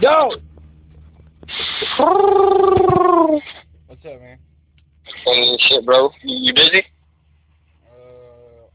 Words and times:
Yo! 0.00 0.30
What's 3.86 4.04
up, 4.04 4.20
man? 4.20 4.38
Hey, 5.24 5.56
shit, 5.68 5.84
bro. 5.84 6.10
You, 6.22 6.36
you 6.46 6.54
busy? 6.54 6.84
Uh, 7.86 8.66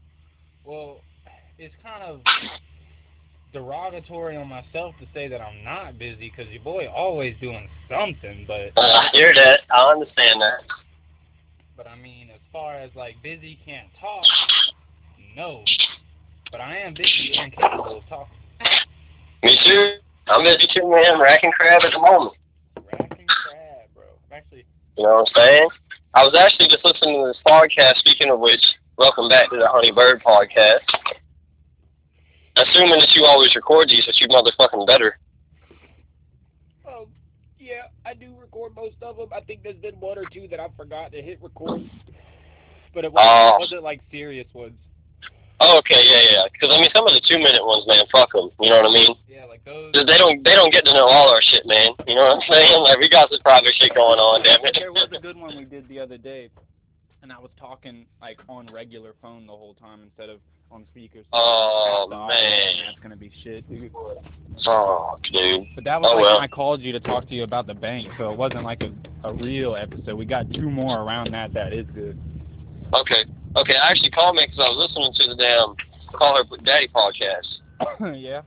well, 0.64 1.00
it's 1.58 1.74
kind 1.82 2.02
of 2.04 2.20
derogatory 3.52 4.36
on 4.36 4.48
myself 4.48 4.94
to 5.00 5.06
say 5.12 5.28
that 5.28 5.40
I'm 5.40 5.64
not 5.64 5.98
busy 5.98 6.32
because 6.34 6.50
your 6.52 6.62
boy 6.62 6.86
always 6.88 7.34
doing 7.40 7.68
something, 7.88 8.44
but 8.46 8.72
Uh, 8.76 8.80
I 8.80 9.08
hear 9.12 9.34
that. 9.34 9.60
I 9.70 9.90
understand 9.90 10.40
that. 10.42 10.60
but 11.76 11.86
I 11.86 11.96
mean, 11.96 12.30
as 12.30 12.40
far 12.52 12.74
as 12.76 12.90
like 12.94 13.16
busy 13.22 13.58
can't 13.64 13.88
talk, 14.00 14.24
no. 15.36 15.64
But 16.52 16.60
I 16.60 16.78
am 16.78 16.94
busy 16.94 17.32
and 17.36 17.52
capable 17.52 17.98
of 17.98 18.06
talking. 18.08 18.34
Me 19.42 19.58
too. 19.66 19.92
I'm 20.30 20.44
too, 20.74 20.90
man. 20.90 21.20
Racking 21.20 21.52
crab 21.52 21.82
at 21.84 21.92
the 21.92 21.98
moment. 21.98 22.34
Racking 22.76 23.26
crab, 23.26 23.88
bro. 23.94 24.04
Actually, 24.32 24.64
You 24.96 25.04
know 25.04 25.22
what 25.24 25.28
I'm 25.28 25.34
saying? 25.34 25.68
I 26.14 26.24
was 26.24 26.34
actually 26.38 26.68
just 26.68 26.84
listening 26.84 27.22
to 27.22 27.28
this 27.28 27.40
podcast. 27.46 27.96
Speaking 27.98 28.30
of 28.30 28.40
which, 28.40 28.60
welcome 28.96 29.28
back 29.28 29.50
to 29.50 29.56
the 29.56 29.68
Honey 29.68 29.92
Bird 29.92 30.22
podcast. 30.22 30.84
Assuming 32.56 33.00
that 33.00 33.12
you 33.14 33.24
always 33.24 33.54
record 33.54 33.88
these, 33.88 34.04
that 34.06 34.18
you 34.20 34.28
motherfucking 34.28 34.86
better. 34.86 35.18
oh 36.86 37.06
yeah, 37.58 37.82
I 38.04 38.14
do 38.14 38.34
record 38.40 38.74
most 38.74 38.96
of 39.02 39.16
them. 39.16 39.28
I 39.32 39.40
think 39.40 39.62
there's 39.62 39.76
been 39.76 39.94
one 40.00 40.18
or 40.18 40.24
two 40.32 40.48
that 40.48 40.58
I 40.60 40.66
forgot 40.76 41.12
to 41.12 41.22
hit 41.22 41.40
record, 41.42 41.88
but 42.94 43.04
it 43.04 43.12
wasn't, 43.12 43.30
Oh. 43.30 43.56
it 43.56 43.60
wasn't 43.60 43.82
like 43.84 44.00
serious 44.10 44.46
ones. 44.52 44.74
Oh, 45.60 45.78
okay, 45.78 45.98
yeah, 46.04 46.22
yeah. 46.30 46.44
Because 46.52 46.70
I 46.70 46.80
mean, 46.80 46.90
some 46.94 47.06
of 47.06 47.12
the 47.14 47.22
two 47.26 47.38
minute 47.38 47.64
ones, 47.66 47.84
man, 47.86 48.04
fuck 48.12 48.30
them. 48.32 48.50
You 48.60 48.70
know 48.70 48.76
what 48.82 48.90
I 48.90 48.94
mean? 48.94 49.16
Yeah, 49.26 49.44
like 49.46 49.64
those. 49.64 49.90
They 49.92 50.16
don't, 50.18 50.42
they 50.44 50.54
don't 50.54 50.70
get 50.70 50.84
to 50.84 50.92
know 50.94 51.06
all 51.08 51.28
our 51.34 51.42
shit, 51.42 51.66
man. 51.66 51.92
You 52.06 52.14
know 52.14 52.30
what 52.30 52.42
I'm 52.42 52.46
saying? 52.48 52.78
Like 52.86 52.98
we 52.98 53.08
got 53.10 53.28
some 53.30 53.40
private 53.42 53.74
shit 53.78 53.94
going 53.94 54.18
on, 54.22 54.42
damn 54.44 54.64
it. 54.64 54.76
There 54.78 54.92
was 54.92 55.08
a 55.16 55.18
good 55.20 55.36
one 55.36 55.56
we 55.56 55.64
did 55.64 55.88
the 55.88 55.98
other 55.98 56.16
day, 56.16 56.48
and 57.22 57.32
I 57.32 57.38
was 57.38 57.50
talking 57.58 58.06
like 58.22 58.38
on 58.48 58.70
regular 58.72 59.14
phone 59.20 59.46
the 59.46 59.52
whole 59.52 59.74
time 59.74 60.02
instead 60.02 60.28
of 60.30 60.38
on 60.70 60.84
speakers. 60.92 61.24
Oh 61.32 62.06
The 62.10 62.16
man, 62.16 62.74
that's 62.86 62.98
gonna 63.02 63.16
be 63.16 63.32
shit, 63.42 63.68
dude. 63.68 63.90
fuck, 64.64 65.22
dude. 65.32 65.66
But 65.74 65.84
that 65.84 66.00
was 66.00 66.08
Oh, 66.12 66.14
like 66.16 66.22
well. 66.22 66.34
when 66.36 66.44
I 66.44 66.46
called 66.46 66.82
you 66.82 66.92
to 66.92 67.00
talk 67.00 67.26
to 67.28 67.34
you 67.34 67.42
about 67.42 67.66
the 67.66 67.74
bank, 67.74 68.06
so 68.18 68.30
it 68.30 68.36
wasn't 68.38 68.64
like 68.64 68.82
a, 68.82 68.92
a 69.28 69.32
real 69.32 69.74
episode. 69.76 70.14
We 70.16 70.24
got 70.24 70.52
two 70.52 70.70
more 70.70 71.00
around 71.00 71.32
that. 71.32 71.52
That 71.54 71.72
is 71.72 71.86
good. 71.94 72.18
Okay, 72.92 73.24
okay. 73.56 73.76
I 73.76 73.90
actually 73.90 74.10
called 74.10 74.36
me 74.36 74.44
because 74.44 74.60
I 74.60 74.68
was 74.68 74.88
listening 74.88 75.12
to 75.14 75.24
the 75.32 75.36
damn 75.38 75.76
Call 76.12 76.36
Her 76.36 76.44
Daddy 76.64 76.88
podcast. 76.88 77.62
yeah. 78.16 78.42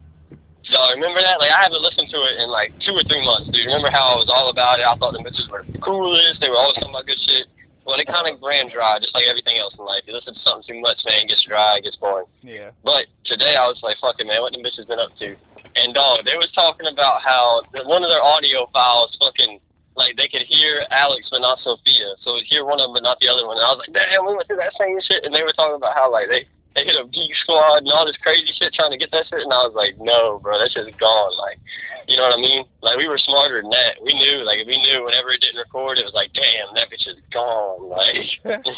Y'all 0.69 0.93
remember 0.93 1.19
that? 1.19 1.41
Like 1.41 1.49
I 1.49 1.65
haven't 1.65 1.81
listened 1.81 2.09
to 2.13 2.19
it 2.29 2.37
in 2.37 2.47
like 2.49 2.71
two 2.85 2.93
or 2.93 3.03
three 3.09 3.25
months, 3.25 3.49
dude. 3.49 3.65
Remember 3.65 3.89
how 3.89 4.13
I 4.13 4.17
was 4.21 4.29
all 4.29 4.53
about 4.53 4.79
it? 4.79 4.85
I 4.85 4.93
thought 4.95 5.17
the 5.17 5.23
bitches 5.25 5.49
were 5.49 5.65
the 5.65 5.81
coolest. 5.81 6.39
They 6.39 6.49
were 6.49 6.59
always 6.61 6.77
talking 6.77 6.93
about 6.93 7.09
good 7.09 7.17
shit. 7.17 7.49
Well, 7.81 7.97
it 7.97 8.05
kind 8.05 8.29
of 8.29 8.37
ran 8.45 8.69
dry, 8.69 9.01
just 9.01 9.13
like 9.17 9.25
everything 9.25 9.57
else 9.57 9.73
in 9.73 9.81
life. 9.81 10.05
You 10.05 10.13
listen 10.13 10.37
to 10.37 10.43
something 10.45 10.69
too 10.69 10.79
much, 10.85 11.01
man, 11.01 11.25
it 11.25 11.33
gets 11.33 11.41
dry, 11.49 11.81
it 11.81 11.83
gets 11.83 11.97
boring. 11.97 12.29
Yeah. 12.45 12.77
But 12.85 13.09
today 13.25 13.57
I 13.57 13.65
was 13.65 13.81
like, 13.81 13.97
fuck 13.97 14.21
it, 14.21 14.29
man, 14.29 14.45
what 14.45 14.53
the 14.53 14.61
bitches 14.61 14.85
been 14.85 15.01
up 15.01 15.17
to? 15.17 15.33
And 15.73 15.89
dog, 15.89 16.21
they 16.23 16.37
was 16.37 16.53
talking 16.53 16.85
about 16.85 17.25
how 17.25 17.65
one 17.89 18.05
of 18.05 18.09
their 18.13 18.21
audio 18.21 18.69
files 18.69 19.17
fucking 19.17 19.59
like 19.95 20.15
they 20.15 20.27
could 20.27 20.47
hear 20.47 20.85
Alex 20.89 21.27
but 21.31 21.43
not 21.43 21.59
Sophia, 21.59 22.15
so 22.23 22.39
hear 22.47 22.65
one 22.65 22.79
of 22.79 22.89
them 22.89 22.95
but 22.95 23.03
not 23.03 23.19
the 23.19 23.27
other 23.27 23.45
one. 23.45 23.57
And 23.57 23.65
I 23.65 23.71
was 23.75 23.83
like, 23.83 23.93
damn, 23.93 24.25
we 24.25 24.35
went 24.35 24.47
through 24.47 24.63
that 24.63 24.75
same 24.79 24.99
shit. 25.03 25.25
And 25.25 25.33
they 25.35 25.43
were 25.43 25.53
talking 25.53 25.75
about 25.75 25.95
how 25.95 26.11
like 26.11 26.27
they 26.29 26.47
they 26.75 26.87
hit 26.87 26.95
a 26.95 27.03
geek 27.07 27.35
squad 27.43 27.83
and 27.83 27.91
all 27.91 28.07
this 28.07 28.19
crazy 28.23 28.47
shit 28.55 28.71
trying 28.71 28.95
to 28.95 29.01
get 29.01 29.11
that 29.11 29.27
shit. 29.27 29.43
And 29.43 29.51
I 29.51 29.67
was 29.67 29.75
like, 29.75 29.99
no, 29.99 30.39
bro, 30.39 30.55
that 30.55 30.71
shit's 30.71 30.95
gone. 30.95 31.35
Like, 31.35 31.59
you 32.07 32.15
know 32.15 32.23
what 32.23 32.39
I 32.39 32.41
mean? 32.41 32.63
Like 32.79 32.95
we 32.95 33.11
were 33.11 33.19
smarter 33.19 33.59
than 33.59 33.71
that. 33.71 33.99
We 33.99 34.15
knew, 34.15 34.47
like, 34.47 34.63
if 34.63 34.67
we 34.67 34.79
knew 34.79 35.03
whenever 35.03 35.35
it 35.35 35.43
didn't 35.43 35.59
record, 35.59 35.99
it 35.99 36.07
was 36.07 36.15
like, 36.15 36.31
damn, 36.31 36.71
that 36.75 36.87
bitch 36.87 37.07
is 37.07 37.19
gone. 37.31 37.91
Like. 37.91 38.63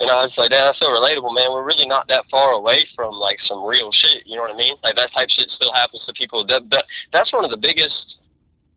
And 0.00 0.08
I 0.08 0.24
was 0.24 0.32
like, 0.40 0.48
damn, 0.48 0.64
that's 0.64 0.80
so 0.80 0.88
relatable, 0.88 1.36
man. 1.36 1.52
We're 1.52 1.62
really 1.62 1.84
not 1.84 2.08
that 2.08 2.24
far 2.32 2.56
away 2.56 2.88
from 2.96 3.12
like 3.20 3.36
some 3.44 3.62
real 3.62 3.92
shit. 3.92 4.24
You 4.24 4.36
know 4.36 4.48
what 4.48 4.50
I 4.50 4.56
mean? 4.56 4.74
Like 4.82 4.96
that 4.96 5.12
type 5.12 5.28
shit 5.28 5.52
still 5.52 5.76
happens 5.76 6.00
to 6.06 6.14
people. 6.14 6.40
That, 6.46 6.64
that 6.70 6.88
that's 7.12 7.30
one 7.34 7.44
of 7.44 7.52
the 7.52 7.60
biggest 7.60 8.16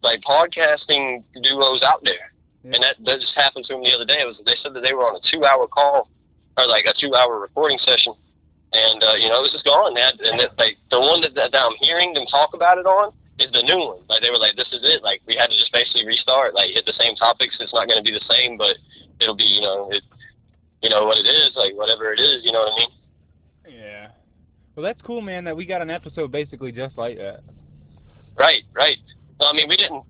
like 0.03 0.21
podcasting 0.21 1.23
duos 1.41 1.81
out 1.81 2.03
there. 2.03 2.31
Yeah. 2.63 2.75
And 2.75 2.83
that, 2.83 2.95
that 3.03 3.19
just 3.19 3.35
happened 3.35 3.65
to 3.67 3.73
them 3.73 3.83
the 3.83 3.91
other 3.91 4.05
day. 4.05 4.21
It 4.23 4.27
was 4.27 4.39
they 4.45 4.55
said 4.61 4.73
that 4.75 4.83
they 4.83 4.93
were 4.93 5.03
on 5.03 5.15
a 5.15 5.23
two 5.31 5.43
hour 5.43 5.67
call 5.67 6.07
or 6.55 6.67
like 6.67 6.85
a 6.85 6.93
two 6.99 7.15
hour 7.15 7.39
recording 7.39 7.79
session, 7.83 8.13
and 8.71 9.03
uh, 9.03 9.15
you 9.19 9.27
know 9.27 9.43
it 9.43 9.51
was 9.51 9.55
just 9.55 9.67
gone. 9.67 9.95
That 9.95 10.19
and 10.19 10.39
that, 10.39 10.55
like 10.59 10.77
the 10.91 10.99
one 10.99 11.19
that, 11.23 11.35
that 11.35 11.55
I'm 11.55 11.75
hearing 11.79 12.13
them 12.13 12.27
talk 12.27 12.53
about 12.53 12.77
it 12.77 12.85
on 12.85 13.11
is 13.39 13.51
the 13.51 13.63
new 13.63 13.79
one. 13.79 14.03
Like 14.07 14.21
they 14.21 14.29
were 14.29 14.39
like, 14.39 14.55
this 14.55 14.71
is 14.71 14.83
it. 14.83 15.03
Like 15.03 15.19
we 15.27 15.35
had 15.35 15.51
to 15.51 15.57
just 15.57 15.73
basically 15.73 16.05
restart. 16.05 16.55
Like 16.55 16.71
hit 16.71 16.85
the 16.85 16.95
same 16.95 17.15
topics. 17.15 17.57
It's 17.59 17.73
not 17.73 17.87
going 17.87 17.99
to 17.99 18.05
be 18.05 18.15
the 18.15 18.23
same, 18.29 18.55
but 18.55 18.79
it'll 19.19 19.35
be 19.35 19.47
you 19.49 19.63
know 19.63 19.91
it 19.91 20.03
you 20.83 20.89
know 20.89 21.05
what 21.05 21.17
it 21.17 21.27
is, 21.27 21.55
like 21.55 21.73
whatever 21.75 22.13
it 22.13 22.19
is, 22.19 22.43
you 22.43 22.51
know 22.51 22.59
what 22.59 22.73
I 22.73 22.77
mean? 22.77 23.79
Yeah. 23.79 24.07
Well, 24.75 24.83
that's 24.83 25.01
cool, 25.01 25.21
man. 25.21 25.45
That 25.45 25.55
we 25.55 25.65
got 25.65 25.81
an 25.81 25.89
episode 25.89 26.31
basically 26.31 26.71
just 26.71 26.97
like 26.97 27.17
that. 27.17 27.41
Right, 28.37 28.63
right. 28.73 28.97
So 29.39 29.45
I 29.45 29.53
mean, 29.53 29.67
we 29.67 29.77
didn't. 29.77 30.03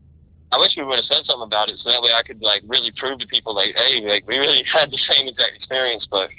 I 0.52 0.58
wish 0.58 0.72
we 0.78 0.84
would 0.84 0.98
have 0.98 1.10
said 1.10 1.26
something 1.26 1.48
about 1.50 1.70
it, 1.70 1.80
so 1.82 1.90
that 1.90 2.02
way 2.02 2.14
I 2.14 2.22
could 2.22 2.42
like 2.42 2.62
really 2.68 2.92
prove 2.96 3.20
to 3.20 3.28
people, 3.28 3.56
like, 3.56 3.74
hey, 3.76 4.02
like 4.06 4.28
we 4.28 4.38
really 4.38 4.64
had 4.72 4.92
the 4.92 5.00
same 5.10 5.28
exact 5.28 5.56
experience. 5.56 6.08
But 6.10 6.30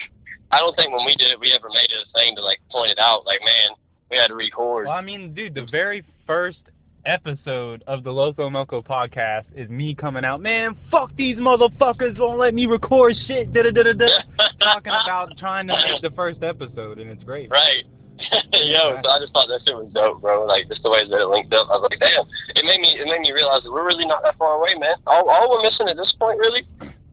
I 0.51 0.59
don't 0.59 0.77
think 0.77 0.93
when 0.93 1.05
we 1.05 1.17
did 1.17 1.33
it, 1.33 1.41
we 1.41 1.53
ever 1.53 1.69
made 1.69 1.91
it 1.91 2.07
a 2.07 2.13
thing 2.13 2.37
to 2.37 2.43
like 2.43 2.61
point 2.71 2.93
it 2.93 2.99
out, 2.99 3.27
like, 3.27 3.41
man, 3.41 3.77
we 4.11 4.17
had 4.17 4.29
to 4.29 4.35
record. 4.35 4.87
Well, 4.87 4.97
I 4.97 5.03
mean, 5.03 5.35
dude, 5.35 5.55
the 5.55 5.67
very 5.71 6.05
first 6.27 6.59
episode 7.07 7.83
of 7.87 8.05
the 8.05 8.11
Loco 8.11 8.49
Moco 8.49 8.81
podcast 8.81 9.45
is 9.55 9.69
me 9.69 9.95
coming 9.95 10.25
out, 10.25 10.41
man, 10.41 10.77
fuck 10.91 11.15
these 11.17 11.37
motherfuckers 11.37 12.19
won't 12.19 12.39
let 12.39 12.55
me 12.55 12.67
record 12.67 13.15
shit, 13.27 13.53
da 13.53 13.63
da 13.63 13.71
da 13.71 13.83
da 13.83 13.93
da. 13.93 14.07
Talking 14.61 14.93
about 14.93 15.37
trying 15.39 15.67
to 15.67 15.75
make 15.75 16.03
the 16.03 16.11
first 16.11 16.43
episode, 16.43 16.99
and 16.99 17.11
it's 17.11 17.23
great. 17.25 17.51
Right. 17.51 17.85
Yo, 18.55 18.95
so 19.03 19.09
I 19.11 19.19
just 19.19 19.35
thought 19.35 19.51
that 19.51 19.67
shit 19.67 19.75
was 19.75 19.91
dope, 19.91 20.23
bro. 20.23 20.47
Like 20.47 20.71
just 20.71 20.83
the 20.87 20.91
way 20.91 21.03
that 21.03 21.19
it 21.19 21.29
linked 21.29 21.51
up. 21.51 21.67
I 21.67 21.83
was 21.83 21.91
like, 21.91 21.99
damn. 21.99 22.23
It 22.55 22.63
made 22.63 22.79
me 22.79 22.95
it 22.95 23.07
made 23.11 23.21
me 23.21 23.35
realize 23.35 23.67
that 23.67 23.73
we're 23.73 23.87
really 23.87 24.07
not 24.07 24.23
that 24.23 24.39
far 24.39 24.55
away, 24.55 24.79
man. 24.79 24.95
All 25.07 25.27
all 25.29 25.51
we're 25.51 25.67
missing 25.67 25.91
at 25.91 25.99
this 25.99 26.15
point 26.19 26.39
really 26.39 26.63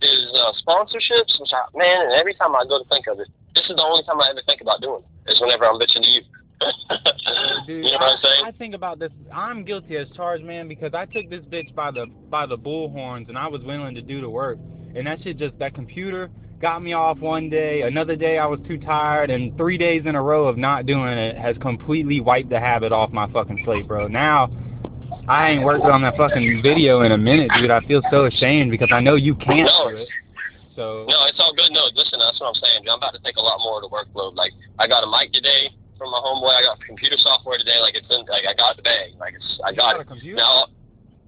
is 0.01 0.21
uh 0.37 0.53
sponsorships, 0.61 1.33
which 1.41 1.49
I 1.53 1.65
man, 1.73 2.05
and 2.05 2.13
every 2.13 2.37
time 2.37 2.53
I 2.53 2.65
go 2.69 2.77
to 2.77 2.87
think 2.89 3.07
of 3.09 3.19
it, 3.19 3.27
this 3.55 3.65
is 3.65 3.75
the 3.75 3.81
only 3.81 4.05
time 4.05 4.21
I 4.21 4.29
ever 4.29 4.45
think 4.45 4.61
about 4.61 4.81
doing 4.81 5.01
it. 5.01 5.31
Is 5.33 5.41
whenever 5.41 5.65
I'm 5.65 5.81
bitching 5.81 6.05
to 6.05 6.11
you. 6.11 6.23
Dude, 7.65 7.85
you 7.85 7.91
know 7.91 7.97
what 7.97 8.13
I'm 8.13 8.19
saying? 8.21 8.43
I, 8.45 8.49
I 8.49 8.51
think 8.51 8.75
about 8.75 8.99
this. 8.99 9.11
I'm 9.33 9.65
guilty 9.65 9.97
as 9.97 10.07
charged, 10.15 10.45
man, 10.45 10.67
because 10.67 10.93
I 10.93 11.05
took 11.05 11.29
this 11.29 11.41
bitch 11.49 11.73
by 11.73 11.89
the 11.89 12.05
by 12.29 12.45
the 12.45 12.57
bullhorns, 12.57 13.29
and 13.29 13.37
I 13.37 13.47
was 13.47 13.61
willing 13.63 13.95
to 13.95 14.01
do 14.01 14.21
the 14.21 14.29
work. 14.29 14.59
And 14.93 15.07
that 15.07 15.23
shit 15.23 15.37
just 15.37 15.57
that 15.57 15.73
computer 15.73 16.29
got 16.61 16.83
me 16.83 16.93
off 16.93 17.17
one 17.19 17.49
day. 17.49 17.81
Another 17.81 18.15
day 18.15 18.37
I 18.37 18.45
was 18.45 18.59
too 18.67 18.77
tired, 18.77 19.29
and 19.29 19.57
three 19.57 19.77
days 19.77 20.03
in 20.05 20.15
a 20.15 20.21
row 20.21 20.47
of 20.47 20.57
not 20.57 20.85
doing 20.85 21.07
it 21.09 21.35
has 21.37 21.57
completely 21.57 22.21
wiped 22.21 22.49
the 22.49 22.59
habit 22.59 22.91
off 22.91 23.11
my 23.11 23.29
fucking 23.31 23.61
slate, 23.65 23.87
bro. 23.87 24.07
Now 24.07 24.49
I 25.27 25.51
ain't 25.51 25.63
worked 25.63 25.85
on 25.85 26.01
that 26.03 26.15
fucking 26.17 26.61
video 26.61 27.01
in 27.01 27.11
a 27.11 27.17
minute, 27.17 27.51
dude. 27.57 27.71
I 27.71 27.81
feel 27.81 28.01
so 28.11 28.25
ashamed 28.25 28.71
because 28.71 28.89
I 28.91 29.01
know 29.01 29.15
you 29.15 29.35
can't 29.35 29.65
No, 29.67 29.89
do 29.89 29.97
it. 29.97 30.09
So 30.75 31.05
No, 31.09 31.17
it's 31.25 31.39
all 31.39 31.53
good. 31.53 31.71
No, 31.73 31.89
listen, 31.93 32.19
that's 32.19 32.39
what 32.39 32.53
I'm 32.53 32.59
saying. 32.61 32.87
I'm 32.87 32.97
about 32.97 33.13
to 33.13 33.21
take 33.25 33.35
a 33.35 33.41
lot 33.41 33.59
more 33.59 33.81
of 33.81 33.83
the 33.83 33.91
workload. 33.91 34.35
Like, 34.35 34.53
I 34.79 34.87
got 34.87 35.03
a 35.03 35.09
mic 35.09 35.33
today 35.33 35.69
from 35.97 36.11
my 36.11 36.19
homeboy. 36.23 36.53
I 36.55 36.61
got 36.63 36.79
computer 36.81 37.17
software 37.17 37.57
today. 37.57 37.77
Like, 37.81 37.95
it's 37.95 38.07
in, 38.09 38.25
like, 38.29 38.45
I 38.47 38.53
got 38.55 38.77
the 38.77 38.83
bag. 38.83 39.13
Like, 39.19 39.35
it's, 39.35 39.59
I 39.65 39.73
got 39.73 39.93
got 39.93 39.95
a 39.97 40.01
it. 40.01 40.07
computer? 40.07 40.37
Now, 40.37 40.67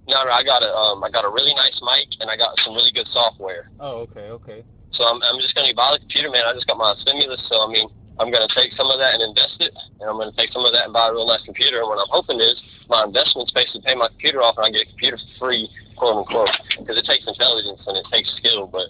no, 0.07 0.23
no, 0.23 0.31
I 0.31 0.43
got 0.43 0.63
a, 0.63 0.71
um, 0.73 1.03
I 1.03 1.09
got 1.09 1.23
a 1.25 1.29
really 1.29 1.53
nice 1.55 1.79
mic 1.83 2.19
and 2.19 2.29
I 2.29 2.35
got 2.35 2.55
some 2.65 2.73
really 2.75 2.91
good 2.91 3.07
software. 3.13 3.69
Oh, 3.79 4.07
okay, 4.09 4.31
okay. 4.31 4.63
So 4.93 5.03
I'm, 5.05 5.17
I'm 5.25 5.41
just 5.41 5.55
gonna 5.57 5.73
buy 5.73 5.97
the 5.97 6.01
computer, 6.05 6.29
man. 6.29 6.45
I 6.45 6.53
just 6.53 6.69
got 6.69 6.77
my 6.77 6.93
stimulus, 7.01 7.41
so 7.49 7.65
I 7.65 7.67
mean, 7.69 7.89
I'm 8.21 8.29
gonna 8.29 8.49
take 8.53 8.73
some 8.77 8.87
of 8.93 9.01
that 9.01 9.17
and 9.17 9.25
invest 9.25 9.57
it, 9.57 9.73
and 9.99 10.05
I'm 10.05 10.17
gonna 10.21 10.35
take 10.37 10.53
some 10.53 10.61
of 10.65 10.71
that 10.73 10.85
and 10.85 10.93
buy 10.93 11.09
a 11.09 11.13
real 11.13 11.25
nice 11.25 11.41
computer. 11.45 11.81
And 11.81 11.89
what 11.89 11.97
I'm 11.97 12.11
hoping 12.13 12.37
is 12.37 12.53
my 12.89 13.01
investments 13.03 13.49
basically 13.57 13.81
pay 13.81 13.97
my 13.97 14.07
computer 14.13 14.45
off, 14.45 14.53
and 14.61 14.65
I 14.65 14.69
get 14.69 14.85
a 14.85 14.89
computer 14.93 15.17
for 15.17 15.49
free, 15.49 15.65
quote 15.97 16.21
unquote, 16.21 16.53
because 16.77 16.93
it 16.93 17.05
takes 17.09 17.25
intelligence 17.25 17.81
and 17.89 17.97
it 17.97 18.05
takes 18.13 18.29
skill. 18.37 18.69
But 18.69 18.85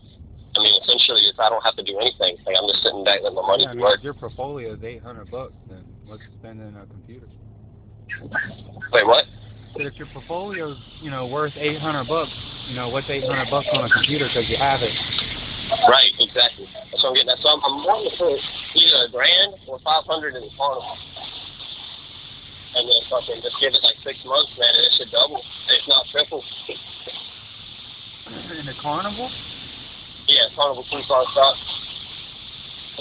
I 0.54 0.60
mean, 0.60 0.76
essentially, 0.84 1.24
it's 1.32 1.40
I 1.40 1.48
don't 1.48 1.64
have 1.64 1.80
to 1.80 1.86
do 1.88 1.96
anything. 1.96 2.36
Like 2.44 2.60
I'm 2.60 2.68
just 2.68 2.84
sitting 2.84 3.08
back, 3.08 3.24
letting 3.24 3.40
my 3.40 3.48
money 3.48 3.64
Yeah, 3.64 3.72
I 3.72 3.80
mean, 3.80 3.88
work. 3.88 4.04
if 4.04 4.04
your 4.04 4.14
portfolio 4.20 4.76
is 4.76 4.84
800 4.84 5.32
bucks, 5.32 5.56
then 5.72 5.88
what's 6.06 6.22
spending 6.44 6.76
a 6.76 6.84
computer? 6.92 7.32
Wait, 8.92 9.08
what? 9.08 9.24
But 9.74 9.88
if 9.88 9.96
your 9.98 10.08
portfolio's, 10.14 10.78
you 11.02 11.10
know, 11.10 11.26
worth 11.26 11.54
800 11.56 12.06
bucks, 12.06 12.32
you 12.70 12.76
know, 12.76 12.90
what's 12.90 13.10
800 13.10 13.50
bucks 13.50 13.68
on 13.74 13.86
a 13.86 13.90
computer 13.90 14.28
because 14.28 14.48
you 14.50 14.58
have 14.58 14.82
it? 14.84 14.92
Right, 15.90 16.14
exactly. 16.20 16.68
That's 16.92 17.02
what 17.04 17.10
I'm 17.12 17.16
getting 17.16 17.30
at. 17.34 17.40
So 17.42 17.50
I'm, 17.50 17.62
I'm 17.66 17.78
wanting 17.84 18.12
to 18.12 18.16
put 18.18 18.38
either 18.78 19.00
a 19.08 19.10
grand 19.12 19.54
or 19.68 19.80
500 19.82 20.36
in 20.38 20.44
the 20.46 20.54
carnival. 20.58 20.98
And 22.76 22.90
then 22.90 23.02
fucking 23.10 23.42
just 23.42 23.58
give 23.62 23.74
it 23.74 23.82
like 23.86 23.98
six 24.02 24.18
months, 24.26 24.50
man, 24.58 24.74
and 24.74 24.84
it 24.90 24.94
should 24.98 25.12
double, 25.14 25.38
if 25.38 25.84
not 25.88 26.06
triple. 26.10 26.42
In 28.58 28.66
the 28.66 28.74
carnival? 28.82 29.30
Yeah, 30.28 30.50
carnival 30.56 30.86
two 30.90 31.02
star 31.04 31.24
stock. 31.34 31.56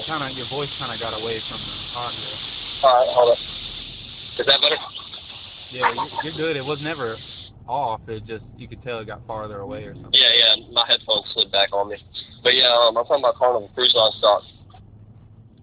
Kind 0.06 0.24
of, 0.24 0.36
your 0.36 0.48
voice 0.48 0.68
kind 0.78 0.92
of 0.92 0.98
got 1.00 1.14
away 1.16 1.40
from 1.48 1.60
the 1.60 1.76
audio. 1.98 2.28
All 2.82 2.92
right, 2.96 3.08
hold 3.14 3.32
up. 3.32 3.38
Is 4.38 4.46
that 4.46 4.60
better? 4.60 4.76
Yeah, 5.70 5.92
you- 5.92 6.10
you're 6.24 6.36
good. 6.36 6.56
It 6.56 6.64
was 6.64 6.80
never 6.80 7.16
off. 7.68 8.00
It 8.08 8.26
just 8.26 8.44
you 8.56 8.68
could 8.68 8.82
tell 8.82 9.00
it 9.00 9.06
got 9.06 9.26
farther 9.26 9.60
away 9.60 9.84
or 9.84 9.94
something. 9.94 10.12
Yeah, 10.12 10.32
yeah, 10.34 10.72
my 10.72 10.84
headphones 10.86 11.26
slid 11.32 11.50
back 11.52 11.72
on 11.72 11.88
me. 11.88 11.96
But 12.42 12.54
yeah, 12.54 12.70
um, 12.70 12.96
I'm 12.96 13.04
talking 13.04 13.22
about 13.22 13.36
Carnival 13.36 13.70
Cruise 13.74 13.94
Line 13.94 14.12
stock. 14.18 14.42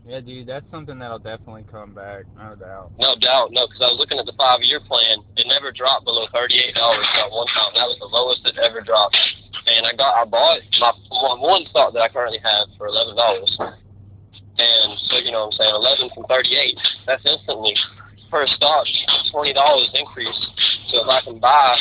Yeah, 0.07 0.21
dude, 0.21 0.47
that's 0.47 0.65
something 0.71 0.97
that'll 0.97 1.21
definitely 1.21 1.69
come 1.69 1.93
back, 1.93 2.25
no 2.33 2.55
doubt. 2.57 2.89
No 2.97 3.13
doubt, 3.21 3.53
no, 3.53 3.69
because 3.69 3.83
I 3.83 3.93
was 3.93 4.01
looking 4.01 4.17
at 4.17 4.25
the 4.25 4.33
five-year 4.33 4.81
plan. 4.89 5.21
It 5.37 5.45
never 5.45 5.69
dropped 5.69 6.05
below 6.05 6.25
thirty-eight 6.33 6.73
dollars 6.73 7.05
at 7.13 7.29
one 7.29 7.45
time. 7.53 7.77
That 7.77 7.85
was 7.85 8.01
the 8.01 8.09
lowest 8.09 8.41
it 8.41 8.57
ever 8.57 8.81
dropped. 8.81 9.13
And 9.69 9.85
I 9.85 9.93
got, 9.93 10.17
I 10.17 10.25
bought 10.25 10.65
my 10.81 10.91
one, 11.13 11.41
one 11.41 11.63
stock 11.69 11.93
that 11.93 12.01
I 12.01 12.09
currently 12.09 12.41
have 12.41 12.73
for 12.73 12.87
eleven 12.89 13.13
dollars. 13.13 13.53
And 14.57 14.97
so 15.13 15.21
you 15.21 15.29
know 15.29 15.45
what 15.45 15.53
I'm 15.53 15.59
saying, 15.61 15.75
eleven 15.77 16.09
from 16.15 16.25
thirty-eight. 16.25 16.79
That's 17.05 17.21
instantly 17.21 17.77
per 18.29 18.45
stock 18.47 18.85
twenty 19.31 19.53
dollars 19.53 19.89
increase. 19.93 20.39
So 20.89 21.03
if 21.03 21.09
I 21.09 21.21
can 21.21 21.39
buy 21.39 21.75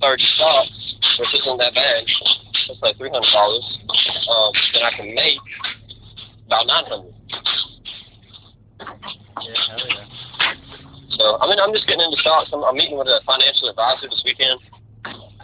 thirty 0.00 0.24
stocks, 0.36 0.70
which 1.18 1.34
isn't 1.40 1.58
that 1.58 1.74
bad, 1.74 2.04
it's 2.04 2.82
like 2.82 2.96
three 2.96 3.10
hundred 3.10 3.32
dollars. 3.32 3.64
Um, 4.28 4.52
then 4.72 4.82
I 4.82 4.92
can 4.96 5.14
make 5.14 5.38
about 6.46 6.66
nine 6.66 6.84
hundred. 6.86 7.14
Yeah, 9.42 9.54
hell 9.68 9.88
yeah. 9.88 10.04
So 11.16 11.38
I 11.40 11.48
mean, 11.48 11.58
I'm 11.58 11.72
just 11.72 11.86
getting 11.86 12.04
into 12.04 12.20
stocks. 12.20 12.50
I'm, 12.52 12.64
I'm 12.64 12.76
meeting 12.76 12.98
with 12.98 13.08
a 13.08 13.20
financial 13.24 13.68
advisor 13.70 14.08
this 14.08 14.22
weekend, 14.24 14.60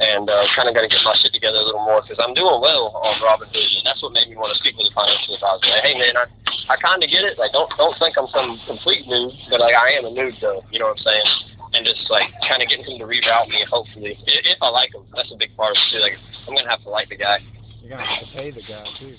and 0.00 0.24
uh, 0.30 0.44
kind 0.56 0.68
of 0.68 0.74
got 0.74 0.82
to 0.82 0.90
get 0.92 1.04
my 1.04 1.12
shit 1.20 1.32
together 1.32 1.60
a 1.60 1.66
little 1.68 1.84
more 1.84 2.00
because 2.00 2.16
I'm 2.16 2.32
doing 2.32 2.60
well 2.64 2.96
on 2.96 3.20
Robinhood, 3.20 3.70
and 3.76 3.84
that's 3.84 4.00
what 4.00 4.16
made 4.16 4.28
me 4.28 4.36
want 4.36 4.52
to 4.54 4.58
speak 4.58 4.76
with 4.76 4.88
a 4.88 4.94
financial 4.96 5.36
advisor. 5.36 5.68
Like, 5.68 5.84
hey 5.84 5.94
man, 6.00 6.16
I 6.16 6.24
I 6.72 6.76
kind 6.80 7.04
of 7.04 7.08
get 7.12 7.28
it. 7.28 7.36
Like, 7.36 7.52
don't 7.52 7.68
don't 7.76 7.96
think 8.00 8.16
I'm 8.16 8.28
some 8.32 8.56
complete 8.64 9.04
noob, 9.04 9.36
but 9.52 9.60
like 9.60 9.76
I 9.76 9.92
am 10.00 10.08
a 10.08 10.12
noob 10.12 10.38
though. 10.40 10.64
You 10.72 10.80
know 10.80 10.88
what 10.88 11.00
I'm 11.00 11.04
saying? 11.04 11.28
And 11.72 11.84
just 11.84 12.08
like 12.08 12.28
kind 12.48 12.60
of 12.60 12.68
getting 12.68 12.84
him 12.84 13.00
to 13.00 13.08
reroute 13.08 13.48
me, 13.48 13.64
hopefully, 13.68 14.16
if, 14.16 14.40
if 14.44 14.58
I 14.60 14.68
like 14.68 14.92
him. 14.92 15.04
That's 15.16 15.32
a 15.32 15.36
big 15.36 15.56
part 15.56 15.72
of 15.72 15.80
it 15.80 15.86
too. 15.92 16.00
Like, 16.00 16.16
I'm 16.48 16.54
gonna 16.56 16.68
have 16.68 16.84
to 16.84 16.92
like 16.92 17.08
the 17.08 17.16
guy. 17.16 17.40
You're 17.80 17.96
gonna 17.96 18.04
have 18.04 18.24
to 18.24 18.32
pay 18.32 18.50
the 18.52 18.64
guy 18.64 18.84
too. 19.00 19.16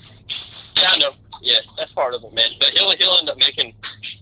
Yeah, 0.74 0.90
I 0.90 0.98
know. 0.98 1.12
Yeah, 1.42 1.62
that's 1.76 1.92
part 1.92 2.14
of 2.14 2.22
it, 2.22 2.32
man. 2.34 2.50
But 2.58 2.74
he'll 2.74 2.90
he'll 2.98 3.18
end 3.18 3.30
up 3.30 3.38
making 3.38 3.74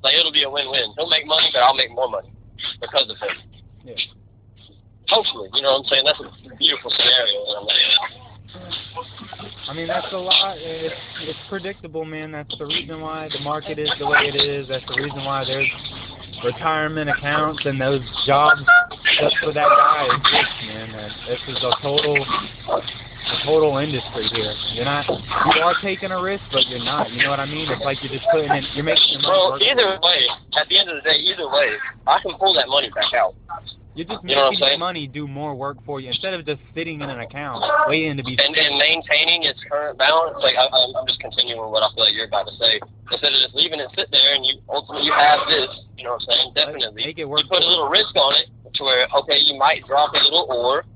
like 0.02 0.14
it'll 0.16 0.32
be 0.32 0.44
a 0.44 0.50
win-win. 0.50 0.92
He'll 0.96 1.08
make 1.08 1.26
money, 1.26 1.48
but 1.52 1.60
I'll 1.60 1.76
make 1.76 1.90
more 1.90 2.08
money 2.08 2.32
because 2.80 3.08
of 3.08 3.16
him. 3.16 3.36
Yeah. 3.84 3.96
Hopefully, 5.12 5.50
you 5.52 5.60
know 5.60 5.72
what 5.72 5.84
I'm 5.84 5.88
saying. 5.92 6.04
That's 6.08 6.20
a 6.20 6.56
beautiful 6.56 6.90
scenario 6.90 7.44
that 7.44 7.56
I'm 7.60 7.66
laying 7.68 7.92
out. 8.00 8.22
I 9.68 9.74
mean, 9.74 9.86
that's 9.86 10.08
a 10.12 10.16
lot. 10.16 10.56
It's, 10.56 10.94
it's 11.20 11.38
predictable, 11.48 12.04
man. 12.04 12.32
That's 12.32 12.56
the 12.58 12.66
reason 12.66 13.00
why 13.00 13.28
the 13.32 13.40
market 13.40 13.78
is 13.78 13.90
the 13.98 14.06
way 14.06 14.24
it 14.24 14.36
is. 14.36 14.68
That's 14.68 14.84
the 14.88 14.96
reason 14.96 15.24
why 15.24 15.44
there's 15.44 15.68
retirement 16.44 17.10
accounts 17.10 17.60
and 17.64 17.80
those 17.80 18.00
jobs 18.26 18.62
just 19.20 19.36
for 19.44 19.52
that 19.52 19.68
guy 19.68 20.08
exist, 20.16 20.54
man. 20.66 20.88
This 21.28 21.40
is 21.48 21.62
a 21.62 21.72
total, 21.82 22.16
a 22.16 23.44
total 23.44 23.78
industry 23.78 24.28
here. 24.32 24.54
You're 24.72 24.84
not, 24.84 25.08
you 25.08 25.62
are 25.62 25.74
taking 25.82 26.10
a 26.10 26.20
risk, 26.20 26.42
but 26.52 26.66
you're 26.68 26.84
not. 26.84 27.10
You 27.12 27.22
know 27.24 27.30
what 27.30 27.40
I 27.40 27.46
mean? 27.46 27.70
It's 27.70 27.84
like 27.84 28.02
you're 28.02 28.12
just 28.12 28.26
putting 28.32 28.50
in, 28.50 28.64
you're 28.74 28.84
making 28.84 29.20
your 29.20 29.22
money 29.22 29.32
Bro, 29.36 29.50
work. 29.52 29.62
either 29.62 30.00
way, 30.02 30.20
at 30.56 30.68
the 30.68 30.78
end 30.78 30.88
of 30.88 30.96
the 30.96 31.02
day, 31.02 31.16
either 31.16 31.48
way, 31.48 31.76
I 32.06 32.18
can 32.20 32.32
pull 32.38 32.54
that 32.54 32.68
money 32.68 32.90
back 32.90 33.12
out. 33.14 33.34
You're 33.94 34.08
just 34.08 34.24
you 34.24 34.32
know 34.32 34.48
what 34.48 34.56
I'm 34.56 34.60
making 34.60 34.80
money 34.80 35.04
do 35.04 35.28
more 35.28 35.52
work 35.52 35.76
for 35.84 36.00
you 36.00 36.08
instead 36.08 36.32
of 36.32 36.48
just 36.48 36.64
sitting 36.72 37.04
in 37.04 37.10
an 37.12 37.20
account 37.20 37.60
waiting 37.92 38.16
to 38.16 38.24
be. 38.24 38.40
And 38.40 38.56
and 38.56 38.80
maintaining 38.80 39.44
its 39.44 39.60
current 39.68 40.00
balance, 40.00 40.40
like 40.40 40.56
I, 40.56 40.64
I'm 40.64 40.96
I'm 40.96 41.04
just 41.04 41.20
continuing 41.20 41.60
what 41.68 41.84
I 41.84 41.92
feel 41.92 42.08
like 42.08 42.16
you're 42.16 42.24
about 42.24 42.48
to 42.48 42.56
say. 42.56 42.80
Instead 43.12 43.36
of 43.36 43.38
just 43.44 43.54
leaving 43.54 43.84
it 43.84 43.92
sit 43.92 44.08
there 44.08 44.32
and 44.32 44.48
you 44.48 44.64
ultimately 44.72 45.04
you 45.04 45.12
have 45.12 45.44
this, 45.44 45.68
you 46.00 46.08
know 46.08 46.16
what 46.16 46.24
I'm 46.24 46.28
saying? 46.32 46.48
Definitely. 46.56 47.04
Make 47.04 47.20
it 47.20 47.28
work. 47.28 47.44
you 47.44 47.52
put 47.52 47.60
a 47.60 47.68
little 47.68 47.92
risk 47.92 48.16
on 48.16 48.32
it 48.40 48.48
to 48.48 48.80
where 48.80 49.04
okay, 49.12 49.36
you 49.44 49.60
might 49.60 49.84
drop 49.84 50.16
a 50.16 50.24
little 50.24 50.48
or 50.48 50.88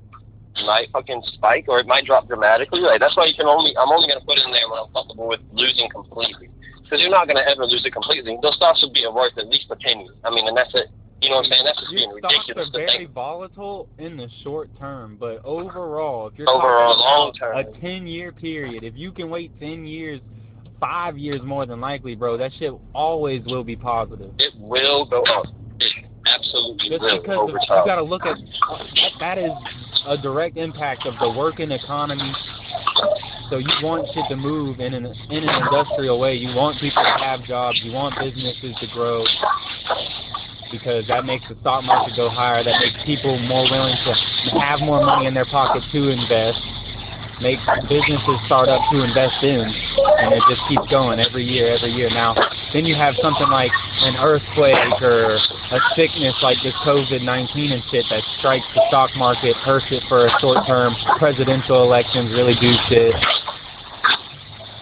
you 0.57 0.65
might 0.65 0.89
fucking 0.89 1.21
spike 1.37 1.69
or 1.69 1.77
it 1.77 1.85
might 1.85 2.09
drop 2.09 2.25
dramatically. 2.25 2.81
Like 2.81 2.97
that's 2.97 3.13
why 3.13 3.29
you 3.29 3.37
can 3.37 3.45
only 3.45 3.77
I'm 3.77 3.93
only 3.93 4.09
gonna 4.09 4.25
put 4.25 4.41
it 4.41 4.45
in 4.49 4.49
there 4.49 4.65
when 4.73 4.81
I'm 4.81 4.89
comfortable 4.89 5.29
with 5.29 5.45
losing 5.53 5.85
completely. 5.93 6.49
Because 6.81 6.97
you're 6.97 7.13
not 7.13 7.29
gonna 7.29 7.45
ever 7.45 7.61
lose 7.61 7.85
it 7.85 7.93
completely. 7.93 8.41
Those 8.41 8.57
stocks 8.57 8.81
will 8.81 8.89
be 8.89 9.05
worth 9.05 9.37
at 9.37 9.45
least 9.53 9.69
a 9.69 9.77
penny. 9.77 10.09
I 10.25 10.33
mean, 10.33 10.49
and 10.49 10.57
that's 10.57 10.73
it. 10.73 10.89
You 11.21 11.29
know 11.31 11.37
what 11.37 11.45
I'm 11.45 11.51
saying? 11.51 11.63
That's 11.65 11.79
just 11.79 11.91
being 11.91 12.09
Your 12.09 12.19
stocks 12.19 12.33
ridiculous 12.47 12.67
are 12.69 12.71
to 12.71 12.77
very 12.77 12.97
think. 13.05 13.11
volatile 13.11 13.89
in 13.97 14.17
the 14.17 14.29
short 14.43 14.69
term, 14.77 15.17
but 15.19 15.41
overall, 15.43 16.27
if 16.27 16.33
you're 16.37 16.47
Overall, 16.49 16.97
long 16.99 17.33
term. 17.33 17.57
a 17.57 17.63
ten 17.81 18.05
year 18.05 18.31
period, 18.31 18.83
if 18.83 18.93
you 18.95 19.11
can 19.11 19.29
wait 19.29 19.51
ten 19.59 19.85
years, 19.85 20.21
five 20.79 21.17
years 21.17 21.41
more 21.43 21.65
than 21.65 21.81
likely, 21.81 22.13
bro, 22.13 22.37
that 22.37 22.51
shit 22.59 22.71
always 22.93 23.41
will 23.45 23.63
be 23.63 23.75
positive. 23.75 24.31
It 24.37 24.53
will 24.59 25.05
go 25.05 25.23
up. 25.23 25.47
It 25.79 26.05
absolutely 26.27 26.89
Just 26.89 27.01
will 27.01 27.19
because 27.19 27.33
of, 27.35 27.49
over 27.49 27.51
you 27.53 27.85
got 27.85 27.95
to 27.95 28.03
look 28.03 28.25
at 28.25 28.37
that, 28.37 29.11
that 29.19 29.37
is 29.39 29.51
a 30.05 30.17
direct 30.19 30.57
impact 30.57 31.07
of 31.07 31.15
the 31.19 31.31
working 31.35 31.71
economy. 31.71 32.31
So 33.49 33.57
you 33.57 33.69
want 33.81 34.07
shit 34.13 34.25
to 34.29 34.35
move 34.35 34.79
in 34.81 34.93
an 34.93 35.05
in 35.31 35.43
an 35.49 35.63
industrial 35.63 36.19
way. 36.19 36.35
You 36.35 36.55
want 36.55 36.79
people 36.79 37.01
to 37.03 37.23
have 37.23 37.43
jobs. 37.43 37.79
You 37.83 37.91
want 37.91 38.15
businesses 38.19 38.75
to 38.81 38.87
grow 38.93 39.23
because 40.71 41.07
that 41.07 41.25
makes 41.25 41.47
the 41.49 41.55
stock 41.61 41.83
market 41.83 42.15
go 42.15 42.29
higher. 42.29 42.63
That 42.63 42.79
makes 42.79 42.97
people 43.05 43.39
more 43.39 43.63
willing 43.69 43.95
to 43.95 44.11
have 44.59 44.79
more 44.79 45.03
money 45.03 45.25
in 45.27 45.33
their 45.33 45.45
pocket 45.45 45.83
to 45.91 46.09
invest. 46.09 46.59
Makes 47.37 47.61
businesses 47.85 48.41
start 48.49 48.65
up 48.67 48.81
to 48.89 49.05
invest 49.05 49.43
in, 49.45 49.61
and 49.61 50.33
it 50.33 50.41
just 50.49 50.61
keeps 50.67 50.89
going 50.89 51.19
every 51.21 51.45
year, 51.45 51.77
every 51.77 51.93
year. 51.93 52.09
Now, 52.09 52.33
then 52.73 52.83
you 52.83 52.95
have 52.95 53.13
something 53.21 53.47
like 53.53 53.69
an 54.01 54.17
earthquake 54.17 54.97
or 55.05 55.37
a 55.37 55.79
sickness 55.93 56.33
like 56.41 56.57
this 56.63 56.73
COVID-19 56.81 57.77
and 57.77 57.83
shit 57.91 58.05
that 58.09 58.23
strikes 58.39 58.65
the 58.73 58.81
stock 58.89 59.11
market, 59.15 59.55
hurts 59.57 59.85
it 59.91 60.01
for 60.09 60.25
a 60.25 60.31
short 60.41 60.65
term. 60.65 60.95
Presidential 61.19 61.83
elections 61.83 62.33
really 62.33 62.57
do 62.57 62.73
shit. 62.89 63.13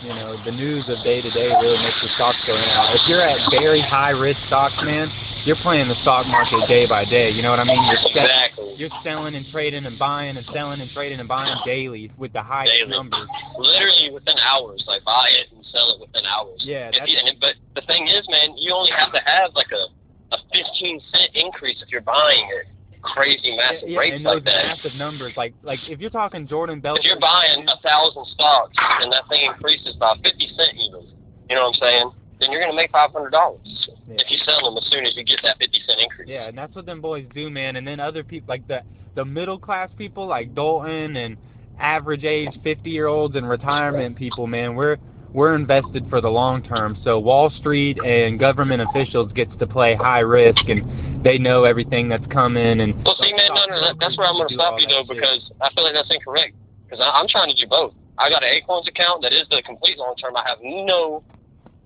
You 0.07 0.15
know, 0.15 0.39
the 0.45 0.51
news 0.51 0.88
of 0.88 1.03
day 1.03 1.19
to 1.21 1.31
day 1.31 1.49
really 1.59 1.81
makes 1.83 1.99
the 1.99 2.07
stocks 2.15 2.38
go 2.47 2.55
down. 2.55 2.95
If 2.95 3.01
you're 3.09 3.25
at 3.25 3.41
very 3.51 3.81
high 3.81 4.11
risk 4.11 4.39
stocks, 4.47 4.79
man, 4.85 5.11
you're 5.45 5.56
playing 5.62 5.88
the 5.88 5.95
stock 6.01 6.25
market 6.27 6.68
day 6.68 6.86
by 6.88 7.06
day. 7.06 7.30
You 7.30 7.42
know 7.42 7.51
what 7.51 7.59
I 7.59 7.63
mean? 7.63 7.81
You're 7.86 8.01
Exactly. 8.09 8.74
you're 8.77 8.89
selling 9.03 9.36
and 9.36 9.45
trading 9.51 9.86
and 9.86 9.97
buying 9.97 10.38
and 10.38 10.45
selling 10.51 10.81
and 10.81 10.89
trading 10.92 11.19
and 11.19 11.30
buying 11.30 11.56
daily 11.65 12.12
with 12.18 12.33
the 12.33 12.42
highest 12.42 12.74
Daily. 12.74 12.89
numbers. 12.92 13.27
Literally 13.57 14.09
within 14.12 14.36
hours. 14.39 14.83
Like 14.88 15.03
buy 15.06 15.30
it 15.39 15.53
and 15.56 15.63
sell 15.71 15.94
it 15.95 16.01
within 16.01 16.25
hours. 16.25 16.59
Yeah, 16.65 16.92
that's 16.92 17.12
and 17.12 17.38
but 17.39 17.56
the 17.75 17.86
thing 17.88 18.07
is, 18.07 18.25
man, 18.30 18.57
you 18.57 18.74
only 18.74 18.92
have 18.97 19.13
to 19.13 19.21
have 19.25 19.51
like 19.53 19.71
a 19.71 19.86
a 20.33 20.38
15 20.51 21.01
cent 21.13 21.30
increase 21.36 21.77
if 21.81 21.89
you're 21.91 22.01
buying 22.01 22.50
it. 22.62 22.68
Crazy 23.03 23.56
massive 23.56 23.88
yeah, 23.89 24.00
rates 24.00 24.15
and 24.18 24.25
those 24.25 24.41
like 24.41 24.45
that. 24.45 24.65
massive 24.81 24.95
numbers. 24.98 25.33
Like 25.38 25.53
like 25.62 25.80
if 25.88 26.00
you're 26.01 26.09
talking 26.09 26.48
Jordan 26.48 26.79
Belfort, 26.81 27.05
If 27.05 27.05
you're 27.05 27.19
buying 27.19 27.62
a 27.69 27.77
thousand 27.86 28.25
stocks 28.34 28.74
and 29.00 29.13
that 29.13 29.29
thing 29.29 29.46
increases 29.46 29.96
by 29.98 30.15
50 30.24 30.31
cent 30.58 30.74
even, 30.74 31.05
you 31.48 31.55
know 31.55 31.69
what 31.69 31.75
I'm 31.77 31.81
saying? 31.86 32.12
Then 32.39 32.51
you're 32.51 32.62
gonna 32.62 32.75
make 32.75 32.92
five 32.92 33.12
hundred 33.12 33.32
dollars 33.32 33.60
Yeah. 34.08 34.15
if 34.20 34.30
you 34.30 34.38
sell 34.46 34.62
them 34.63 34.77
as 34.77 34.89
soon 34.92 35.06
as 35.06 35.15
you 35.15 35.24
get 35.24 35.39
that 35.44 35.58
50 35.60 35.80
cent 35.88 36.00
increase. 36.01 36.27
Yeah, 36.30 36.48
and 36.48 36.58
that's 36.58 36.75
what 36.75 36.86
them 36.86 37.01
boys 37.01 37.25
do, 37.34 37.50
man. 37.50 37.75
And 37.77 37.88
then 37.88 38.00
other 38.00 38.24
people, 38.24 38.48
like 38.50 38.68
the 38.68 38.82
the 39.15 39.24
middle 39.25 39.58
class 39.58 39.89
people, 39.98 40.25
like 40.27 40.54
Dalton 40.54 41.15
and 41.15 41.38
average 41.80 42.24
age 42.24 42.50
fifty 42.63 42.89
year 42.92 43.08
olds 43.08 43.36
and 43.36 43.48
retirement 43.48 44.15
people, 44.18 44.48
man. 44.48 44.75
We're 44.75 44.98
we're 45.34 45.56
invested 45.56 46.10
for 46.10 46.22
the 46.22 46.30
long 46.30 46.63
term. 46.63 46.98
So 47.04 47.20
Wall 47.20 47.50
Street 47.60 47.98
and 48.04 48.39
government 48.39 48.82
officials 48.82 49.32
gets 49.34 49.51
to 49.60 49.68
play 49.68 49.96
high 49.96 50.20
risk, 50.20 50.63
and 50.70 51.24
they 51.25 51.38
know 51.38 51.63
everything 51.65 52.08
that's 52.08 52.25
coming. 52.27 52.80
And 52.80 53.04
Well, 53.04 53.18
see, 53.20 53.34
man, 53.34 53.50
no, 53.54 53.65
no, 53.68 53.82
that, 53.82 53.96
that's 54.00 54.18
where 54.18 54.27
I'm 54.27 54.36
going 54.38 54.48
to 54.48 54.54
stop 54.54 54.80
you, 54.80 54.88
though, 54.88 55.04
shit. 55.04 55.18
because 55.20 55.51
I 55.60 55.74
feel 55.74 55.84
like 55.84 55.94
that's 55.94 56.10
incorrect. 56.10 56.56
Because 56.88 57.04
I'm 57.04 57.27
trying 57.27 57.50
to 57.54 57.56
do 57.60 57.68
both. 57.68 57.94
I 58.18 58.30
got 58.30 58.44
an 58.44 58.50
Acorns 58.54 58.88
account 58.88 59.24
that 59.24 59.34
is 59.34 59.44
the 59.51 59.62
complete 59.65 59.98
long 59.98 60.15
term. 60.15 60.38
I 60.38 60.48
have 60.48 60.60
no, 60.63 61.22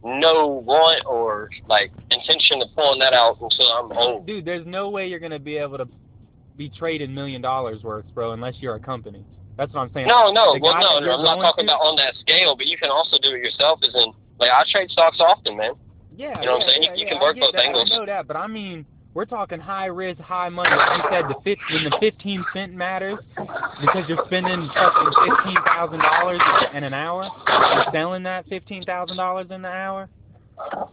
no 0.04 0.48
want 0.48 1.04
or 1.06 1.50
like 1.68 1.92
intention 2.12 2.62
of 2.62 2.70
pulling 2.76 3.00
that 3.00 3.14
out 3.14 3.38
until 3.42 3.68
I'm 3.72 3.92
old. 3.92 4.26
dude, 4.26 4.46
there's 4.46 4.66
no 4.66 4.90
way 4.90 5.08
you're 5.08 5.20
gonna 5.20 5.40
be 5.40 5.58
able 5.58 5.78
to 5.78 5.88
be 6.58 6.70
trading 6.70 7.14
million 7.14 7.42
dollars 7.42 7.84
worth, 7.84 8.06
bro, 8.14 8.32
unless 8.34 8.56
you're 8.60 8.76
a 8.76 8.80
company. 8.80 9.24
That's 9.58 9.74
what 9.74 9.82
I'm 9.82 9.94
saying. 9.94 10.08
No, 10.08 10.32
no, 10.32 10.56
well, 10.62 10.80
no, 10.80 11.00
no, 11.00 11.12
I'm 11.18 11.24
not 11.26 11.42
talking 11.42 11.68
to- 11.68 11.74
about 11.74 11.82
on 11.84 11.96
that 11.98 12.16
scale, 12.16 12.56
but 12.56 12.66
you 12.68 12.78
can 12.78 12.90
also 12.90 13.18
do 13.22 13.30
it 13.36 13.40
yourself. 13.44 13.80
As 13.84 13.94
in, 13.94 14.14
like, 14.40 14.52
I 14.52 14.64
trade 14.72 14.90
stocks 14.90 15.18
often, 15.20 15.58
man. 15.58 15.74
Yeah, 16.16 16.40
You 16.40 16.46
know 16.48 16.54
what 16.54 16.64
I'm 16.64 16.68
saying? 16.70 16.84
You- 16.84 16.90
yeah, 16.90 16.96
you 16.96 17.06
yeah, 17.06 17.12
can 17.14 17.22
work 17.22 17.38
both 17.40 17.52
that. 17.54 17.66
angles. 17.66 17.90
I 17.92 17.98
know 17.98 18.06
that, 18.06 18.28
but 18.28 18.38
I 18.38 18.48
mean, 18.48 18.86
we're 19.14 19.26
talking 19.26 19.60
high 19.60 19.88
risk, 19.88 20.20
high 20.20 20.50
money. 20.50 20.76
Like 20.76 20.98
you 20.98 21.04
said, 21.12 21.26
the 21.30 21.36
fif- 21.44 21.58
when 21.74 21.84
the 21.84 21.98
fifteen 22.00 22.46
cent 22.54 22.74
matters 22.74 23.18
because 23.82 24.08
you're 24.08 24.24
spending 24.26 24.70
fucking 24.74 25.12
fifteen 25.26 25.58
thousand 25.66 26.00
dollars 26.00 26.42
in 26.74 26.84
an 26.84 26.94
hour. 26.94 27.30
You're 27.48 27.86
selling 27.92 28.24
that 28.24 28.48
fifteen 28.48 28.84
thousand 28.84 29.18
dollars 29.18 29.48
in 29.50 29.62
the 29.64 29.68
hour. 29.68 30.10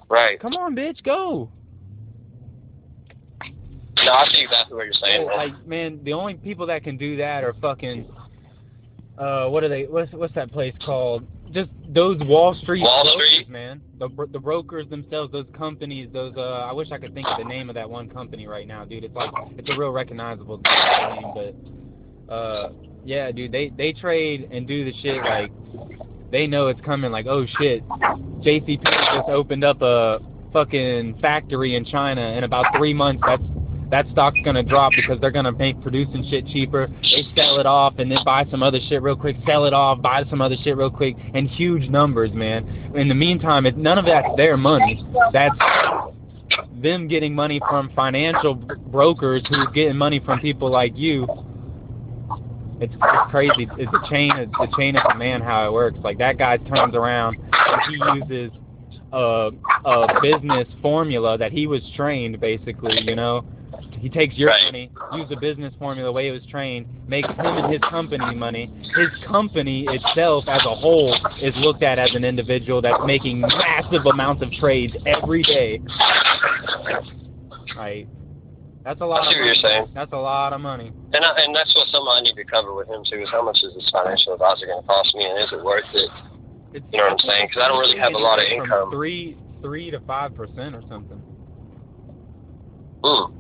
Right. 0.09 0.41
Come 0.41 0.55
on, 0.55 0.75
bitch, 0.75 1.03
go. 1.03 1.51
No, 4.05 4.13
I 4.13 4.27
see 4.31 4.43
exactly 4.43 4.77
what 4.77 4.85
you're 4.85 4.93
saying. 4.95 5.27
man. 5.27 5.37
Like, 5.37 5.67
man, 5.67 6.01
the 6.05 6.13
only 6.13 6.35
people 6.35 6.67
that 6.67 6.85
can 6.85 6.97
do 6.97 7.17
that 7.17 7.45
are 7.45 7.55
fucking. 7.61 8.07
Uh, 9.19 9.49
what 9.49 9.65
are 9.65 9.69
they? 9.69 9.85
What's 9.85 10.13
what's 10.13 10.35
that 10.35 10.53
place 10.53 10.75
called? 10.85 11.27
Just 11.57 11.71
those 11.89 12.19
Wall 12.21 12.55
Street 12.55 12.83
Wall 12.83 13.03
brokers, 13.03 13.33
Street. 13.33 13.49
man. 13.49 13.81
The 13.99 14.09
the 14.31 14.39
brokers 14.39 14.87
themselves, 14.91 15.33
those 15.33 15.47
companies, 15.57 16.11
those 16.13 16.35
uh, 16.37 16.67
I 16.69 16.73
wish 16.73 16.93
I 16.93 16.99
could 16.99 17.15
think 17.15 17.27
of 17.27 17.39
the 17.39 17.45
name 17.45 17.71
of 17.71 17.75
that 17.77 17.89
one 17.89 18.11
company 18.11 18.47
right 18.47 18.69
now, 18.69 18.85
dude. 18.85 19.05
It's 19.05 19.15
like 19.15 19.31
it's 19.57 19.69
a 19.71 19.77
real 19.79 19.91
recognizable 19.91 20.61
name, 20.61 21.25
but 22.29 22.33
uh, 22.33 22.73
yeah, 23.07 23.33
dude. 23.33 23.53
They 23.53 23.71
they 23.71 23.95
trade 23.95 24.51
and 24.53 24.69
do 24.69 24.85
the 24.85 24.93
shit 25.01 25.17
like 25.17 25.51
they 26.31 26.47
know 26.47 26.67
it's 26.69 26.81
coming. 26.83 27.11
Like, 27.11 27.27
oh 27.27 27.47
shit, 27.59 27.83
JCP 27.89 28.83
just 28.85 29.29
opened 29.31 29.65
up 29.65 29.81
a 29.81 30.19
fucking 30.53 31.19
factory 31.23 31.75
in 31.75 31.87
China. 31.87 32.21
In 32.21 32.45
about 32.45 32.67
three 32.77 32.93
months, 32.93 33.23
that's 33.27 33.43
that 33.91 34.07
stock's 34.11 34.39
gonna 34.45 34.63
drop 34.63 34.93
because 34.97 35.21
they're 35.21 35.31
gonna 35.31 35.53
make 35.53 35.81
producing 35.83 36.27
shit 36.29 36.47
cheaper. 36.49 36.89
They 37.03 37.23
sell 37.37 37.61
it 37.61 37.67
off 37.67 37.95
and 37.99 38.11
then 38.11 38.19
buy 38.25 38.45
some 38.51 38.63
other 38.63 38.81
shit 38.89 39.03
real 39.03 39.17
quick, 39.17 39.37
sell 39.47 39.65
it 39.65 39.73
off, 39.73 40.03
buy 40.03 40.25
some 40.29 40.41
other 40.41 40.57
shit 40.63 40.77
real 40.77 40.91
quick, 40.91 41.17
and 41.35 41.49
huge 41.49 41.89
numbers, 41.89 42.33
man. 42.33 42.93
In 42.97 43.09
the 43.09 43.15
meantime, 43.15 43.67
it, 43.67 43.77
none 43.77 43.99
of 43.99 44.05
that's 44.07 44.29
their 44.37 44.57
money. 44.57 45.05
That's 45.33 45.57
them 46.83 47.09
getting 47.09 47.35
money 47.35 47.61
from 47.69 47.91
financial 47.95 48.55
brokers 48.55 49.43
who's 49.49 49.69
getting 49.75 49.97
money 49.97 50.21
from 50.25 50.41
people 50.41 50.71
like 50.71 50.97
you. 50.97 51.27
It's, 52.81 52.93
it's 52.93 53.31
crazy. 53.31 53.69
It's 53.79 53.93
a 53.93 54.11
chain. 54.11 54.33
It's 54.37 54.53
a 54.61 54.77
chain 54.77 54.97
of 54.97 55.11
command 55.11 55.43
how 55.43 55.67
it 55.67 55.73
works. 55.73 55.99
Like 56.03 56.19
that 56.19 56.39
guy 56.39 56.59
turns 56.59 56.95
around 56.95 57.37
and 57.53 57.81
he 57.89 58.37
uses 58.37 58.51
a 59.13 59.51
a 59.85 60.21
business 60.21 60.67
formula 60.83 61.39
that 61.39 61.53
he 61.53 61.67
was 61.67 61.81
trained 61.97 62.39
basically. 62.41 63.01
You 63.03 63.17
know, 63.17 63.45
he 64.01 64.09
takes 64.09 64.37
your 64.37 64.51
Right. 64.51 64.65
money, 64.67 64.91
use 65.13 65.29
the 65.29 65.37
business 65.37 65.73
formula 65.79 66.07
the 66.09 66.13
way 66.13 66.29
it 66.29 66.33
was 66.33 66.45
trained, 66.47 66.87
makes 67.09 67.29
him 67.29 67.47
and 67.47 67.73
his 67.73 67.81
company 67.83 68.35
money. 68.35 68.71
His 68.95 69.09
company 69.27 69.87
itself 69.89 70.45
as 70.49 70.65
a 70.65 70.75
whole 70.75 71.15
is 71.41 71.55
looked 71.57 71.83
at 71.83 71.99
as 71.99 72.15
an 72.15 72.25
individual 72.25 72.81
that's 72.83 73.03
making 73.07 73.41
massive 73.41 74.07
amounts 74.07 74.43
of 74.43 74.51
trades 74.53 74.95
every 75.07 75.43
day. 75.43 75.81
Right. 77.77 78.07
That's 78.85 79.01
a 79.01 79.05
I 79.05 79.07
lot 79.07 79.25
see 79.25 79.35
of 79.35 79.41
what 79.41 79.47
you're 79.47 79.55
saying. 79.57 79.87
That's 79.95 80.13
a 80.13 80.17
lot 80.19 80.53
of 80.53 80.61
money. 80.61 80.93
And 81.13 81.25
I, 81.25 81.31
and 81.43 81.55
that's 81.55 81.75
what 81.75 81.89
something 81.89 82.09
I 82.09 82.21
need 82.23 82.35
to 82.37 82.45
cover 82.45 82.75
with 82.75 82.89
him 82.89 83.03
too 83.11 83.19
is 83.23 83.29
how 83.33 83.43
much 83.43 83.59
is 83.63 83.75
this 83.75 83.89
financial 83.91 84.33
advisor 84.35 84.67
going 84.67 84.81
to 84.81 84.87
cost 84.87 85.15
me 85.15 85.25
and 85.29 85.39
is 85.41 85.51
it 85.53 85.65
worth 85.65 85.85
it? 85.93 86.11
It's, 86.73 86.85
You 86.93 86.99
know 86.99 87.05
what 87.05 87.13
I'm 87.15 87.19
saying? 87.19 87.49
'Cause 87.49 87.63
I 87.65 87.69
don't 87.69 87.79
really 87.81 87.99
have 87.99 88.15
a 88.15 88.19
lot 88.19 88.39
of 88.39 88.45
income. 88.47 88.91
Three, 88.91 89.37
three 89.63 89.91
to 89.91 89.99
five 90.01 90.35
percent 90.35 90.75
or 90.77 90.83
something. 90.89 91.21
Hmm. 93.03 93.36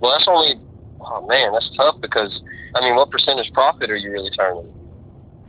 Well, 0.00 0.12
that's 0.12 0.28
only. 0.28 0.60
Oh 1.00 1.26
man, 1.26 1.52
that's 1.52 1.70
tough 1.76 1.96
because 2.00 2.40
I 2.74 2.80
mean, 2.80 2.96
what 2.96 3.10
percentage 3.10 3.52
profit 3.52 3.90
are 3.90 3.96
you 3.96 4.10
really 4.10 4.30
turning? 4.30 4.72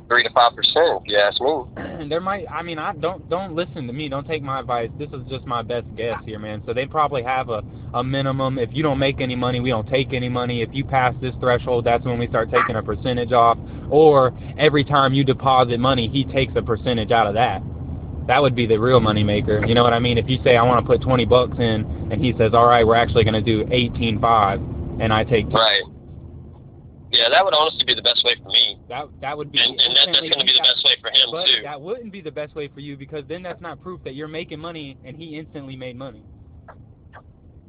Three 0.07 0.23
to 0.23 0.29
five 0.29 0.55
percent, 0.55 1.01
if 1.01 1.03
you 1.05 1.17
ask 1.17 1.41
me. 1.41 2.07
there 2.09 2.21
might. 2.21 2.45
I 2.49 2.61
mean, 2.61 2.79
I 2.79 2.93
don't 2.93 3.27
don't 3.29 3.53
listen 3.53 3.87
to 3.87 3.93
me. 3.93 4.07
Don't 4.07 4.27
take 4.27 4.41
my 4.41 4.59
advice. 4.59 4.89
This 4.97 5.09
is 5.09 5.21
just 5.29 5.45
my 5.45 5.61
best 5.61 5.85
guess 5.95 6.17
here, 6.25 6.39
man. 6.39 6.63
So 6.65 6.73
they 6.73 6.85
probably 6.85 7.23
have 7.23 7.49
a 7.49 7.61
a 7.93 8.03
minimum. 8.03 8.57
If 8.57 8.69
you 8.71 8.83
don't 8.83 8.99
make 8.99 9.19
any 9.19 9.35
money, 9.35 9.59
we 9.59 9.69
don't 9.69 9.87
take 9.87 10.13
any 10.13 10.29
money. 10.29 10.61
If 10.61 10.69
you 10.71 10.85
pass 10.85 11.13
this 11.21 11.33
threshold, 11.39 11.85
that's 11.85 12.05
when 12.05 12.19
we 12.19 12.27
start 12.27 12.51
taking 12.51 12.75
a 12.75 12.83
percentage 12.83 13.31
off. 13.31 13.57
Or 13.89 14.37
every 14.57 14.83
time 14.83 15.13
you 15.13 15.23
deposit 15.23 15.79
money, 15.79 16.07
he 16.07 16.25
takes 16.25 16.53
a 16.55 16.61
percentage 16.61 17.11
out 17.11 17.27
of 17.27 17.33
that. 17.33 17.61
That 18.27 18.41
would 18.41 18.55
be 18.55 18.65
the 18.65 18.77
real 18.77 18.99
money 18.99 19.23
maker. 19.23 19.65
You 19.65 19.73
know 19.73 19.83
what 19.83 19.93
I 19.93 19.99
mean? 19.99 20.17
If 20.17 20.27
you 20.29 20.37
say 20.43 20.57
I 20.57 20.63
want 20.63 20.85
to 20.85 20.87
put 20.87 21.01
20 21.01 21.25
bucks 21.25 21.57
in, 21.59 21.85
and 22.11 22.23
he 22.23 22.33
says, 22.37 22.51
all 22.53 22.67
right, 22.67 22.85
we're 22.85 22.95
actually 22.95 23.23
going 23.23 23.33
to 23.33 23.41
do 23.41 23.63
18.5, 23.65 25.01
and 25.01 25.13
I 25.13 25.23
take 25.23 25.47
Right. 25.49 25.81
Yeah, 27.09 27.29
that 27.29 27.43
would 27.43 27.53
honestly 27.53 27.85
be 27.87 27.95
the 27.95 28.01
best 28.01 28.23
way 28.25 28.35
for 28.43 28.49
me, 28.49 28.77
that 28.89 29.05
that 29.21 29.37
would 29.37 29.49
be 29.49 29.59
and, 29.59 29.79
and 29.79 29.95
that, 29.95 30.07
that's 30.11 30.19
going 30.19 30.39
to 30.39 30.45
be 30.45 30.51
the 30.53 30.59
best 30.59 30.83
way 30.83 30.91
for 31.01 31.09
him 31.09 31.31
But 31.31 31.45
too. 31.45 31.63
that 31.63 31.81
wouldn't 31.81 32.11
be 32.11 32.19
the 32.19 32.31
best 32.31 32.53
way 32.53 32.67
for 32.67 32.81
you 32.81 32.97
because 32.97 33.23
then 33.29 33.41
that's 33.41 33.61
not 33.61 33.79
proof 33.79 34.03
that 34.03 34.13
you're 34.13 34.27
making 34.27 34.59
money 34.59 34.97
and 35.05 35.15
he 35.15 35.37
instantly 35.37 35.77
made 35.77 35.95
money. 35.95 36.25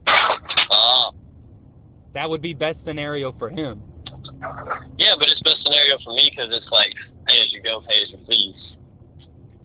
Ah, 0.09 1.13
That 2.15 2.29
would 2.29 2.43
be 2.43 2.53
best 2.53 2.79
scenario 2.85 3.33
for 3.39 3.49
him. 3.49 3.81
yeah, 4.99 5.15
but 5.17 5.29
it's 5.29 5.41
best 5.43 5.63
scenario 5.63 5.99
for 6.05 6.13
me 6.15 6.31
because 6.35 6.51
it's 6.53 6.67
like 6.73 6.93
pay 7.29 7.41
as 7.41 7.53
you 7.53 7.63
go, 7.63 7.81
pay 7.89 8.03
as 8.03 8.11
you 8.11 8.19
please. 8.27 8.57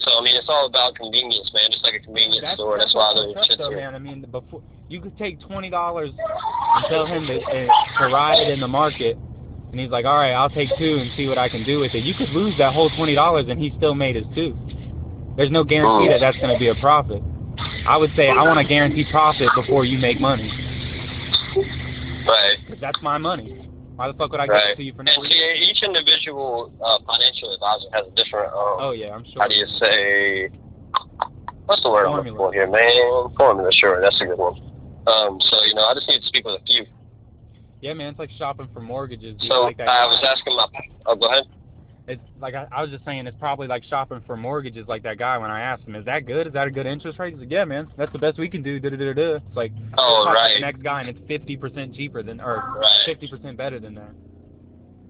So 0.04 0.20
I 0.20 0.22
mean, 0.22 0.36
it's 0.36 0.50
all 0.50 0.68
about 0.68 0.96
convenience, 0.96 1.50
man. 1.54 1.72
Just 1.72 1.84
like 1.84 1.96
a 1.96 2.00
convenience 2.00 2.46
store. 2.56 2.78
That's 2.78 2.94
why 2.94 3.14
what 3.16 3.28
the 3.28 3.34
fucked 3.34 3.38
up, 3.38 3.46
shit's 3.48 3.58
though, 3.58 3.70
here. 3.70 3.80
man. 3.80 3.96
I 3.96 4.00
mean, 4.00 4.26
before 4.30 4.62
you 4.90 5.00
could 5.00 5.18
take 5.18 5.40
twenty 5.40 5.70
dollars 5.70 6.12
and 6.12 6.86
tell 6.90 7.06
him 7.06 7.26
to, 7.28 7.40
uh, 7.40 7.68
to 8.00 8.14
ride 8.14 8.40
it 8.44 8.50
in 8.52 8.60
the 8.60 8.68
market, 8.68 9.18
and 9.72 9.80
he's 9.80 9.90
like, 9.90 10.06
all 10.06 10.18
right, 10.18 10.34
I'll 10.34 10.50
take 10.50 10.70
two 10.78 10.98
and 11.00 11.10
see 11.16 11.28
what 11.28 11.38
I 11.38 11.48
can 11.48 11.64
do 11.64 11.80
with 11.80 11.96
it. 11.96 12.04
You 12.04 12.14
could 12.14 12.30
lose 12.30 12.54
that 12.58 12.74
whole 12.74 12.90
twenty 12.98 13.16
dollars, 13.16 13.46
and 13.48 13.60
he 13.60 13.74
still 13.78 13.96
made 13.96 14.16
his 14.16 14.26
two. 14.36 14.58
There's 15.38 15.52
no 15.52 15.64
guarantee 15.64 16.10
that 16.10 16.20
that's 16.20 16.38
going 16.38 16.54
to 16.54 16.60
be 16.60 16.68
a 16.68 16.76
profit. 16.76 17.24
I 17.88 17.98
would 17.98 18.12
say 18.16 18.30
I 18.30 18.44
want 18.44 18.60
to 18.60 18.68
guarantee 18.68 19.06
profit 19.10 19.50
before 19.56 19.86
you 19.86 19.98
make 19.98 20.20
money. 20.20 20.52
Right. 22.26 22.58
that's 22.80 23.02
my 23.02 23.18
money. 23.18 23.70
Why 23.96 24.08
the 24.08 24.14
fuck 24.16 24.32
would 24.32 24.42
I 24.42 24.48
give 24.48 24.56
it 24.56 24.76
to 24.78 24.84
you 24.84 24.94
for 24.94 25.04
no 25.04 25.12
And 25.14 25.22
reason? 25.24 25.38
see, 25.38 25.70
each 25.70 25.84
individual 25.84 26.72
uh, 26.84 26.98
financial 27.06 27.54
advisor 27.54 27.90
has 27.94 28.06
a 28.10 28.16
different. 28.16 28.50
Um, 28.54 28.76
Oh 28.80 28.92
yeah, 28.92 29.14
I'm 29.14 29.24
sure. 29.32 29.44
how 29.44 29.48
do 29.48 29.54
you 29.56 29.68
say? 29.80 30.50
What's 31.66 31.84
the 31.84 31.90
word 31.92 32.06
I'm 32.08 32.18
looking 32.18 32.36
for 32.36 32.52
here, 32.52 32.68
man? 32.70 33.30
Formula, 33.38 33.70
sure, 33.72 34.02
that's 34.02 34.20
a 34.22 34.26
good 34.26 34.38
one. 34.38 34.54
Um, 35.08 35.38
so 35.40 35.56
you 35.66 35.76
know, 35.76 35.86
I 35.86 35.94
just 35.94 36.08
need 36.10 36.20
to 36.22 36.28
speak 36.28 36.46
with 36.46 36.56
a 36.60 36.64
few. 36.66 36.86
Yeah, 37.82 37.94
man, 37.94 38.10
it's 38.10 38.20
like 38.20 38.32
shopping 38.38 38.70
for 38.74 38.82
mortgages. 38.82 39.38
dude. 39.38 39.52
So 39.52 39.62
like 39.62 39.80
I 39.80 40.06
was 40.08 40.24
asking 40.26 40.56
my. 40.56 40.66
Oh, 41.06 41.16
go 41.16 41.28
ahead. 41.28 41.44
It's 42.08 42.22
like 42.42 42.54
I, 42.54 42.68
I 42.72 42.82
was 42.82 42.92
just 42.92 43.06
saying, 43.06 43.28
it's 43.28 43.38
probably 43.40 43.68
like 43.68 43.84
shopping 43.86 44.22
for 44.28 44.36
mortgages. 44.36 44.88
Like 44.88 45.04
that 45.04 45.18
guy 45.18 45.38
when 45.38 45.50
I 45.50 45.62
asked 45.62 45.84
him, 45.84 45.96
"Is 45.96 46.06
that 46.06 46.26
good? 46.26 46.48
Is 46.48 46.54
that 46.54 46.68
a 46.68 46.72
good 46.72 46.86
interest 46.86 47.18
rate?" 47.18 47.32
He's 47.34 47.40
like, 47.40 47.52
"Yeah, 47.52 47.64
man, 47.64 47.88
that's 47.98 48.12
the 48.12 48.20
best 48.20 48.38
we 48.38 48.50
can 48.50 48.62
do." 48.62 48.80
Da 48.80 48.90
da 48.90 48.98
da 48.98 49.14
da. 49.14 49.36
It's 49.36 49.56
like 49.56 49.72
Oh, 49.98 50.26
right. 50.26 50.56
The 50.56 50.60
next 50.60 50.84
guy, 50.84 51.02
and 51.02 51.10
it's 51.10 51.20
fifty 51.28 51.56
percent 51.56 51.96
cheaper 51.96 52.22
than, 52.22 52.42
or 52.42 52.82
fifty 53.06 53.28
percent 53.28 53.56
better 53.56 53.80
than 53.80 53.96
that. 53.96 54.12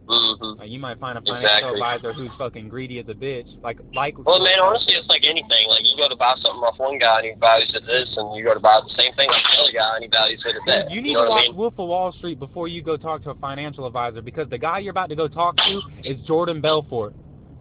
Mm-hmm. 0.08 0.60
Like, 0.60 0.70
you 0.70 0.80
might 0.80 1.00
find 1.00 1.18
a 1.18 1.22
financial 1.22 1.46
Exactly. 1.48 1.74
advisor 1.80 2.14
who's 2.14 2.32
fucking 2.38 2.68
greedy 2.68 3.00
as 3.00 3.08
a 3.08 3.14
bitch. 3.14 3.48
Like 3.64 3.80
like. 3.96 4.18
Well, 4.20 4.40
man, 4.40 4.60
honestly, 4.62 4.94
it's 4.96 5.08
like 5.08 5.24
anything. 5.24 5.68
Like 5.70 5.84
you 5.84 5.96
go 5.96 6.10
to 6.10 6.16
buy 6.16 6.36
something 6.42 6.60
off 6.62 6.78
one 6.78 7.00
guy 7.00 7.20
and 7.20 7.26
he 7.28 7.40
values 7.40 7.72
it 7.74 7.86
this, 7.86 8.14
and 8.18 8.36
you 8.36 8.44
go 8.44 8.54
to 8.54 8.60
buy 8.60 8.82
the 8.84 8.94
same 8.96 9.14
thing 9.16 9.30
off 9.30 9.42
the 9.42 9.62
other 9.64 9.72
guy 9.72 9.96
and 9.96 10.04
he 10.04 10.10
values 10.10 10.44
it 10.46 10.56
at 10.56 10.62
that. 10.68 10.92
You 10.92 11.02
need 11.02 11.14
know 11.14 11.24
to 11.24 11.30
watch 11.30 11.44
I 11.46 11.48
mean? 11.48 11.56
Wolf 11.56 11.74
of 11.78 11.88
Wall 11.88 12.12
Street 12.12 12.40
before 12.40 12.68
you 12.68 12.82
go 12.82 12.98
talk 12.98 13.24
to 13.24 13.30
a 13.32 13.36
financial 13.36 13.88
advisor 13.88 14.22
because 14.22 14.50
the 14.50 14.58
guy 14.58 14.80
you're 14.80 14.92
about 14.92 15.10
to 15.10 15.16
go 15.16 15.28
talk 15.28 15.56
to 15.58 15.82
is 16.04 16.20
Jordan 16.28 16.60
Belfort 16.60 17.14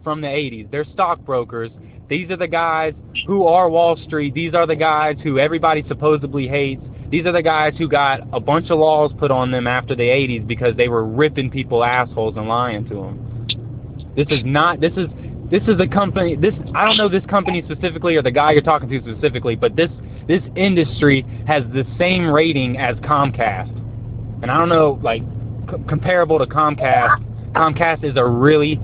from 0.03 0.19
the 0.19 0.27
80s. 0.27 0.69
They're 0.69 0.85
stockbrokers. 0.93 1.71
These 2.09 2.29
are 2.29 2.37
the 2.37 2.47
guys 2.47 2.93
who 3.25 3.47
are 3.47 3.69
Wall 3.69 3.95
Street. 4.05 4.33
These 4.33 4.53
are 4.53 4.67
the 4.67 4.75
guys 4.75 5.15
who 5.23 5.39
everybody 5.39 5.83
supposedly 5.87 6.47
hates. 6.47 6.83
These 7.13 7.27
are 7.27 7.31
the 7.31 7.43
guys 7.43 7.75
who 7.77 7.87
got 7.87 8.21
a 8.33 8.39
bunch 8.39 8.71
of 8.71 8.79
laws 8.79 9.11
put 9.19 9.29
on 9.29 9.51
them 9.51 9.67
after 9.67 9.93
the 9.93 10.01
80s 10.01 10.47
because 10.47 10.75
they 10.75 10.87
were 10.87 11.05
ripping 11.05 11.51
people 11.51 11.83
assholes 11.83 12.35
and 12.35 12.47
lying 12.47 12.89
to 12.89 12.95
them. 12.95 13.47
This 14.15 14.25
is 14.31 14.39
not. 14.43 14.81
This 14.81 14.93
is. 14.93 15.05
This 15.51 15.61
is 15.67 15.79
a 15.79 15.85
company. 15.85 16.35
This 16.35 16.55
I 16.73 16.85
don't 16.85 16.97
know 16.97 17.07
this 17.07 17.23
company 17.27 17.61
specifically 17.69 18.15
or 18.15 18.23
the 18.23 18.31
guy 18.31 18.53
you're 18.53 18.63
talking 18.63 18.89
to 18.89 18.99
specifically, 18.99 19.55
but 19.55 19.75
this 19.75 19.91
this 20.27 20.41
industry 20.55 21.23
has 21.45 21.61
the 21.65 21.85
same 21.99 22.31
rating 22.31 22.79
as 22.79 22.95
Comcast, 22.95 23.69
and 24.41 24.49
I 24.49 24.57
don't 24.57 24.69
know 24.69 24.99
like 25.03 25.21
c- 25.69 25.83
comparable 25.87 26.39
to 26.39 26.47
Comcast. 26.47 27.23
Comcast 27.51 28.03
is 28.03 28.17
a 28.17 28.25
really 28.25 28.79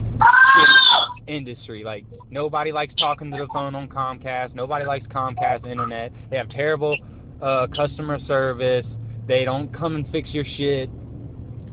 industry. 1.26 1.84
Like 1.84 2.06
nobody 2.30 2.72
likes 2.72 2.94
talking 3.00 3.32
to 3.32 3.38
the 3.38 3.48
phone 3.52 3.74
on 3.74 3.88
Comcast. 3.88 4.54
Nobody 4.54 4.86
likes 4.86 5.08
Comcast 5.08 5.66
internet. 5.66 6.12
They 6.30 6.38
have 6.38 6.50
terrible 6.50 6.96
uh, 7.42 7.68
customer 7.76 8.20
service. 8.28 8.86
They 9.28 9.46
don't 9.46 9.72
come 9.78 9.96
and 9.96 10.10
fix 10.12 10.30
your 10.32 10.46
shit, 10.58 10.90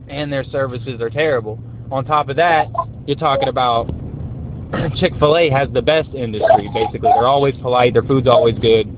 and 0.09 0.33
their 0.33 0.45
services 0.45 1.01
are 1.01 1.11
terrible. 1.11 1.59
On 1.91 2.05
top 2.05 2.29
of 2.29 2.37
that, 2.37 2.67
you're 3.07 3.17
talking 3.17 3.49
about 3.49 3.87
Chick 4.97 5.13
Fil 5.19 5.37
A 5.37 5.51
has 5.51 5.69
the 5.73 5.83
best 5.83 6.09
industry. 6.15 6.69
Basically, 6.75 7.11
they're 7.15 7.27
always 7.27 7.55
polite. 7.63 7.95
Their 7.95 8.03
food's 8.03 8.29
always 8.29 8.59
good 8.59 8.93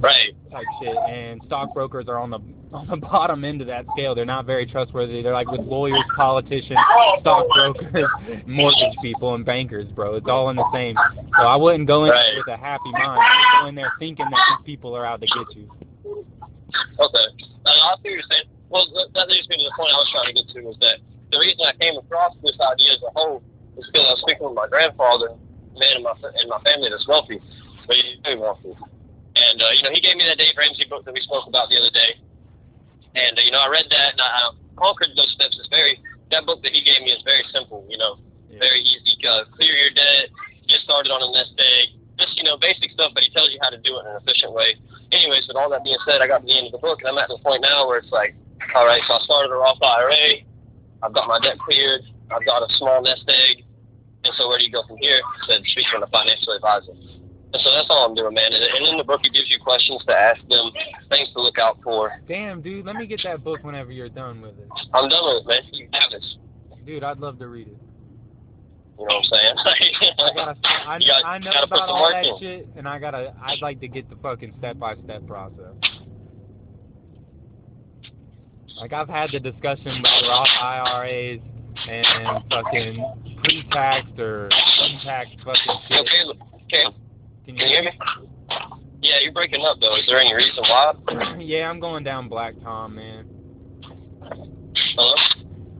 Right. 0.00 0.35
Type 0.56 0.66
shit, 0.80 0.96
and 1.08 1.40
stockbrokers 1.46 2.06
are 2.08 2.18
on 2.18 2.30
the 2.30 2.38
on 2.72 2.86
the 2.88 2.96
bottom 2.96 3.44
end 3.44 3.60
of 3.60 3.66
that 3.68 3.86
scale. 3.92 4.14
They're 4.14 4.24
not 4.24 4.44
very 4.44 4.66
trustworthy. 4.66 5.22
They're 5.22 5.32
like 5.32 5.50
with 5.50 5.60
lawyers, 5.60 6.02
politicians, 6.16 6.78
stockbrokers, 7.20 8.08
mortgage 8.46 8.96
people, 9.00 9.34
and 9.34 9.44
bankers, 9.44 9.86
bro. 9.92 10.16
It's 10.16 10.28
all 10.28 10.50
in 10.50 10.56
the 10.56 10.68
same. 10.72 10.96
So 11.38 11.46
I 11.46 11.56
wouldn't 11.56 11.86
go 11.86 12.04
in 12.04 12.10
Right. 12.10 12.26
there 12.32 12.42
with 12.46 12.60
a 12.60 12.62
happy 12.62 12.90
mind. 12.90 13.20
I'd 13.22 13.60
go 13.62 13.66
in 13.68 13.74
there 13.74 13.92
thinking 13.98 14.26
that 14.28 14.40
these 14.50 14.64
people 14.66 14.96
are 14.96 15.06
out 15.06 15.20
to 15.20 15.26
get 15.26 15.56
you. 15.56 15.68
Okay. 16.04 17.26
Uh, 17.64 17.70
I 17.70 17.94
see 18.02 18.10
what 18.10 18.12
you're 18.12 18.22
saying. 18.30 18.48
Well, 18.68 18.84
that, 19.14 19.28
leads 19.28 19.48
me 19.48 19.56
to 19.58 19.64
the 19.64 19.74
point 19.76 19.90
I 19.94 19.98
was 20.02 20.10
trying 20.10 20.34
to 20.34 20.42
get 20.42 20.46
to 20.54 20.60
was 20.66 20.76
that 20.80 20.98
the 21.30 21.38
reason 21.38 21.60
I 21.64 21.72
came 21.78 21.96
across 21.96 22.34
this 22.42 22.58
idea 22.58 22.92
as 22.98 23.02
a 23.06 23.12
whole 23.14 23.42
is 23.78 23.86
because 23.86 24.04
I 24.06 24.10
was 24.10 24.20
speaking 24.26 24.46
with 24.46 24.56
my 24.58 24.66
grandfather, 24.66 25.38
man 25.78 25.96
in 25.96 26.02
my 26.02 26.14
in 26.42 26.48
my 26.48 26.58
family 26.66 26.90
that's 26.90 27.06
wealthy, 27.06 27.40
but 27.86 27.94
he's 27.96 28.18
very 28.24 28.38
wealthy. 28.38 28.74
And 29.36 29.60
uh, 29.60 29.68
you 29.76 29.84
know, 29.84 29.92
he 29.92 30.00
gave 30.00 30.16
me 30.16 30.24
that 30.24 30.40
Dave 30.40 30.56
Ramsey 30.56 30.88
book 30.88 31.04
that 31.04 31.12
we 31.12 31.20
spoke 31.20 31.44
about 31.46 31.68
the 31.68 31.76
other 31.76 31.92
day. 31.92 32.16
And 33.14 33.36
uh, 33.36 33.42
you 33.44 33.52
know, 33.52 33.60
I 33.60 33.68
read 33.68 33.86
that 33.92 34.16
and 34.16 34.20
I, 34.24 34.28
I 34.28 34.42
conquered 34.80 35.12
those 35.12 35.28
steps. 35.36 35.60
It's 35.60 35.68
very 35.68 36.00
that 36.32 36.48
book 36.48 36.64
that 36.64 36.72
he 36.72 36.80
gave 36.82 37.04
me 37.04 37.12
is 37.12 37.22
very 37.22 37.44
simple. 37.52 37.84
You 37.88 38.00
know, 38.00 38.16
Yeah. 38.48 38.58
very 38.64 38.80
easy. 38.80 39.14
Uh, 39.22 39.44
clear 39.52 39.72
your 39.76 39.92
debt, 39.92 40.32
get 40.68 40.80
started 40.82 41.12
on 41.12 41.20
a 41.20 41.28
nest 41.36 41.52
egg. 41.60 42.00
Just 42.16 42.32
you 42.40 42.44
know, 42.48 42.56
basic 42.56 42.88
stuff, 42.96 43.12
but 43.12 43.22
he 43.22 43.30
tells 43.36 43.52
you 43.52 43.60
how 43.60 43.68
to 43.68 43.76
do 43.76 43.92
it 44.00 44.08
in 44.08 44.16
an 44.16 44.16
efficient 44.24 44.56
way. 44.56 44.72
Anyways, 45.12 45.44
with 45.46 45.56
all 45.60 45.68
that 45.68 45.84
being 45.84 46.00
said, 46.08 46.24
I 46.24 46.26
got 46.26 46.40
to 46.40 46.46
the 46.48 46.56
end 46.56 46.72
of 46.72 46.72
the 46.72 46.80
book, 46.80 47.04
and 47.04 47.12
I'm 47.12 47.18
at 47.20 47.28
the 47.28 47.36
point 47.44 47.60
now 47.60 47.84
where 47.86 48.00
it's 48.00 48.08
like, 48.10 48.32
all 48.74 48.88
right, 48.88 49.04
so 49.04 49.14
I 49.14 49.20
started 49.20 49.52
a 49.52 49.58
Roth 49.60 49.76
IRA. 49.84 50.40
I've 51.04 51.12
got 51.12 51.28
my 51.28 51.36
debt 51.44 51.60
cleared. 51.60 52.00
I've 52.32 52.44
got 52.48 52.64
a 52.64 52.72
small 52.80 53.04
nest 53.04 53.28
egg. 53.28 53.68
And 54.24 54.32
so 54.40 54.48
where 54.48 54.56
do 54.58 54.64
you 54.64 54.72
go 54.72 54.82
from 54.88 54.96
here? 54.96 55.20
I 55.20 55.46
said, 55.46 55.60
speak 55.68 55.84
to 55.92 56.00
a 56.02 56.08
financial 56.08 56.56
advisor. 56.56 56.96
So 57.62 57.70
that's 57.72 57.86
all 57.90 58.06
I'm 58.06 58.14
doing, 58.14 58.34
man. 58.34 58.52
And, 58.52 58.86
in 58.86 58.96
the 58.98 59.04
book, 59.04 59.20
it 59.24 59.32
gives 59.32 59.50
you 59.50 59.58
questions 59.62 60.02
to 60.06 60.12
ask 60.14 60.40
them, 60.48 60.70
things 61.08 61.28
to 61.34 61.40
look 61.42 61.58
out 61.58 61.78
for. 61.82 62.12
Damn, 62.28 62.60
dude, 62.62 62.84
let 62.86 62.96
me 62.96 63.06
get 63.06 63.20
that 63.24 63.42
book 63.44 63.62
whenever 63.62 63.92
you're 63.92 64.08
done 64.08 64.40
with 64.40 64.58
it. 64.58 64.68
I'm 64.94 65.08
done 65.08 65.24
with 65.24 65.42
it, 65.42 65.46
man. 65.48 65.62
You 65.72 65.88
have 65.92 66.10
this. 66.10 66.36
Dude, 66.84 67.02
I'd 67.04 67.18
love 67.18 67.38
to 67.40 67.48
read 67.48 67.68
it. 67.68 67.76
You 68.98 69.06
know 69.06 69.16
what 69.16 69.16
I'm 69.16 69.24
saying? 69.24 69.54
I 70.18 70.34
gotta, 70.34 70.56
I, 70.64 70.98
gotta- 70.98 71.26
I 71.26 71.38
know 71.38 71.50
about 71.64 71.88
all 71.88 72.10
that 72.12 72.24
in. 72.24 72.38
shit, 72.40 72.68
and 72.76 72.88
I 72.88 72.98
gotta, 72.98 73.34
I'd 73.42 73.60
like 73.60 73.80
to 73.80 73.88
get 73.88 74.08
the 74.08 74.16
fucking 74.16 74.54
step 74.58 74.78
by 74.78 74.94
step 75.04 75.26
process. 75.26 75.74
Like 78.80 78.92
I've 78.92 79.08
had 79.08 79.30
the 79.32 79.40
discussion 79.40 79.98
about 80.00 80.22
Roth 80.28 80.48
IRAs 80.62 81.40
and 81.88 82.44
fucking 82.50 83.36
pre-taxed 83.42 84.18
or 84.18 84.48
untaxed 84.80 85.36
fucking 85.44 85.80
shit. 85.88 85.98
okay, 86.00 86.40
okay. 86.64 86.96
Can 87.46 87.56
Can 87.56 87.68
you 87.68 87.76
hear 87.76 87.84
me? 87.84 87.90
Yeah, 89.02 89.20
you're 89.22 89.32
breaking 89.32 89.64
up 89.64 89.78
though. 89.80 89.94
Is 89.94 90.04
there 90.08 90.18
any 90.18 90.34
reason 90.34 90.64
why? 90.64 91.36
yeah, 91.38 91.70
I'm 91.70 91.78
going 91.78 92.02
down 92.02 92.28
Black 92.28 92.54
Tom, 92.60 92.96
man. 92.96 93.24
Hello? 94.96 95.14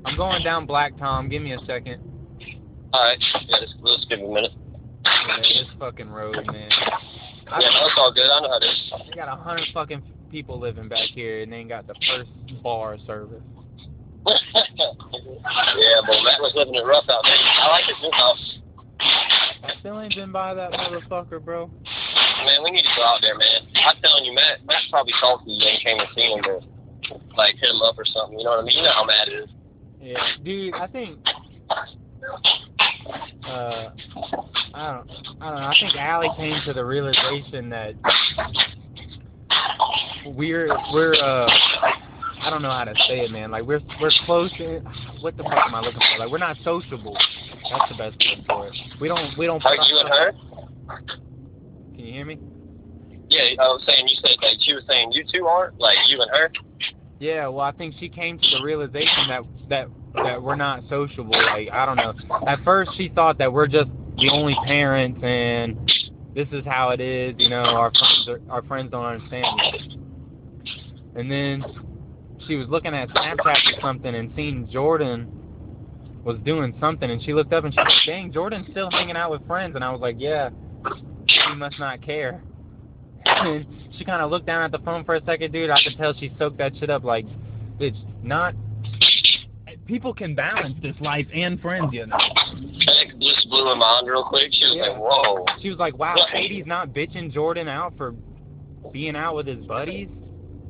I'm 0.05 0.17
going 0.17 0.45
down 0.45 0.67
Black 0.67 0.97
Tom. 0.97 1.29
Give 1.29 1.43
me 1.43 1.55
a 1.55 1.59
second. 1.67 2.01
All 2.93 3.03
right. 3.03 3.19
Yeah, 3.49 3.57
just, 3.61 3.75
let's 3.81 4.05
give 4.05 4.21
it 4.21 4.25
a 4.25 4.29
minute. 4.29 4.53
Yeah, 5.05 5.37
this 5.39 5.67
fucking 5.81 6.09
road, 6.09 6.37
man. 6.47 6.71
I, 7.49 7.61
Yeah, 7.61 7.69
no, 7.69 7.87
it's 7.87 7.95
all 7.97 8.13
good. 8.15 8.31
I 8.31 8.41
know 8.41 8.49
how 8.49 8.59
it 8.59 8.65
is. 8.65 8.93
I 9.13 9.17
got 9.17 9.29
a 9.29 9.43
hundred 9.43 9.67
fucking 9.75 10.05
people 10.31 10.61
living 10.61 10.89
back 10.89 11.09
here, 11.15 11.41
and 11.41 11.53
they 11.53 11.57
ain't 11.57 11.69
got 11.69 11.89
the 11.89 11.95
first 12.09 12.31
bar 12.63 12.97
service. 13.09 13.43
yeah, 14.27 14.35
but 16.07 16.23
Matt 16.23 16.41
was 16.41 16.53
living 16.55 16.77
it 16.77 16.85
rough 16.87 17.09
out 17.11 17.23
there. 17.25 17.35
I 17.35 17.69
like 17.71 17.85
his 17.87 17.97
new 18.03 18.13
house. 18.13 18.59
I 19.63 19.73
still 19.81 20.01
ain't 20.01 20.15
been 20.15 20.33
by 20.33 20.55
that 20.55 20.73
motherfucker, 20.73 21.43
bro. 21.45 21.71
Man, 22.45 22.63
we 22.65 22.71
need 22.71 22.83
to 22.83 22.95
go 22.97 23.03
out 23.03 23.21
there, 23.23 23.37
man. 23.37 23.61
I'm 23.75 23.97
telling 24.03 24.25
you, 24.25 24.35
Matt. 24.35 24.65
Matt's 24.67 24.87
probably 24.91 25.13
salty 25.21 25.53
you 25.53 25.67
ain't 25.67 25.83
came 25.83 25.99
and 25.99 26.09
seen 26.15 26.39
him 26.39 26.45
to 26.45 26.61
like 27.37 27.55
hit 27.61 27.71
him 27.71 27.83
up 27.83 27.99
or 27.99 28.05
something. 28.05 28.39
You 28.39 28.45
know 28.45 28.51
what 28.51 28.61
I 28.61 28.63
mean? 28.63 28.77
You 28.77 28.83
know 28.83 28.93
how 28.93 29.05
Matt 29.05 29.29
is. 29.29 29.49
Yeah, 30.01 30.19
dude, 30.45 30.75
I 30.75 30.87
think 30.89 31.19
uh 33.47 33.89
I 34.75 34.93
don't 34.93 35.11
I 35.41 35.51
don't 35.51 35.61
know, 35.61 35.67
I 35.67 35.75
think 35.81 35.97
Allie 35.97 36.31
came 36.37 36.61
to 36.67 36.73
the 36.73 36.85
realization 36.85 37.71
that 37.71 37.95
we're 40.27 40.77
we're 40.93 41.15
uh 41.15 41.49
I 42.47 42.51
don't 42.51 42.63
know 42.63 42.71
how 42.71 42.85
to 42.85 42.95
say 43.09 43.25
it 43.25 43.33
man, 43.33 43.51
like 43.51 43.65
we're 43.65 43.81
we're 44.01 44.13
close 44.25 44.53
To, 44.59 44.79
what 45.21 45.37
the 45.37 45.43
fuck 45.43 45.67
am 45.67 45.75
I 45.75 45.81
looking 45.81 46.01
for? 46.01 46.21
Like 46.21 46.31
we're 46.31 46.39
not 46.39 46.57
sociable. 46.63 47.17
That's 47.69 47.91
the 47.91 47.97
best 47.99 48.17
word 48.25 48.45
for 48.47 48.69
it. 48.69 48.75
We 49.01 49.09
don't 49.09 49.37
we 49.37 49.47
don't 49.47 49.65
Like 49.65 49.81
you 49.89 49.99
and 49.99 50.09
her? 50.09 50.33
Can 51.97 52.05
you 52.05 52.13
hear 52.13 52.25
me? 52.25 52.39
Yeah, 53.29 53.61
I 53.61 53.67
was 53.67 53.83
saying 53.85 54.07
you 54.07 54.15
said 54.23 54.37
like 54.41 54.59
she 54.61 54.75
was 54.75 54.85
saying 54.87 55.11
you 55.11 55.25
two 55.25 55.45
aren't 55.47 55.81
like 55.81 55.97
you 56.07 56.23
and 56.23 56.31
her. 56.31 56.53
Yeah, 57.19 57.49
well, 57.49 57.63
I 57.65 57.73
think 57.73 57.97
she 57.99 58.09
came 58.09 58.39
to 58.39 58.51
the 58.57 58.63
realization 58.63 59.27
that 59.29 59.43
that 59.69 59.89
that 60.15 60.41
we're 60.41 60.55
not 60.55 60.85
sociable. 60.89 61.33
Like 61.33 61.69
I 61.73 61.85
don't 61.85 61.97
know. 61.97 62.15
At 62.47 62.63
first, 62.63 62.93
she 62.97 63.09
thought 63.09 63.39
that 63.39 63.53
we're 63.53 63.67
just 63.67 63.91
the 64.19 64.31
only 64.31 64.55
parents, 64.67 65.19
and 65.21 65.91
this 66.33 66.47
is 66.53 66.65
how 66.65 66.91
it 66.91 67.01
is. 67.01 67.35
You 67.39 67.49
know, 67.49 67.65
our 67.65 67.91
friends 67.91 68.29
are, 68.29 68.41
our 68.53 68.63
friends 68.63 68.93
don't 68.93 69.05
understand. 69.05 69.47
And 71.17 71.29
then 71.29 71.65
she 72.47 72.57
was 72.57 72.69
looking 72.69 72.95
at 72.95 73.09
Snapchat 73.11 73.77
or 73.77 73.81
something 73.81 74.15
and 74.15 74.33
seen 74.37 74.69
Jordan 74.71 75.31
was 76.25 76.39
doing 76.45 76.75
something, 76.81 77.09
and 77.11 77.23
she 77.23 77.33
looked 77.33 77.53
up 77.53 77.65
and 77.65 77.73
she 77.73 77.79
said, 77.79 77.87
"Dang, 78.13 78.33
Jordan's 78.33 78.67
still 78.71 78.91
hanging 78.91 79.17
out 79.17 79.31
with 79.31 79.47
friends." 79.47 79.75
And 79.77 79.85
I 79.85 79.91
was 79.93 80.01
like, 80.01 80.17
"Yeah, 80.19 80.51
he 81.49 81.55
must 81.55 81.79
not 81.79 82.03
care." 82.05 82.43
And 83.29 83.67
she 83.99 84.05
kind 84.05 84.23
of 84.23 84.31
looked 84.31 84.47
down 84.47 84.63
at 84.63 84.71
the 84.71 84.79
phone 84.79 85.05
for 85.05 85.17
a 85.17 85.25
second, 85.25 85.53
dude. 85.53 85.69
I 85.71 85.79
could 85.83 85.97
tell 85.99 86.15
she 86.15 86.33
soaked 86.39 86.59
that 86.59 86.77
shit 86.79 86.91
up 86.91 87.03
like, 87.05 87.27
bitch, 87.79 87.97
not. 88.23 88.55
People 89.87 90.15
can 90.15 90.35
balance 90.35 90.75
this 90.83 90.95
life 91.01 91.27
and 91.35 91.61
friends, 91.61 91.93
you 91.93 92.07
know. 92.07 92.17
That 92.17 93.21
just 93.21 93.49
blew 93.49 93.67
her 93.67 93.77
mind 93.77 94.09
real 94.09 94.25
quick. 94.25 94.53
She 94.53 94.65
was 94.65 94.75
Yeah. 94.77 94.89
like, 94.89 94.99
"Whoa." 94.99 95.45
She 95.61 95.69
was 95.71 95.79
like, 95.79 95.97
wow, 95.99 96.17
Katie's 96.33 96.67
not 96.67 96.89
bitching 96.91 97.33
Jordan 97.33 97.69
out 97.69 97.97
for 97.97 98.15
being 98.93 99.15
out 99.17 99.37
with 99.37 99.47
his 99.47 99.65
buddies. 99.67 100.09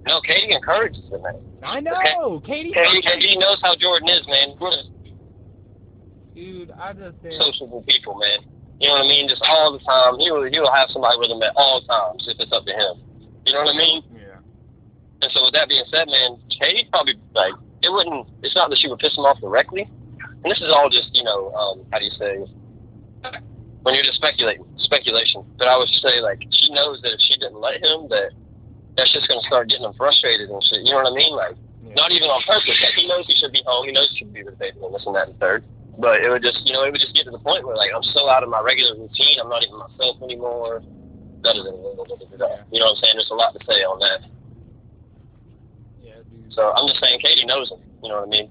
No, 0.07 0.21
Katie 0.23 0.55
encourages 0.55 1.03
it, 1.11 1.21
man. 1.21 1.35
I 1.63 1.81
know, 1.81 2.41
Katie. 2.47 2.71
Katie, 2.71 3.03
Katie 3.03 3.37
knows 3.37 3.59
how 3.61 3.75
Jordan 3.75 4.09
is, 4.09 4.23
man. 4.31 4.55
Dude, 6.35 6.71
I 6.71 6.93
just 6.93 7.19
think. 7.23 7.35
sociable 7.43 7.83
people, 7.83 8.15
man. 8.15 8.47
You 8.79 8.87
know 8.89 9.03
what 9.03 9.05
I 9.05 9.09
mean? 9.09 9.29
Just 9.29 9.43
all 9.43 9.73
the 9.73 9.83
time. 9.83 10.21
He 10.21 10.31
will, 10.31 10.47
he 10.47 10.61
will 10.61 10.71
have 10.71 10.93
somebody 10.93 11.19
with 11.19 11.31
him 11.31 11.43
at 11.43 11.57
all 11.57 11.83
times 11.83 12.23
if 12.29 12.39
it's 12.39 12.53
up 12.53 12.65
to 12.67 12.73
him. 12.73 13.03
You 13.47 13.53
know 13.55 13.65
what 13.65 13.75
I 13.75 13.79
mean? 13.79 14.03
Yeah. 14.15 14.39
And 15.23 15.33
so 15.33 15.43
with 15.43 15.55
that 15.55 15.69
being 15.69 15.85
said, 15.91 16.07
man, 16.07 16.39
Katie 16.55 16.87
probably 16.93 17.19
like 17.35 17.55
it 17.83 17.91
wouldn't. 17.91 18.29
It's 18.43 18.55
not 18.55 18.71
that 18.71 18.79
she 18.79 18.87
would 18.87 19.01
piss 19.01 19.17
him 19.17 19.25
off 19.25 19.41
directly. 19.41 19.91
And 20.45 20.47
this 20.47 20.61
is 20.61 20.71
all 20.71 20.91
just 20.91 21.11
you 21.15 21.25
know 21.25 21.51
um, 21.57 21.83
how 21.91 21.99
do 21.99 22.05
you 22.05 22.15
say 22.15 22.45
when 23.83 23.95
you're 23.95 24.05
just 24.05 24.19
speculating 24.19 24.67
speculation. 24.79 25.43
But 25.59 25.67
I 25.67 25.79
would 25.79 25.89
say 25.89 26.21
like 26.21 26.45
she 26.53 26.71
knows 26.71 27.01
that 27.03 27.17
if 27.17 27.21
she 27.27 27.41
didn't 27.41 27.59
let 27.59 27.81
him, 27.81 28.07
that 28.13 28.31
that's 28.97 29.13
just 29.13 29.29
gonna 29.29 29.45
start 29.45 29.69
getting 29.69 29.85
him 29.85 29.95
frustrated 29.95 30.49
and 30.49 30.61
shit. 30.65 30.81
You 30.83 30.97
know 30.97 31.05
what 31.05 31.13
I 31.13 31.15
mean? 31.15 31.37
Like 31.37 31.55
yeah. 31.85 31.95
not 31.95 32.11
even 32.13 32.29
on 32.33 32.41
purpose. 32.49 32.77
Like 32.81 32.97
he 32.97 33.07
knows 33.07 33.29
he 33.29 33.37
should 33.37 33.53
be 33.53 33.63
home. 33.65 33.87
He 33.87 33.93
knows 33.93 34.09
he 34.11 34.25
should 34.25 34.33
be 34.33 34.43
with 34.43 34.57
the 34.57 34.61
baby 34.61 34.81
and 34.81 34.95
this 34.95 35.05
and 35.05 35.15
that 35.15 35.29
and 35.29 35.39
third. 35.39 35.65
But 35.97 36.21
it 36.21 36.29
would 36.29 36.43
just, 36.43 36.61
you 36.65 36.73
know, 36.73 36.85
it 36.85 36.93
would 36.93 37.01
just 37.01 37.15
get 37.17 37.25
to 37.25 37.31
the 37.31 37.41
point 37.41 37.65
where 37.65 37.77
like 37.77 37.91
I'm 37.95 38.05
so 38.13 38.29
out 38.29 38.43
of 38.43 38.49
my 38.49 38.61
regular 38.61 38.97
routine. 38.97 39.41
I'm 39.41 39.49
not 39.49 39.63
even 39.65 39.79
myself 39.81 40.21
anymore. 40.21 40.83
Da, 41.41 41.53
da, 41.53 41.63
da. 41.63 41.73
You 42.73 42.81
know 42.81 42.93
what 42.93 42.97
I'm 42.97 43.01
saying? 43.01 43.17
There's 43.17 43.31
a 43.31 43.37
lot 43.37 43.53
to 43.53 43.61
say 43.65 43.81
on 43.85 44.01
that. 44.01 44.21
Yeah, 46.03 46.21
dude. 46.29 46.53
So 46.53 46.73
I'm 46.73 46.89
just 46.89 47.01
saying, 47.01 47.21
Katie 47.21 47.47
knows 47.47 47.71
him. 47.71 47.81
You 48.03 48.09
know 48.09 48.25
what 48.25 48.29
I 48.29 48.31
mean? 48.31 48.51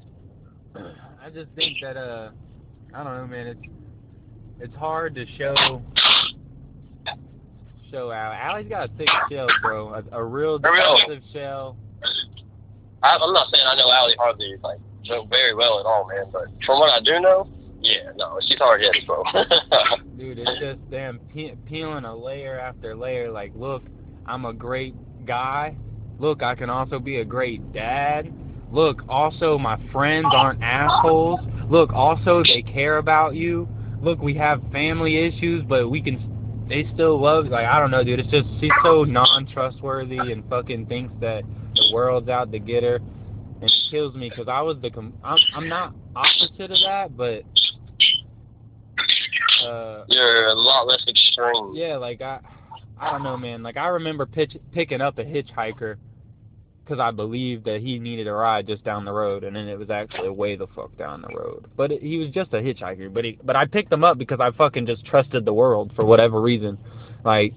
I 1.22 1.30
just 1.30 1.50
think 1.56 1.78
that 1.82 1.98
uh, 1.98 2.30
I 2.94 3.04
don't 3.04 3.18
know, 3.18 3.28
man. 3.28 3.48
It's 3.48 3.66
it's 4.60 4.76
hard 4.76 5.16
to 5.16 5.26
show 5.38 5.82
show 7.96 8.12
out. 8.12 8.34
Allie's 8.34 8.68
got 8.68 8.90
a 8.90 8.94
thick 8.98 9.08
shell, 9.32 9.48
bro. 9.62 9.94
A, 9.94 10.04
a 10.18 10.24
real 10.24 10.60
defensive 10.60 11.24
shell. 11.32 11.78
I, 13.02 13.16
I'm 13.16 13.34
not 13.34 13.48
saying 13.52 13.64
I 13.66 13.76
know 13.76 13.92
Allie 13.92 14.16
hardly 14.18 14.56
like 14.64 14.80
so 15.06 15.26
very 15.30 15.54
well 15.54 15.80
at 15.80 15.86
all, 15.86 16.08
man. 16.08 16.26
But 16.32 16.48
from 16.66 16.80
what 16.80 16.90
I 16.90 17.00
do 17.00 17.20
know, 17.20 17.48
yeah, 17.82 18.12
no, 18.16 18.38
she's 18.42 18.58
hard 18.58 18.82
headed, 18.82 19.06
bro. 19.06 19.24
Dude, 20.18 20.40
it's 20.40 20.60
just 20.60 20.80
them 20.90 21.20
pe- 21.34 21.56
peeling 21.68 22.06
a 22.06 22.16
layer 22.16 22.60
after 22.60 22.96
layer. 22.96 23.32
Like, 23.32 23.52
look, 23.56 23.84
I'm 24.26 24.46
a 24.46 24.54
great 24.54 24.96
guy. 25.26 25.78
Look, 26.20 26.42
I 26.42 26.56
can 26.56 26.70
also 26.70 27.00
be 27.00 27.18
a 27.18 27.26
great 27.26 27.74
dad. 27.74 28.34
Look, 28.72 29.04
also 29.08 29.58
my 29.58 29.80
friends 29.92 30.28
aren't 30.32 30.62
assholes. 30.64 31.40
Look, 31.70 31.94
also 31.94 32.44
they 32.44 32.62
care 32.62 32.98
about 32.98 33.36
you. 33.36 33.70
Look, 34.02 34.22
we 34.22 34.34
have 34.36 34.62
family 34.72 35.18
issues, 35.18 35.64
but 35.68 35.90
we 35.90 36.02
can. 36.02 36.35
They 36.68 36.88
still 36.94 37.22
love. 37.22 37.46
Like, 37.48 37.66
I 37.68 37.80
don't 37.80 37.92
know, 37.92 38.04
dude. 38.04 38.20
It's 38.20 38.30
just 38.30 38.48
she's 38.60 38.72
so 38.84 39.04
non-trustworthy 39.04 40.18
and 40.18 40.44
fucking 40.50 40.88
thinks 40.88 41.14
that 41.22 41.44
the 41.76 41.92
world's 41.94 42.28
out 42.30 42.52
to 42.52 42.60
get 42.60 42.84
her. 42.84 42.96
And 42.96 43.64
it 43.64 43.72
kills 43.92 44.16
me 44.16 44.30
because 44.30 44.48
I 44.48 44.62
was 44.62 44.78
the. 44.82 44.90
Com- 44.90 45.14
I'm, 45.24 45.38
I'm 45.56 45.70
not 45.70 45.94
opposite 46.16 46.72
of 46.72 46.78
that, 46.86 47.16
but. 47.16 47.44
Uh, 49.66 50.04
You're 50.08 50.48
a 50.48 50.54
lot 50.54 50.88
less 50.88 51.04
extreme. 51.08 51.74
yeah, 51.76 51.98
like 51.98 52.22
I, 52.22 52.40
I 53.00 53.12
don't 53.12 53.24
know, 53.24 53.38
man. 53.38 53.64
Like 53.64 53.78
I 53.78 53.88
remember 53.88 54.26
pitch, 54.26 54.56
picking 54.74 55.02
up 55.02 55.18
a 55.18 55.24
hitchhiker 55.24 55.96
because 56.86 57.00
I 57.00 57.12
believed 57.12 57.66
that 57.66 57.82
he 57.82 57.98
needed 57.98 58.28
a 58.28 58.34
ride 58.34 58.68
just 58.68 58.84
down 58.84 59.06
the 59.06 59.12
road, 59.12 59.44
and 59.44 59.56
then 59.56 59.68
it 59.68 59.78
was 59.78 59.90
actually 59.90 60.30
way 60.30 60.56
the 60.56 60.68
fuck 60.68 60.96
down 60.98 61.22
the 61.22 61.36
road. 61.36 61.66
But 61.76 61.92
it, 61.92 62.04
he 62.04 62.18
was 62.18 62.30
just 62.30 62.54
a 62.54 62.58
hitchhiker. 62.58 63.12
But 63.12 63.26
he, 63.26 63.40
but 63.44 63.56
I 63.56 63.66
picked 63.66 63.92
him 63.92 64.04
up 64.04 64.18
because 64.18 64.40
I 64.40 64.52
fucking 64.52 64.86
just 64.86 65.06
trusted 65.06 65.46
the 65.46 65.54
world 65.54 65.92
for 65.96 66.06
whatever 66.06 66.40
reason. 66.40 66.78
Like 67.24 67.54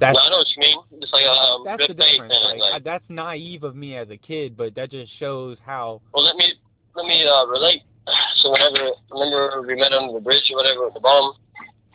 that's 0.00 0.16
No, 0.16 0.20
I 0.20 0.30
know 0.30 0.38
what 0.38 0.46
you 0.56 0.60
mean. 0.60 1.00
Just 1.00 1.12
like 1.12 1.26
um, 1.26 1.62
that's 1.64 1.86
the 1.86 1.94
difference. 1.94 2.32
Like. 2.32 2.60
I, 2.60 2.72
Like, 2.74 2.84
that's 2.84 3.04
naive 3.08 3.62
of 3.62 3.76
me 3.76 3.96
as 3.96 4.10
a 4.10 4.16
kid, 4.16 4.56
but 4.56 4.74
that 4.74 4.90
just 4.90 5.12
shows 5.18 5.58
how. 5.64 6.00
well, 6.12 6.24
let 6.24 6.36
me 6.36 6.52
let 6.96 7.06
me 7.06 7.24
uh, 7.26 7.46
relate. 7.46 7.82
So 8.42 8.52
whenever 8.52 8.90
remember 9.10 9.62
we 9.66 9.74
met 9.76 9.92
under 9.92 10.12
the 10.12 10.20
bridge 10.20 10.44
or 10.50 10.56
whatever 10.56 10.88
at 10.88 10.94
the 10.94 11.00
bottom. 11.00 11.40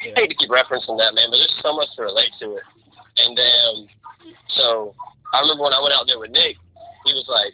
Yeah. 0.03 0.13
I 0.17 0.21
hate 0.21 0.29
to 0.29 0.35
keep 0.35 0.49
referencing 0.49 0.97
that, 0.97 1.13
man, 1.13 1.29
but 1.29 1.37
there's 1.37 1.59
so 1.61 1.75
much 1.75 1.89
to 1.97 2.03
relate 2.03 2.31
to 2.39 2.55
it. 2.55 2.63
And 3.17 3.37
um, 3.37 3.87
so 4.55 4.95
I 5.33 5.41
remember 5.41 5.63
when 5.63 5.73
I 5.73 5.81
went 5.81 5.93
out 5.93 6.05
there 6.07 6.19
with 6.19 6.31
Nick, 6.31 6.57
he 7.05 7.13
was 7.13 7.25
like, 7.29 7.53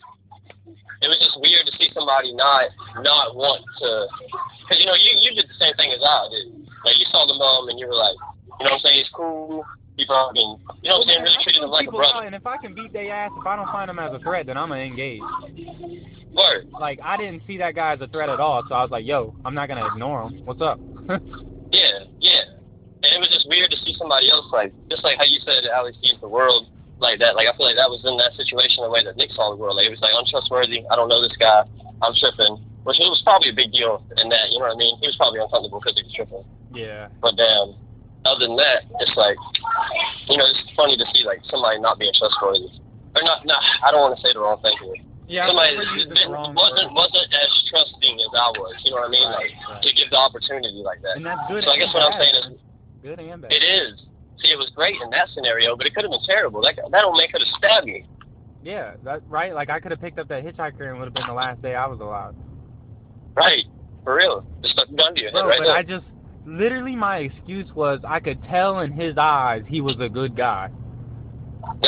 it 1.03 1.07
was 1.11 1.19
just 1.19 1.35
weird 1.41 1.65
to 1.67 1.73
see 1.77 1.91
somebody 1.93 2.33
not 2.33 2.71
not 3.03 3.35
want 3.35 3.61
to, 3.83 3.89
because 4.63 4.79
you 4.79 4.87
know 4.87 4.95
you 4.95 5.11
you 5.21 5.31
did 5.35 5.45
the 5.45 5.59
same 5.59 5.75
thing 5.75 5.91
as 5.91 5.99
I 6.01 6.27
did. 6.31 6.47
Like 6.87 6.97
you 6.97 7.05
saw 7.11 7.27
the 7.27 7.35
mom 7.35 7.67
and 7.69 7.77
you 7.77 7.87
were 7.87 7.99
like, 7.99 8.15
you 8.59 8.65
know 8.65 8.73
what 8.73 8.79
I'm 8.79 8.79
saying? 8.79 8.97
He's 9.03 9.11
cool. 9.13 9.65
He 9.97 10.05
fucking, 10.07 10.59
you 10.83 10.89
know 10.91 10.99
what 10.99 11.07
I'm 11.07 11.07
saying? 11.07 11.23
Really 11.23 11.43
treated 11.43 11.63
him 11.63 11.69
like 11.71 11.87
a 11.87 11.91
People 11.91 11.99
brother. 11.99 12.25
and 12.27 12.35
if 12.35 12.45
I 12.45 12.57
can 12.57 12.75
beat 12.75 12.91
their 12.91 13.11
ass, 13.13 13.31
if 13.37 13.47
I 13.47 13.55
don't 13.55 13.71
find 13.71 13.87
them 13.87 13.99
as 13.99 14.11
a 14.11 14.19
threat, 14.19 14.45
then 14.47 14.57
I'm 14.57 14.69
gonna 14.69 14.81
engage. 14.81 15.21
Word. 16.33 16.67
Like 16.79 16.99
I 17.03 17.15
didn't 17.17 17.43
see 17.47 17.57
that 17.59 17.75
guy 17.75 17.93
as 17.93 18.01
a 18.01 18.07
threat 18.07 18.29
at 18.29 18.39
all, 18.39 18.63
so 18.67 18.75
I 18.75 18.81
was 18.81 18.91
like, 18.91 19.05
yo, 19.05 19.35
I'm 19.45 19.53
not 19.55 19.67
gonna 19.67 19.85
ignore 19.87 20.23
him. 20.27 20.41
What's 20.45 20.61
up? 20.61 20.79
Yeah, 21.71 22.07
yeah. 22.21 22.45
And 23.03 23.11
it 23.11 23.19
was 23.19 23.27
just 23.33 23.49
weird 23.49 23.69
to 23.71 23.77
see 23.83 23.93
somebody 23.97 24.31
else 24.31 24.45
like, 24.53 24.71
just 24.89 25.03
like 25.03 25.17
how 25.17 25.25
you 25.25 25.39
said 25.43 25.65
Alex 25.73 25.97
sees 26.01 26.13
the 26.21 26.27
world 26.29 26.67
like 26.99 27.19
that. 27.19 27.35
Like 27.35 27.47
I 27.47 27.53
feel 27.57 27.65
like 27.67 27.75
that 27.79 27.89
was 27.91 28.01
in 28.07 28.15
that 28.17 28.33
situation 28.39 28.83
the 28.83 28.89
way 28.91 29.03
that 29.03 29.15
Nick 29.17 29.31
saw 29.35 29.49
the 29.51 29.59
world. 29.59 29.75
Like 29.75 29.87
it 29.87 29.93
was 29.95 30.01
like 30.03 30.15
untrustworthy. 30.15 30.83
I 30.89 30.95
don't 30.95 31.09
know 31.11 31.21
this 31.21 31.35
guy. 31.37 31.63
I'm 32.01 32.13
tripping. 32.15 32.59
Which 32.85 33.01
it 33.01 33.09
was 33.09 33.21
probably 33.25 33.49
a 33.49 33.57
big 33.57 33.73
deal 33.73 33.97
in 34.21 34.29
that. 34.29 34.53
You 34.53 34.61
know 34.61 34.69
what 34.69 34.77
I 34.77 34.81
mean? 34.81 34.93
He 35.01 35.09
was 35.09 35.17
probably 35.17 35.41
uncomfortable 35.41 35.81
because 35.81 35.97
he 35.97 36.03
was 36.05 36.13
tripping. 36.13 36.45
yeah. 36.77 37.09
But 37.17 37.33
um, 37.41 37.73
other 38.29 38.45
than 38.45 38.55
that, 38.61 38.85
it's 39.01 39.15
like, 39.17 39.37
you 40.29 40.37
know, 40.37 40.45
it's 40.45 40.61
funny 40.77 40.93
to 40.97 41.05
see 41.13 41.25
like 41.25 41.41
somebody 41.49 41.81
not 41.81 41.97
being 41.97 42.13
trustworthy. 42.13 42.69
Or 43.17 43.23
not, 43.25 43.41
not. 43.45 43.57
I 43.81 43.89
don't 43.89 44.05
want 44.05 44.13
to 44.13 44.21
say 44.21 44.33
the 44.37 44.39
wrong 44.43 44.61
thing 44.61 44.77
here. 44.85 45.01
Yeah. 45.25 45.49
somebody 45.49 45.73
I 45.73 45.81
that 45.81 45.89
used 45.97 46.09
the 46.13 46.15
didn't- 46.15 46.29
wrong 46.29 46.53
wasn't 46.53 46.93
word. 46.93 47.09
wasn't 47.09 47.25
as 47.33 47.49
trusting 47.73 48.15
as 48.21 48.31
I 48.37 48.47
was. 48.53 48.75
You 48.85 48.93
know 48.93 49.01
what 49.01 49.09
I 49.09 49.17
mean? 49.17 49.25
Right, 49.33 49.49
like 49.49 49.69
right. 49.69 49.81
to 49.81 49.89
give 49.97 50.09
the 50.13 50.21
opportunity 50.21 50.85
like 50.85 51.01
that. 51.01 51.17
And 51.17 51.25
that's 51.25 51.41
good. 51.49 51.65
So 51.65 51.73
I 51.73 51.77
guess 51.81 51.89
what 51.89 52.05
I'm 52.05 52.17
saying 52.21 52.35
is 52.37 52.45
good 53.01 53.17
and 53.17 53.41
bad. 53.41 53.49
It 53.49 53.65
is. 53.65 54.05
See, 54.41 54.49
it 54.51 54.57
was 54.57 54.69
great 54.75 54.95
in 55.01 55.09
that 55.11 55.29
scenario, 55.33 55.75
but 55.77 55.85
it 55.87 55.95
could 55.95 56.03
have 56.03 56.11
been 56.11 56.25
terrible. 56.25 56.61
That 56.61 56.75
that 56.91 57.03
old 57.05 57.17
man 57.17 57.27
could 57.31 57.41
have 57.41 57.57
stabbed 57.57 57.85
me. 57.87 58.05
Yeah, 58.63 58.95
that 59.03 59.21
right. 59.29 59.53
Like 59.53 59.69
I 59.69 59.79
could 59.79 59.91
have 59.91 60.01
picked 60.01 60.19
up 60.19 60.27
that 60.29 60.43
hitchhiker 60.43 60.89
and 60.89 60.99
would 60.99 61.05
have 61.05 61.13
been 61.13 61.27
the 61.27 61.33
last 61.33 61.61
day 61.61 61.75
I 61.75 61.85
was 61.87 61.99
alive. 61.99 62.33
Right. 63.35 63.65
For 64.03 64.15
real. 64.15 64.45
Just 64.61 64.73
stuck 64.73 64.89
a 64.89 64.93
gun 64.93 65.15
to 65.15 65.21
your 65.21 65.31
head 65.31 65.39
Bro, 65.41 65.47
right 65.47 65.59
but 65.59 65.65
there. 65.65 65.75
I 65.75 65.83
just 65.83 66.05
literally 66.45 66.95
my 66.95 67.17
excuse 67.19 67.67
was 67.73 67.99
I 68.07 68.19
could 68.19 68.43
tell 68.45 68.79
in 68.81 68.91
his 68.91 69.17
eyes 69.17 69.63
he 69.67 69.81
was 69.81 69.95
a 69.99 70.09
good 70.09 70.35
guy. 70.35 70.69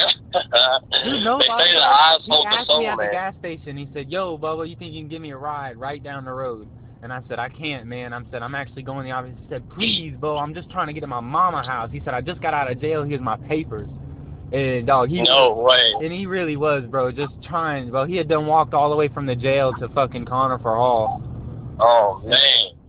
Dude, 1.04 1.24
no, 1.24 1.38
they 1.38 1.46
Bubba, 1.46 1.60
say 1.60 1.74
the 1.74 1.80
eyes 1.80 2.20
he 2.26 2.32
hold 2.32 2.46
the 2.46 2.50
asked 2.50 2.68
soul, 2.68 2.80
me 2.80 2.86
at 2.88 2.98
the 2.98 3.04
man. 3.04 3.12
gas 3.12 3.34
station. 3.40 3.78
He 3.78 3.88
said, 3.94 4.10
"Yo, 4.12 4.38
Bubba, 4.38 4.68
you 4.68 4.76
think 4.76 4.94
you 4.94 5.02
can 5.02 5.10
give 5.10 5.22
me 5.22 5.32
a 5.32 5.38
ride 5.38 5.78
right 5.78 6.02
down 6.04 6.26
the 6.26 6.34
road?" 6.34 6.68
And 7.04 7.14
I 7.14 7.22
said, 7.30 7.38
"I 7.40 7.50
can't, 7.50 7.86
man." 7.86 8.12
I 8.14 8.22
said, 8.32 8.42
"I'm 8.42 8.56
actually 8.56 8.82
going 8.84 9.00
to 9.00 9.04
the 9.04 9.12
office." 9.12 9.34
He 9.40 9.46
said, 9.50 9.70
"Please, 9.70 10.16
bro, 10.20 10.38
I'm 10.38 10.54
just 10.54 10.70
trying 10.72 10.88
to 10.88 10.94
get 10.94 11.02
to 11.02 11.08
my 11.08 11.20
mama 11.20 11.64
house." 11.64 11.90
He 11.92 12.02
said, 12.04 12.14
"I 12.14 12.22
just 12.22 12.42
got 12.42 12.54
out 12.54 12.72
of 12.72 12.82
jail. 12.82 13.04
Here's 13.04 13.22
my 13.22 13.38
papers." 13.38 13.88
And 14.52 14.88
dog, 14.88 15.10
he 15.10 15.22
No 15.22 15.54
way. 15.56 15.94
and 16.02 16.12
he 16.12 16.26
really 16.26 16.56
was, 16.56 16.86
bro, 16.90 17.12
just 17.12 17.34
trying, 17.44 17.92
bro. 17.92 18.06
He 18.06 18.16
had 18.16 18.30
done 18.30 18.48
walked 18.48 18.74
all 18.74 18.90
the 18.90 18.96
way 18.96 19.10
from 19.10 19.26
the 19.26 19.36
jail 19.36 19.74
to 19.74 19.90
fucking 19.90 20.26
Conifer 20.26 20.74
Hall. 20.76 21.22
Oh 21.80 22.22
man. 22.26 22.40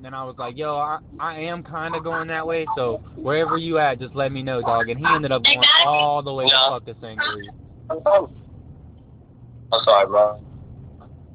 And 0.05 0.15
I 0.15 0.25
was 0.25 0.37
like, 0.39 0.57
yo, 0.57 0.77
I, 0.77 1.01
I 1.19 1.41
am 1.41 1.63
kind 1.65 1.95
of 1.97 2.05
going 2.05 2.29
that 2.29 2.47
way, 2.47 2.65
so 2.77 3.03
wherever 3.17 3.59
you 3.59 3.79
at, 3.79 3.99
just 3.99 4.15
let 4.15 4.31
me 4.33 4.43
know, 4.43 4.63
dog. 4.63 4.89
And 4.89 4.99
he 4.99 5.05
ended 5.05 5.33
up 5.33 5.43
going 5.43 5.61
all 5.85 6.23
the 6.23 6.33
way 6.33 6.45
to 6.45 6.51
No. 6.51 6.71
fuck 6.71 6.85
the 6.87 6.95
Sangaree. 7.05 7.51
I'm 7.91 9.85
sorry, 9.85 10.07
bro. 10.07 10.41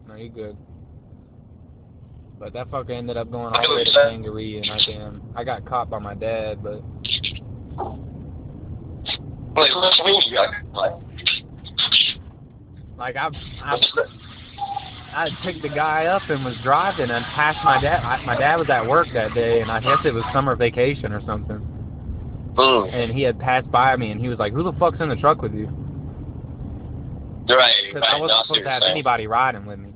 No, 0.07 0.15
you 0.15 0.29
good. 0.29 0.57
But 2.43 2.51
that 2.51 2.69
fucker 2.69 2.89
ended 2.89 3.15
up 3.15 3.31
going 3.31 3.53
all 3.53 3.61
the 3.69 3.73
way 3.73 3.85
to 3.85 3.89
Okay. 3.89 4.09
Sangaree, 4.09 4.57
and 4.57 4.69
I 4.69 4.77
damn, 4.85 5.21
I 5.33 5.45
got 5.45 5.63
caught 5.63 5.89
by 5.89 5.97
my 5.99 6.13
dad, 6.13 6.61
but 6.61 6.83
Like, 9.55 9.73
what 9.73 9.93
do 9.95 10.03
you 10.03 10.11
mean 10.11 10.21
you 10.25 10.33
got 10.35 10.49
like, 10.73 10.91
like 12.97 13.15
I, 13.15 13.29
I, 13.63 13.79
I 15.13 15.29
picked 15.41 15.61
the 15.61 15.69
guy 15.69 16.07
up 16.07 16.23
and 16.27 16.43
was 16.43 16.55
driving 16.63 17.11
and 17.11 17.23
passed 17.27 17.63
my 17.63 17.79
dad. 17.79 18.03
I, 18.03 18.25
my 18.25 18.37
dad 18.37 18.57
was 18.57 18.69
at 18.69 18.85
work 18.85 19.07
that 19.13 19.33
day, 19.33 19.61
and 19.61 19.71
I 19.71 19.79
guess 19.79 19.99
it 20.03 20.13
was 20.13 20.25
summer 20.33 20.57
vacation 20.57 21.13
or 21.13 21.21
something. 21.25 21.61
mm, 22.57 22.93
And 22.93 23.13
he 23.13 23.21
had 23.21 23.39
passed 23.39 23.71
by 23.71 23.95
me, 23.95 24.11
and 24.11 24.19
he 24.19 24.27
was 24.27 24.37
like, 24.37 24.51
"Who 24.51 24.63
the 24.63 24.73
fuck's 24.73 24.99
in 24.99 25.07
the 25.07 25.15
truck 25.15 25.41
with 25.41 25.53
you?" 25.53 25.67
right, 27.47 27.73
Because 27.87 28.01
right. 28.01 28.15
I 28.15 28.19
wasn't 28.19 28.41
supposed 28.47 28.63
to 28.63 28.69
have 28.69 28.81
saying. 28.81 28.91
anybody 28.91 29.27
riding 29.27 29.65
with 29.65 29.79
me. 29.79 29.93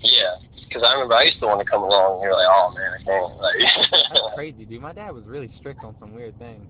Yeah. 0.00 0.36
Because 0.72 0.88
I 0.88 0.96
remember 0.96 1.12
I 1.20 1.28
used 1.28 1.36
to 1.40 1.46
want 1.52 1.60
to 1.60 1.68
come 1.68 1.84
along, 1.84 2.16
and 2.16 2.22
you're 2.24 2.32
like, 2.32 2.48
oh 2.48 2.72
man, 2.72 2.96
I 2.96 3.00
can't. 3.04 3.28
Like, 3.44 4.32
crazy, 4.34 4.64
dude. 4.64 4.80
My 4.80 4.92
dad 4.96 5.12
was 5.12 5.24
really 5.28 5.52
strict 5.60 5.84
on 5.84 5.94
some 6.00 6.14
weird 6.14 6.38
things. 6.38 6.64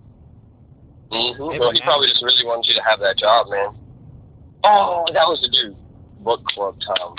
hmm 1.12 1.38
Well, 1.38 1.70
he 1.70 1.80
probably 1.86 2.08
just 2.10 2.22
really 2.22 2.42
wanted 2.42 2.66
you 2.66 2.74
to 2.74 2.82
have 2.82 2.98
that 2.98 3.14
job, 3.16 3.46
man. 3.46 3.70
Oh, 4.64 5.06
that 5.14 5.26
was 5.30 5.38
the 5.38 5.50
dude. 5.54 5.76
Book 6.24 6.42
club 6.50 6.74
time. 6.82 7.14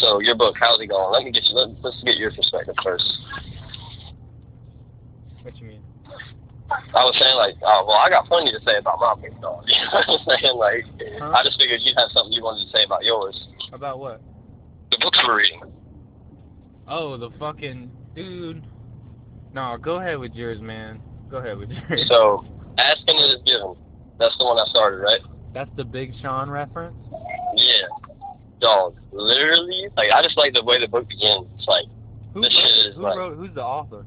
So 0.00 0.20
your 0.20 0.36
book, 0.36 0.56
how's 0.58 0.80
it 0.80 0.88
going? 0.88 1.12
Let 1.12 1.24
me 1.24 1.32
get 1.32 1.44
you. 1.44 1.56
Let, 1.56 1.76
let's 1.84 2.00
get 2.04 2.16
your 2.16 2.32
perspective 2.32 2.74
first. 2.82 3.04
What 5.42 5.60
you 5.60 5.68
mean? 5.68 5.82
I 6.70 7.04
was 7.04 7.12
saying 7.20 7.36
like, 7.36 7.56
oh 7.60 7.84
well, 7.88 7.96
I 8.00 8.08
got 8.08 8.24
plenty 8.26 8.52
to 8.52 8.60
say 8.64 8.78
about 8.78 8.96
my 9.00 9.12
book, 9.20 9.36
dog. 9.40 9.64
You 9.68 9.76
know 9.84 10.00
what 10.00 10.08
I'm 10.08 10.20
saying? 10.40 10.56
Like, 10.56 10.84
Huh? 11.20 11.32
I 11.36 11.44
just 11.44 11.60
figured 11.60 11.80
you'd 11.84 11.96
have 12.00 12.08
something 12.12 12.32
you 12.32 12.42
wanted 12.42 12.64
to 12.64 12.70
say 12.72 12.84
about 12.84 13.04
yours. 13.04 13.36
About 13.72 13.98
what? 13.98 14.20
The 14.90 14.98
books 15.00 15.18
we're 15.26 15.36
reading. 15.38 15.60
Oh, 16.88 17.16
the 17.16 17.30
fucking 17.38 17.90
dude. 18.14 18.64
No, 19.54 19.76
go 19.80 19.96
ahead 19.96 20.18
with 20.18 20.34
yours, 20.34 20.60
man. 20.60 21.00
Go 21.30 21.38
ahead 21.38 21.58
with 21.58 21.70
yours. 21.70 22.04
So, 22.08 22.44
Ask 22.78 23.00
and 23.06 23.18
It 23.18 23.38
Is 23.38 23.42
Given. 23.46 23.74
That's 24.18 24.36
the 24.38 24.44
one 24.44 24.58
I 24.58 24.64
started, 24.68 24.98
right? 24.98 25.20
That's 25.54 25.70
the 25.76 25.84
Big 25.84 26.12
Sean 26.20 26.50
reference. 26.50 26.96
Yeah. 27.54 27.88
Dog. 28.60 28.96
Literally, 29.12 29.88
like 29.96 30.10
I 30.12 30.22
just 30.22 30.36
like 30.36 30.52
the 30.54 30.64
way 30.64 30.80
the 30.80 30.86
book 30.88 31.08
begins. 31.08 31.46
It's 31.58 31.66
like 31.68 31.84
Who 32.32 32.40
This 32.42 32.54
wrote, 32.54 32.62
shit 32.68 32.86
is 32.86 32.94
who 32.96 33.02
like- 33.02 33.16
wrote? 33.16 33.36
Who's 33.36 33.54
the 33.54 33.64
author? 33.64 34.04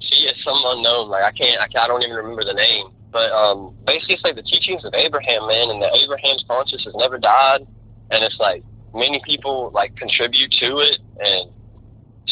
she 0.00 0.14
is 0.24 0.34
some 0.42 0.56
unknown. 0.64 1.10
Like 1.10 1.22
I 1.24 1.30
can't, 1.32 1.60
I, 1.60 1.68
can't, 1.68 1.84
I 1.84 1.86
don't 1.86 2.02
even 2.02 2.16
remember 2.16 2.42
the 2.42 2.54
name. 2.54 2.86
But 3.12 3.30
um, 3.32 3.74
basically, 3.84 4.14
it's 4.14 4.24
like 4.24 4.34
the 4.36 4.42
teachings 4.42 4.82
of 4.84 4.94
Abraham, 4.94 5.46
man, 5.46 5.68
and 5.68 5.82
that 5.82 5.92
Abraham's 5.92 6.42
conscience 6.48 6.82
has 6.84 6.94
never 6.96 7.18
died, 7.18 7.66
and 8.10 8.24
it's 8.24 8.38
like 8.40 8.64
many 8.94 9.20
people 9.26 9.70
like 9.74 9.94
contribute 9.96 10.50
to 10.60 10.78
it, 10.78 10.98
and 11.20 11.50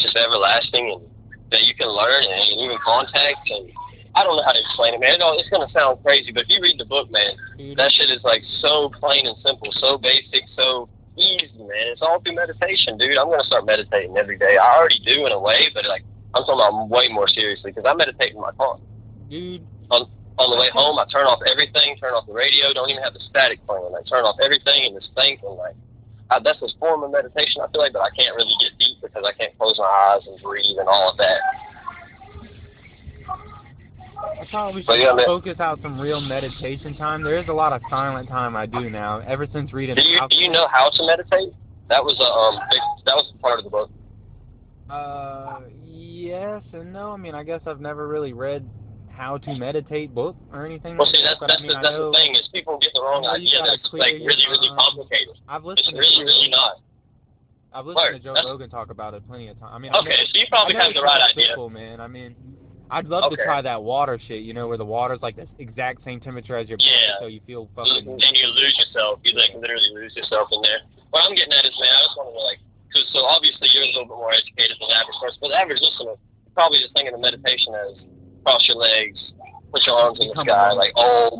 just 0.01 0.15
everlasting, 0.15 0.91
and 0.95 1.01
that 1.51 1.63
you 1.65 1.73
can 1.75 1.89
learn 1.89 2.23
and 2.23 2.61
even 2.61 2.77
contact. 2.83 3.49
And 3.49 3.71
I 4.15 4.23
don't 4.23 4.37
know 4.37 4.43
how 4.43 4.53
to 4.53 4.61
explain 4.61 4.93
it, 4.93 4.99
man. 4.99 5.19
No, 5.19 5.33
it's 5.37 5.49
gonna 5.49 5.69
sound 5.71 6.01
crazy, 6.03 6.31
but 6.31 6.43
if 6.45 6.49
you 6.49 6.61
read 6.61 6.79
the 6.79 6.85
book, 6.85 7.09
man, 7.11 7.37
Dude, 7.57 7.77
that 7.77 7.91
shit 7.91 8.09
is 8.09 8.23
like 8.23 8.43
so 8.61 8.89
plain 8.99 9.25
and 9.27 9.37
simple, 9.45 9.69
so 9.77 9.97
basic, 9.97 10.43
so 10.55 10.89
easy, 11.17 11.51
man. 11.57 11.93
It's 11.93 12.01
all 12.01 12.19
through 12.21 12.35
meditation, 12.35 12.97
dude. 12.97 13.17
I'm 13.17 13.29
gonna 13.29 13.43
start 13.43 13.65
meditating 13.65 14.17
every 14.17 14.37
day. 14.37 14.57
I 14.57 14.77
already 14.77 14.99
do 15.05 15.25
in 15.25 15.31
a 15.31 15.39
way, 15.39 15.69
but 15.73 15.85
like 15.85 16.03
I'm 16.33 16.43
talking 16.43 16.61
about 16.61 16.89
way 16.89 17.09
more 17.09 17.27
seriously 17.27 17.71
because 17.71 17.85
I 17.89 17.93
meditate 17.93 18.33
in 18.33 18.41
my 18.41 18.51
car. 18.53 18.77
dude, 19.29 19.65
On 19.89 20.07
the 20.49 20.55
way 20.55 20.69
home, 20.71 20.97
I 20.97 21.05
turn 21.11 21.27
off 21.27 21.39
everything, 21.45 21.97
turn 21.99 22.13
off 22.13 22.25
the 22.25 22.31
radio, 22.33 22.71
don't 22.71 22.89
even 22.89 23.03
have 23.03 23.13
the 23.13 23.19
static 23.19 23.59
playing. 23.67 23.91
I 23.91 24.01
turn 24.07 24.23
off 24.23 24.37
everything 24.39 24.85
and 24.87 24.95
just 24.95 25.13
think 25.13 25.41
and 25.43 25.57
like. 25.57 25.75
I, 26.29 26.39
that's 26.43 26.61
a 26.61 26.67
form 26.79 27.03
of 27.03 27.11
meditation, 27.11 27.61
I 27.61 27.71
feel 27.71 27.81
like, 27.81 27.93
but 27.93 28.01
I 28.01 28.09
can't 28.15 28.35
really 28.35 28.53
get 28.61 28.77
deep 28.77 28.97
because 29.01 29.23
I 29.25 29.33
can't 29.33 29.57
close 29.57 29.75
my 29.77 29.85
eyes 29.85 30.21
and 30.27 30.39
breathe 30.41 30.77
and 30.77 30.87
all 30.87 31.11
of 31.11 31.17
that. 31.17 31.41
I 34.19 34.45
thought 34.51 34.73
we 34.73 34.83
should 34.83 34.99
yeah, 34.99 35.15
focus 35.25 35.59
out 35.59 35.79
some 35.81 35.99
real 35.99 36.21
meditation 36.21 36.95
time. 36.95 37.23
There 37.23 37.37
is 37.37 37.47
a 37.47 37.53
lot 37.53 37.73
of 37.73 37.81
silent 37.89 38.27
time 38.29 38.55
I 38.55 38.65
do 38.65 38.89
now. 38.89 39.19
Ever 39.27 39.47
since 39.53 39.73
reading. 39.73 39.95
Do 39.95 40.01
you 40.01 40.19
do 40.29 40.35
you 40.35 40.49
know 40.49 40.67
how 40.71 40.89
to 40.89 41.05
meditate? 41.05 41.53
That 41.89 42.03
was 42.03 42.17
a 42.19 42.23
um 42.23 42.59
big, 42.69 42.79
that 43.05 43.15
was 43.15 43.33
part 43.41 43.59
of 43.59 43.65
the 43.65 43.71
book. 43.71 43.91
Uh, 44.89 45.61
yes 45.85 46.63
and 46.73 46.91
no. 46.91 47.11
I 47.11 47.17
mean, 47.17 47.35
I 47.35 47.43
guess 47.43 47.61
I've 47.65 47.79
never 47.79 48.07
really 48.07 48.33
read 48.33 48.67
how 49.19 49.35
to 49.37 49.51
meditate 49.55 50.15
book 50.15 50.35
or 50.55 50.65
anything. 50.65 50.95
Well, 50.95 51.05
like 51.05 51.15
see, 51.15 51.23
that's 51.27 51.39
that's 51.43 51.51
I 51.51 51.59
mean, 51.59 51.67
the, 51.67 51.73
that's 51.83 51.91
know, 51.91 52.07
the 52.07 52.17
thing 52.17 52.31
is 52.39 52.47
people 52.55 52.79
get 52.79 52.95
the 52.95 53.03
wrong 53.03 53.27
I 53.27 53.35
idea 53.35 53.59
that 53.59 53.83
it's 53.83 53.91
like 53.91 54.15
really 54.15 54.47
really 54.47 54.71
mind. 54.71 54.79
complicated. 54.79 55.35
I've 55.51 55.67
It's 55.67 55.83
listened 55.83 55.99
really 55.99 56.23
to 56.23 56.23
really 56.23 56.49
not. 56.55 56.79
I've 57.75 57.85
listened 57.85 57.99
Word, 57.99 58.15
to 58.15 58.23
Joe 58.23 58.33
that's- 58.33 58.47
Rogan 58.47 58.69
talk 58.71 58.89
about 58.89 59.13
it 59.13 59.21
plenty 59.27 59.51
of 59.51 59.59
times. 59.59 59.75
I 59.75 59.77
mean, 59.77 59.91
I 59.91 59.99
Okay, 59.99 60.15
know, 60.15 60.23
so 60.31 60.35
you 60.39 60.47
probably 60.49 60.73
I 60.79 60.87
have 60.87 60.95
the 60.95 61.03
right 61.03 61.21
idea. 61.21 61.51
simple, 61.53 61.69
man. 61.69 61.99
I 61.99 62.07
mean, 62.07 62.33
I'd 62.89 63.05
love 63.05 63.29
to 63.29 63.37
try 63.37 63.61
that 63.61 63.83
water 63.83 64.17
shit. 64.25 64.41
You 64.41 64.55
know, 64.55 64.65
where 64.71 64.79
the 64.79 64.87
water's 64.87 65.19
like 65.21 65.35
the 65.35 65.45
exact 65.59 66.01
same 66.07 66.23
temperature 66.23 66.55
as 66.55 66.65
your 66.71 66.79
Yeah. 66.81 67.19
body, 67.19 67.21
so 67.21 67.25
you 67.27 67.41
feel 67.45 67.67
fucking. 67.75 68.07
And 68.07 68.33
you 68.39 68.47
lose 68.55 68.73
yourself. 68.79 69.19
You 69.27 69.35
like 69.37 69.51
literally 69.53 69.91
lose 69.99 70.15
yourself 70.15 70.47
in 70.55 70.63
there. 70.63 70.79
What 71.11 71.27
I'm 71.27 71.35
getting 71.35 71.51
at 71.53 71.65
is, 71.67 71.75
man, 71.77 71.91
I 71.91 72.01
just 72.07 72.15
want 72.17 72.31
to 72.33 72.39
like, 72.41 72.59
cause 72.95 73.05
so 73.13 73.19
obviously 73.27 73.67
you're 73.75 73.83
a 73.83 73.91
little 73.93 74.09
bit 74.09 74.17
more 74.17 74.31
educated 74.33 74.79
than 74.79 74.87
the 74.89 74.95
average 74.97 75.19
person, 75.21 75.37
but 75.43 75.49
the 75.53 75.59
average 75.59 75.81
listener 75.83 76.15
probably 76.57 76.79
just 76.81 76.93
thinking 76.97 77.13
of 77.13 77.19
meditation 77.21 77.75
as 77.75 77.93
cross 78.43 78.63
your 78.67 78.77
legs, 78.77 79.19
put 79.71 79.85
your 79.85 79.95
arms 79.95 80.19
in 80.19 80.29
the 80.29 80.37
sky, 80.43 80.71
like 80.73 80.93
oh, 80.95 81.35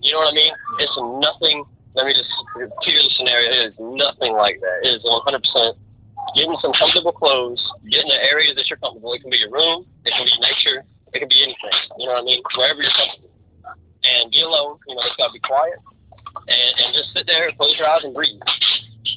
you 0.00 0.12
know 0.12 0.18
what 0.18 0.32
I 0.32 0.36
mean? 0.36 0.52
It's 0.78 0.96
nothing. 1.20 1.64
Let 1.94 2.06
me 2.06 2.14
just 2.16 2.30
clear 2.54 2.68
the 2.68 3.12
scenario. 3.16 3.52
It 3.52 3.60
is 3.72 3.74
nothing 3.78 4.32
like 4.32 4.56
that. 4.60 4.88
It 4.88 4.96
is 4.96 5.04
100 5.04 5.44
percent 5.44 5.76
getting 6.34 6.56
some 6.62 6.72
comfortable 6.78 7.12
clothes, 7.12 7.60
getting 7.90 8.10
an 8.10 8.22
area 8.30 8.54
that 8.54 8.70
you're 8.70 8.78
comfortable. 8.78 9.12
It 9.12 9.20
can 9.20 9.30
be 9.30 9.42
your 9.42 9.50
room, 9.50 9.86
it 10.04 10.12
can 10.14 10.24
be 10.24 10.36
nature, 10.38 10.86
it 11.12 11.18
can 11.18 11.28
be 11.28 11.42
anything. 11.42 11.76
You 11.98 12.06
know 12.06 12.14
what 12.14 12.22
I 12.22 12.26
mean? 12.26 12.40
Wherever 12.56 12.80
you're 12.80 12.94
comfortable. 12.94 13.30
And 14.02 14.30
be 14.30 14.42
alone. 14.42 14.78
You 14.88 14.94
know, 14.96 15.02
it's 15.06 15.16
got 15.16 15.30
to 15.30 15.34
be 15.34 15.42
quiet. 15.42 15.78
And, 16.48 16.72
and 16.74 16.90
just 16.94 17.14
sit 17.14 17.26
there, 17.26 17.52
close 17.54 17.74
your 17.78 17.86
eyes, 17.86 18.02
and 18.02 18.14
breathe. 18.14 18.40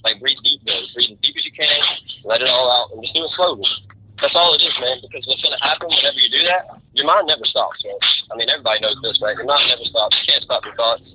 Like 0.03 0.19
breathe 0.21 0.37
deep, 0.43 0.61
though. 0.65 0.85
Breathe 0.93 1.17
as 1.17 1.21
deep 1.25 1.35
as 1.37 1.45
you 1.45 1.55
can. 1.57 1.81
Let 2.23 2.41
it 2.41 2.49
all 2.49 2.69
out, 2.69 2.93
and 2.93 3.01
just 3.01 3.13
do 3.13 3.25
it 3.25 3.31
slowly. 3.33 3.65
That's 4.25 4.33
all 4.41 4.57
it 4.57 4.65
is, 4.65 4.73
man. 4.81 4.97
Because 5.05 5.21
what's 5.29 5.45
gonna 5.45 5.61
happen 5.61 5.85
whenever 5.85 6.17
you 6.17 6.33
do 6.33 6.41
that, 6.49 6.81
your 6.97 7.05
mind 7.05 7.29
never 7.29 7.45
stops, 7.45 7.77
man. 7.85 7.93
I 8.33 8.41
mean, 8.41 8.49
everybody 8.49 8.81
knows 8.81 8.97
this, 9.05 9.21
right? 9.21 9.37
Your 9.37 9.45
mind 9.45 9.69
never 9.69 9.85
stops. 9.85 10.17
You 10.17 10.25
can't 10.33 10.41
stop 10.41 10.65
your 10.65 10.73
thoughts. 10.73 11.05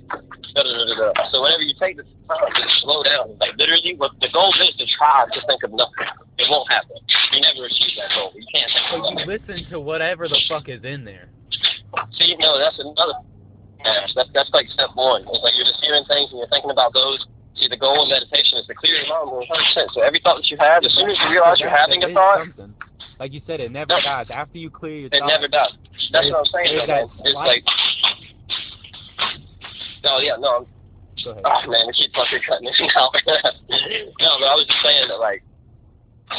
Da, 0.55 0.63
da, 0.63 0.71
da. 0.95 1.11
So 1.27 1.43
whenever 1.43 1.59
you 1.59 1.75
take 1.75 1.99
the 1.99 2.07
time 2.07 2.39
to 2.55 2.63
slow 2.79 3.03
down, 3.03 3.35
like 3.43 3.59
literally, 3.59 3.99
what 3.99 4.15
the 4.23 4.31
goal 4.31 4.55
is 4.63 4.71
to 4.79 4.87
try 4.95 5.27
to 5.27 5.39
think 5.43 5.59
of 5.59 5.75
nothing. 5.75 6.07
It 6.39 6.47
won't 6.47 6.71
happen. 6.71 6.95
You 7.35 7.43
never 7.43 7.67
achieve 7.67 7.99
that 7.99 8.15
goal. 8.15 8.31
You 8.31 8.47
can't 8.47 8.71
think 8.71 8.87
of 8.95 9.11
you 9.11 9.27
listen 9.27 9.59
to 9.75 9.83
whatever 9.83 10.31
the 10.31 10.39
fuck 10.47 10.71
is 10.71 10.79
in 10.87 11.03
there. 11.03 11.27
See, 12.15 12.39
no, 12.39 12.55
that's 12.55 12.79
another. 12.79 13.19
That's 13.83 14.15
that's 14.31 14.51
like 14.55 14.71
step 14.71 14.95
one. 14.95 15.27
It's 15.27 15.43
like 15.43 15.59
you're 15.59 15.67
just 15.67 15.83
hearing 15.83 16.07
things 16.07 16.31
and 16.31 16.39
you're 16.39 16.47
thinking 16.47 16.71
about 16.71 16.95
those. 16.95 17.27
See, 17.59 17.67
the 17.67 17.75
goal 17.75 18.07
of 18.07 18.07
meditation 18.07 18.63
is 18.63 18.65
to 18.71 18.73
clear 18.73 19.03
your 19.03 19.11
mind 19.11 19.35
100. 19.35 19.51
percent 19.51 19.91
So 19.91 19.99
every 19.99 20.23
thought 20.23 20.39
that 20.39 20.47
you 20.47 20.55
have, 20.63 20.87
as 20.87 20.95
soon 20.95 21.11
as 21.11 21.19
you 21.19 21.35
realize 21.35 21.59
you're 21.59 21.67
having 21.67 21.99
a 22.07 22.13
thought, 22.15 22.47
something. 22.47 22.71
Like 23.21 23.37
you 23.37 23.41
said, 23.45 23.61
it 23.61 23.69
never 23.69 23.93
No. 23.93 24.01
dies. 24.01 24.25
After 24.33 24.57
you 24.57 24.71
clear 24.73 25.05
your 25.05 25.09
it 25.13 25.19
thoughts, 25.21 25.29
never 25.29 25.47
does. 25.47 25.77
That's 26.09 26.25
what 26.33 26.39
I'm 26.41 26.45
saying. 26.57 26.73
there's 26.73 26.89
though, 26.89 27.05
man. 27.05 27.07
It's 27.21 27.35
like, 27.37 27.63
oh 30.09 30.19
yeah, 30.25 30.41
no, 30.41 30.65
I'm 30.65 30.67
Go 31.23 31.29
ahead. 31.29 31.45
Oh 31.45 31.69
man, 31.69 31.93
keep 31.93 32.09
fucking 32.17 32.41
cutting 32.49 32.65
this 32.65 32.81
out. 32.97 33.13
no, 33.13 34.41
but 34.41 34.49
I 34.49 34.57
was 34.57 34.65
just 34.65 34.81
saying 34.81 35.05
that 35.13 35.21
like, 35.21 35.45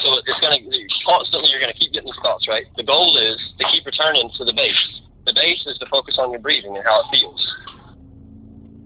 so 0.02 0.10
it's 0.26 0.40
gonna 0.42 0.58
constantly 1.06 1.54
you're 1.54 1.62
gonna 1.62 1.78
keep 1.78 1.92
getting 1.94 2.10
these 2.10 2.18
thoughts, 2.18 2.48
right? 2.50 2.66
The 2.74 2.82
goal 2.82 3.14
is 3.14 3.38
to 3.62 3.64
keep 3.70 3.86
returning 3.86 4.26
to 4.38 4.44
the 4.44 4.52
base. 4.52 4.82
The 5.24 5.38
base 5.38 5.62
is 5.70 5.78
to 5.78 5.86
focus 5.86 6.18
on 6.18 6.32
your 6.34 6.42
breathing 6.42 6.74
and 6.74 6.82
how 6.84 7.06
it 7.06 7.06
feels. 7.14 7.38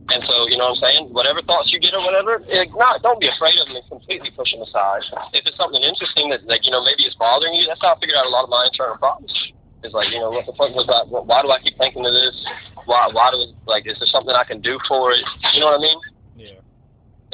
And 0.06 0.22
so, 0.22 0.46
you 0.46 0.54
know 0.54 0.70
what 0.70 0.78
I'm 0.78 0.86
saying? 0.86 1.02
Whatever 1.10 1.42
thoughts 1.42 1.74
you 1.74 1.82
get 1.82 1.94
or 1.94 2.04
whatever, 2.06 2.38
eh, 2.46 2.62
it, 2.62 2.70
not 2.70 3.02
don't 3.02 3.18
be 3.18 3.26
afraid 3.26 3.58
of 3.58 3.66
them 3.66 3.82
and 3.82 3.88
completely 3.90 4.30
push 4.30 4.54
them 4.54 4.62
aside. 4.62 5.02
If 5.34 5.42
it's 5.46 5.58
something 5.58 5.82
interesting 5.82 6.30
that, 6.30 6.46
like, 6.46 6.62
you 6.62 6.70
know, 6.70 6.82
maybe 6.86 7.02
it's 7.02 7.18
bothering 7.18 7.54
you, 7.54 7.66
that's 7.66 7.82
how 7.82 7.94
I 7.94 7.98
figured 7.98 8.14
out 8.14 8.26
a 8.26 8.34
lot 8.34 8.46
of 8.46 8.50
my 8.50 8.70
internal 8.70 8.96
problems. 9.02 9.34
It's 9.82 9.94
like, 9.94 10.10
you 10.14 10.22
know, 10.22 10.30
what 10.30 10.46
the 10.46 10.54
fuck 10.54 10.70
was 10.74 10.86
that? 10.86 11.10
Why 11.10 11.42
do 11.42 11.50
I 11.50 11.58
keep 11.58 11.74
thinking 11.78 12.06
of 12.06 12.14
this? 12.14 12.38
Why, 12.86 13.10
why 13.10 13.34
do, 13.34 13.50
like, 13.66 13.82
is 13.86 13.98
there 13.98 14.10
something 14.10 14.30
I 14.30 14.46
can 14.46 14.62
do 14.62 14.78
for 14.86 15.10
it? 15.10 15.26
You 15.54 15.60
know 15.60 15.74
what 15.74 15.82
I 15.82 15.82
mean? 15.82 15.98
Yeah. 16.38 16.62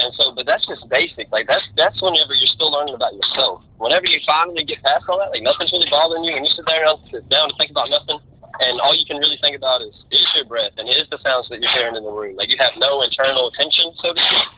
And 0.01 0.09
so, 0.17 0.33
but 0.33 0.49
that's 0.49 0.65
just 0.65 0.89
basic. 0.89 1.29
Like 1.29 1.45
that's 1.47 1.69
that's 1.77 2.01
whenever 2.01 2.33
you're 2.33 2.49
still 2.57 2.73
learning 2.73 2.97
about 2.97 3.13
yourself. 3.13 3.61
Whenever 3.77 4.09
you 4.09 4.25
finally 4.25 4.65
get 4.65 4.81
past 4.81 5.05
all 5.05 5.21
that, 5.21 5.29
like 5.31 5.45
nothing's 5.45 5.71
really 5.71 5.91
bothering 5.93 6.25
you, 6.25 6.33
and 6.33 6.49
you 6.49 6.53
sit 6.57 6.65
there 6.65 6.81
and 6.81 6.97
sit 7.13 7.29
down 7.29 7.53
to 7.53 7.55
think 7.61 7.71
about 7.71 7.93
nothing, 7.93 8.17
and 8.61 8.81
all 8.81 8.93
you 8.93 9.07
can 9.07 9.17
really 9.17 9.38
think 9.41 9.57
about 9.57 9.81
is 9.81 9.95
is 10.11 10.27
your 10.35 10.45
breath 10.45 10.73
and 10.77 10.88
is 10.88 11.09
the 11.11 11.19
sounds 11.23 11.49
that 11.49 11.61
you're 11.61 11.73
hearing 11.73 11.97
in 11.97 12.05
the 12.05 12.12
room. 12.12 12.37
Like 12.37 12.49
you 12.49 12.57
have 12.59 12.77
no 12.77 13.03
internal 13.03 13.49
attention, 13.49 13.93
so 14.01 14.12
to 14.12 14.21
speak. 14.21 14.49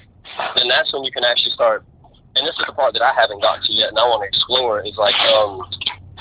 Then 0.57 0.67
that's 0.69 0.93
when 0.93 1.05
you 1.05 1.13
can 1.13 1.25
actually 1.25 1.53
start. 1.53 1.85
And 2.35 2.43
this 2.43 2.59
is 2.59 2.67
the 2.67 2.75
part 2.75 2.95
that 2.99 3.03
I 3.03 3.15
haven't 3.15 3.39
got 3.39 3.63
to 3.63 3.71
yet, 3.71 3.95
and 3.95 3.99
I 3.99 4.03
want 4.11 4.27
to 4.27 4.29
explore. 4.29 4.83
Is 4.83 4.99
like 4.99 5.15
um, 5.31 5.63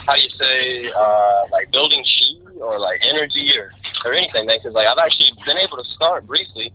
how 0.05 0.13
do 0.13 0.21
you 0.21 0.29
say 0.37 0.91
uh, 0.93 1.49
like 1.49 1.71
building 1.73 2.05
chi 2.05 2.61
or 2.61 2.77
like 2.77 3.01
energy 3.01 3.49
or 3.57 3.73
or 4.05 4.13
anything. 4.13 4.47
Because 4.47 4.73
like 4.73 4.87
I've 4.87 5.01
actually 5.01 5.31
been 5.45 5.57
able 5.57 5.77
to 5.77 5.87
start 5.95 6.27
briefly 6.27 6.71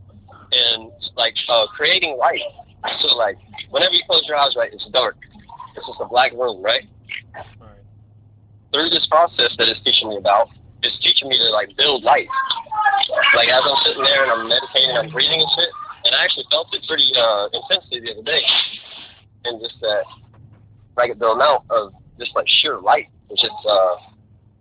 and 0.52 0.90
like 1.16 1.34
uh, 1.48 1.66
creating 1.74 2.16
light. 2.18 2.42
So 3.00 3.14
like 3.16 3.38
whenever 3.70 3.92
you 3.92 4.02
close 4.06 4.24
your 4.26 4.37
eyes, 4.37 4.54
right, 4.56 4.72
it's 4.72 4.87
dark. 4.92 5.16
It's 5.76 5.87
just 5.87 6.00
a 6.00 6.06
black 6.06 6.32
room, 6.32 6.62
right? 6.62 6.84
Right. 7.34 7.84
Through 8.72 8.90
this 8.90 9.06
process 9.11 9.54
that 9.58 9.68
it's 9.68 9.82
teaching 9.84 10.08
me 10.08 10.16
about, 10.16 10.48
it's 10.82 10.98
teaching 11.02 11.28
me 11.28 11.38
to 11.38 11.50
like 11.50 11.74
build 11.76 12.04
light. 12.04 12.28
Like 13.34 13.48
as 13.48 13.62
I'm 13.64 13.78
sitting 13.84 14.04
there 14.04 14.22
and 14.22 14.32
I'm 14.32 14.48
meditating, 14.48 14.94
I'm 14.94 15.10
breathing 15.10 15.40
and 15.40 15.50
shit, 15.56 15.70
and 16.04 16.14
I 16.14 16.24
actually 16.24 16.46
felt 16.50 16.70
it 16.74 16.84
pretty 16.86 17.08
uh, 17.16 17.48
intensely 17.52 18.00
the 18.00 18.12
other 18.14 18.26
day, 18.26 18.42
and 19.44 19.60
just 19.60 19.80
that 19.80 20.04
like 20.96 21.18
the 21.18 21.30
amount 21.30 21.64
of 21.70 21.92
just 22.18 22.34
like 22.34 22.46
sheer 22.60 22.78
light 22.78 23.08
was 23.30 23.38
just 23.40 23.58
uh, 23.66 23.96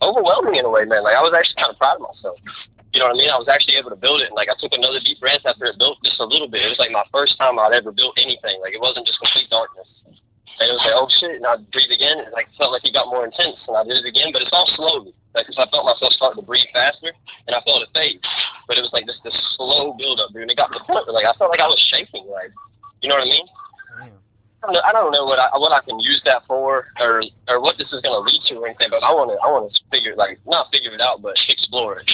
overwhelming 0.05 0.55
in 0.55 0.65
a 0.65 0.71
way, 0.71 0.85
man. 0.85 1.03
Like 1.03 1.17
I 1.17 1.21
was 1.21 1.33
actually 1.33 1.57
kind 1.57 1.73
of 1.73 1.77
proud 1.77 1.97
of 1.97 2.05
myself. 2.05 2.37
You 2.93 3.03
know 3.03 3.11
what 3.11 3.19
I 3.19 3.21
mean? 3.21 3.29
I 3.29 3.37
was 3.37 3.51
actually 3.51 3.75
able 3.77 3.91
to 3.91 3.99
build 3.99 4.21
it, 4.21 4.31
and 4.31 4.37
like 4.37 4.49
I 4.49 4.55
took 4.57 4.73
another 4.73 5.01
deep 5.03 5.19
breath 5.19 5.43
after 5.45 5.65
it 5.65 5.77
built 5.77 6.01
just 6.01 6.21
a 6.21 6.25
little 6.25 6.47
bit. 6.47 6.65
It 6.65 6.71
was 6.71 6.79
like 6.81 6.93
my 6.93 7.05
first 7.11 7.37
time 7.37 7.59
I'd 7.59 7.75
ever 7.75 7.91
built 7.91 8.17
anything. 8.17 8.57
Like 8.61 8.73
it 8.73 8.81
wasn't 8.81 9.05
just 9.05 9.19
complete 9.19 9.49
darkness. 9.49 9.89
And 10.57 10.65
it 10.65 10.73
was 10.73 10.85
like, 10.89 10.97
oh 10.97 11.09
shit, 11.21 11.37
and 11.37 11.45
I'd 11.45 11.69
breathe 11.69 11.93
again. 11.93 12.17
It 12.25 12.33
like 12.33 12.49
felt 12.57 12.73
like 12.73 12.81
it 12.81 12.93
got 12.93 13.13
more 13.13 13.29
intense, 13.29 13.61
and 13.69 13.77
I 13.77 13.85
did 13.85 14.01
it 14.01 14.09
again, 14.09 14.33
but 14.33 14.41
it's 14.41 14.53
all 14.53 14.65
slowly. 14.73 15.13
Like, 15.37 15.45
cause 15.45 15.61
I 15.61 15.69
felt 15.69 15.85
myself 15.85 16.09
starting 16.17 16.41
to 16.41 16.47
breathe 16.49 16.65
faster, 16.73 17.13
and 17.45 17.53
I 17.53 17.61
felt 17.61 17.85
it 17.85 17.93
fade. 17.93 18.17
But 18.65 18.81
it 18.81 18.81
was 18.81 18.89
like 18.89 19.05
this 19.05 19.21
this 19.21 19.37
slow 19.53 19.93
build 19.93 20.17
up, 20.17 20.33
dude. 20.33 20.49
And 20.49 20.51
it 20.51 20.57
got 20.57 20.73
to 20.73 20.81
the 20.81 20.85
point 20.89 21.05
where 21.05 21.13
like 21.13 21.29
I 21.29 21.37
felt 21.37 21.53
like 21.53 21.61
I 21.61 21.69
was 21.69 21.77
shaking, 21.93 22.25
like, 22.25 22.49
you 23.05 23.09
know 23.09 23.21
what 23.21 23.29
I 23.29 23.29
mean? 23.29 23.45
Damn. 24.01 24.17
I 24.57 24.65
don't 24.65 24.73
know, 24.73 24.81
I 24.81 24.91
don't 24.91 25.13
know 25.13 25.25
what 25.29 25.37
I 25.37 25.53
what 25.61 25.69
I 25.69 25.85
can 25.85 26.01
use 26.01 26.25
that 26.25 26.41
for, 26.49 26.89
or 26.97 27.21
or 27.45 27.61
what 27.61 27.77
this 27.77 27.93
is 27.93 28.01
gonna 28.01 28.25
lead 28.25 28.41
to 28.49 28.57
or 28.57 28.65
anything. 28.65 28.89
But 28.89 29.05
I 29.05 29.13
want 29.13 29.29
to 29.29 29.37
I 29.37 29.53
want 29.53 29.69
to 29.69 29.77
figure 29.93 30.17
like 30.17 30.41
not 30.49 30.73
figure 30.73 30.89
it 30.89 31.01
out, 31.01 31.21
but 31.21 31.37
explore 31.47 32.01
it. 32.01 32.09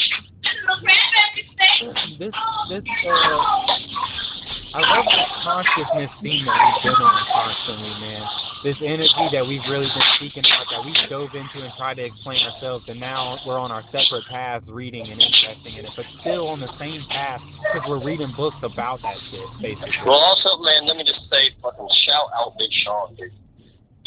This, 2.19 2.35
this, 2.69 2.83
uh, 3.07 4.32
I 4.73 4.81
love 4.81 5.05
this 5.05 5.29
consciousness 5.45 6.09
theme 6.25 6.49
that 6.49 6.57
we've 6.57 6.81
been 6.89 6.97
on 6.97 7.21
constantly, 7.29 7.93
man. 8.01 8.25
This 8.65 8.73
energy 8.81 9.29
that 9.29 9.45
we've 9.45 9.61
really 9.69 9.85
been 9.85 10.09
speaking 10.17 10.41
about, 10.49 10.65
that 10.73 10.81
we 10.81 10.97
dove 11.13 11.29
into 11.37 11.61
and 11.61 11.69
tried 11.77 12.01
to 12.01 12.09
explain 12.09 12.41
ourselves, 12.41 12.81
and 12.89 12.97
now 12.97 13.37
we're 13.45 13.61
on 13.61 13.69
our 13.69 13.85
separate 13.93 14.25
paths, 14.33 14.65
reading 14.65 15.05
and 15.13 15.21
interesting 15.21 15.77
in 15.77 15.85
it, 15.85 15.93
but 15.93 16.09
still 16.25 16.49
on 16.49 16.57
the 16.57 16.73
same 16.81 17.05
path 17.13 17.37
because 17.69 17.85
we're 17.85 18.01
reading 18.01 18.33
books 18.33 18.57
about 18.65 18.97
that 19.05 19.13
shit, 19.29 19.45
basically. 19.61 19.93
Well, 20.09 20.17
also, 20.17 20.57
man, 20.65 20.89
let 20.89 20.97
me 20.97 21.05
just 21.05 21.21
say, 21.29 21.53
fucking 21.61 21.89
shout 22.09 22.33
out 22.33 22.57
Big 22.57 22.73
Sean, 22.81 23.13
dude. 23.13 23.29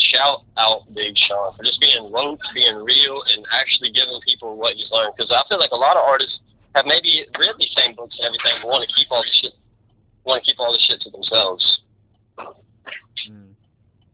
Shout 0.02 0.42
out 0.59 0.83
Big 0.98 1.14
Sean 1.31 1.55
for 1.55 1.62
just 1.62 1.79
being 1.79 2.11
woke, 2.11 2.42
being 2.59 2.83
real, 2.83 3.22
and 3.22 3.46
actually 3.55 3.94
giving 3.94 4.18
people 4.26 4.59
what 4.59 4.74
he's 4.74 4.90
learned. 4.90 5.14
Because 5.14 5.31
I 5.31 5.46
feel 5.46 5.62
like 5.62 5.70
a 5.70 5.79
lot 5.79 5.94
of 5.94 6.02
artists 6.02 6.42
have 6.74 6.90
maybe 6.90 7.22
read 7.38 7.55
these 7.55 7.70
same 7.79 7.94
books 7.94 8.18
and 8.18 8.26
everything, 8.26 8.59
but 8.59 8.66
want 8.66 8.83
to 8.83 8.90
keep 8.98 9.07
all 9.14 9.22
the 9.22 9.31
shit, 9.40 9.55
want 10.26 10.42
to 10.42 10.46
keep 10.46 10.58
all 10.58 10.74
the 10.74 10.82
shit 10.82 11.00
to 11.02 11.10
themselves. 11.10 11.62
Mm. 13.30 13.54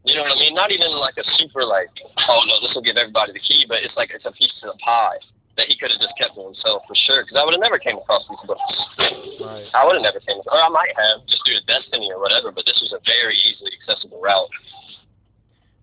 You 0.04 0.14
know 0.14 0.22
what 0.22 0.36
I 0.36 0.40
mean? 0.40 0.54
Not 0.54 0.70
even 0.70 0.92
like 0.98 1.16
a 1.16 1.24
super 1.38 1.64
like, 1.64 1.90
oh 2.28 2.40
no, 2.46 2.60
this 2.60 2.74
will 2.74 2.82
give 2.82 2.96
everybody 2.96 3.32
the 3.32 3.40
key, 3.42 3.64
but 3.66 3.82
it's 3.82 3.96
like 3.96 4.10
it's 4.14 4.26
a 4.26 4.32
piece 4.32 4.52
of 4.62 4.76
the 4.76 4.78
pie 4.84 5.18
that 5.56 5.68
he 5.68 5.76
could 5.76 5.90
have 5.90 6.00
just 6.00 6.16
kept 6.18 6.34
to 6.34 6.42
himself 6.42 6.82
for 6.88 6.96
sure. 7.06 7.24
Because 7.24 7.38
I 7.38 7.44
would 7.44 7.54
have 7.54 7.64
never 7.64 7.78
came 7.78 7.96
across 7.96 8.24
these 8.28 8.44
books. 8.46 8.60
Right. 9.40 9.66
I 9.74 9.84
would 9.86 9.94
have 9.94 10.06
never 10.06 10.20
came, 10.20 10.38
or 10.44 10.58
I 10.58 10.68
might 10.68 10.92
have 10.96 11.24
just 11.26 11.44
due 11.44 11.54
to 11.54 11.64
destiny 11.64 12.10
or 12.10 12.20
whatever. 12.20 12.50
But 12.50 12.66
this 12.66 12.78
was 12.82 12.92
a 12.92 13.00
very 13.04 13.36
easily 13.48 13.72
accessible 13.78 14.20
route. 14.20 14.52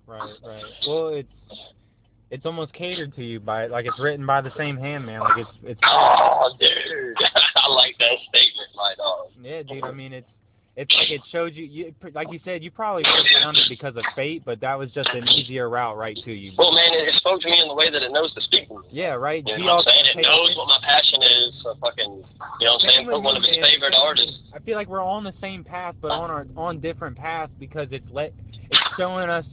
Right, 0.08 0.36
right. 0.44 0.64
Well, 0.88 1.08
it's 1.10 1.30
it's 2.32 2.46
almost 2.46 2.74
catered 2.74 3.16
to 3.16 3.24
you 3.24 3.40
by 3.40 3.68
like 3.68 3.86
it's 3.86 4.00
written 4.00 4.26
by 4.26 4.42
the 4.42 4.52
same 4.58 4.78
hand, 4.78 5.06
man. 5.06 5.22
Like 5.22 5.38
it's 5.38 5.56
it's 5.64 5.82
Oh, 5.84 6.52
dude, 6.60 7.18
like 7.76 7.98
that 8.00 8.18
statement, 8.30 8.70
my 8.76 8.94
dog. 8.98 9.28
yeah, 9.42 9.64
dude. 9.64 9.84
I 9.84 9.92
mean, 9.92 10.14
it's 10.14 10.28
it's 10.76 10.94
like 10.96 11.12
it 11.12 11.22
showed 11.32 11.56
you, 11.56 11.66
you 11.66 11.94
like 12.14 12.32
you 12.32 12.40
said, 12.46 12.64
you 12.64 12.72
probably 12.72 13.04
would 13.04 13.26
have 13.28 13.44
found 13.44 13.58
it 13.58 13.68
because 13.68 13.98
of 13.98 14.04
fate, 14.16 14.44
but 14.46 14.62
that 14.62 14.80
was 14.80 14.90
just 14.92 15.10
an 15.10 15.28
easier 15.28 15.68
route 15.70 15.98
right 15.98 16.18
to 16.24 16.32
you. 16.32 16.54
Well, 16.58 16.72
man, 16.72 16.94
it, 16.94 17.10
it 17.10 17.16
spoke 17.16 17.42
to 17.42 17.50
me 17.50 17.60
in 17.60 17.68
the 17.68 17.76
way 17.76 17.90
that 17.92 18.02
it 18.02 18.12
knows 18.14 18.34
to 18.36 18.42
speak 18.42 18.70
to 18.70 18.76
me. 18.80 18.88
Yeah, 18.90 19.20
right. 19.20 19.44
You 19.46 19.58
know 19.58 19.76
what 19.76 19.88
I'm 19.88 19.94
saying? 20.06 20.20
It 20.20 20.22
knows 20.24 20.56
what 20.56 20.68
my 20.68 20.80
passion 20.82 21.20
is. 21.22 21.60
So 21.64 21.76
fucking, 21.82 22.24
you 22.62 22.66
know 22.66 22.74
what 22.74 22.84
I'm 22.84 22.90
saying? 22.90 23.08
Put 23.08 23.24
one 23.24 23.36
of 23.36 23.44
his 23.44 23.58
favorite 23.58 23.94
artists. 23.98 24.38
I 24.54 24.60
feel 24.60 24.78
like 24.78 24.88
we're 24.88 25.04
on 25.04 25.26
the 25.26 25.34
same 25.42 25.66
path, 25.66 25.96
but 26.02 26.12
on 26.12 26.30
our 26.32 26.48
on 26.56 26.80
different 26.80 27.18
paths 27.18 27.52
because 27.60 27.88
it's 27.92 28.08
let 28.12 28.32
it's 28.72 28.80
showing 28.98 29.28
us 29.28 29.46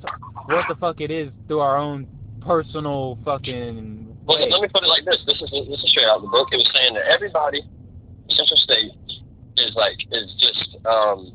what 0.47 0.65
the 0.69 0.77
fuck 0.77 1.01
it 1.01 1.11
is 1.11 1.33
through 1.49 1.61
our 1.61 1.77
own 1.77 2.07
personal 2.41 3.19
fucking 3.25 4.17
Well, 4.27 4.39
way. 4.39 4.49
let 4.49 4.63
me 4.63 4.69
put 4.69 4.85
it 4.85 4.87
like 4.87 5.05
this. 5.05 5.19
This 5.27 5.43
is 5.43 5.51
this 5.51 5.83
is 5.83 5.91
straight 5.91 6.07
out 6.07 6.19
of 6.19 6.23
the 6.23 6.29
book. 6.29 6.49
It 6.53 6.57
was 6.63 6.71
saying 6.73 6.95
that 6.95 7.07
everybody, 7.11 7.63
Central 8.31 8.59
State, 8.59 8.93
is 9.57 9.75
like 9.75 9.99
is 10.13 10.35
just 10.39 10.77
um, 10.85 11.33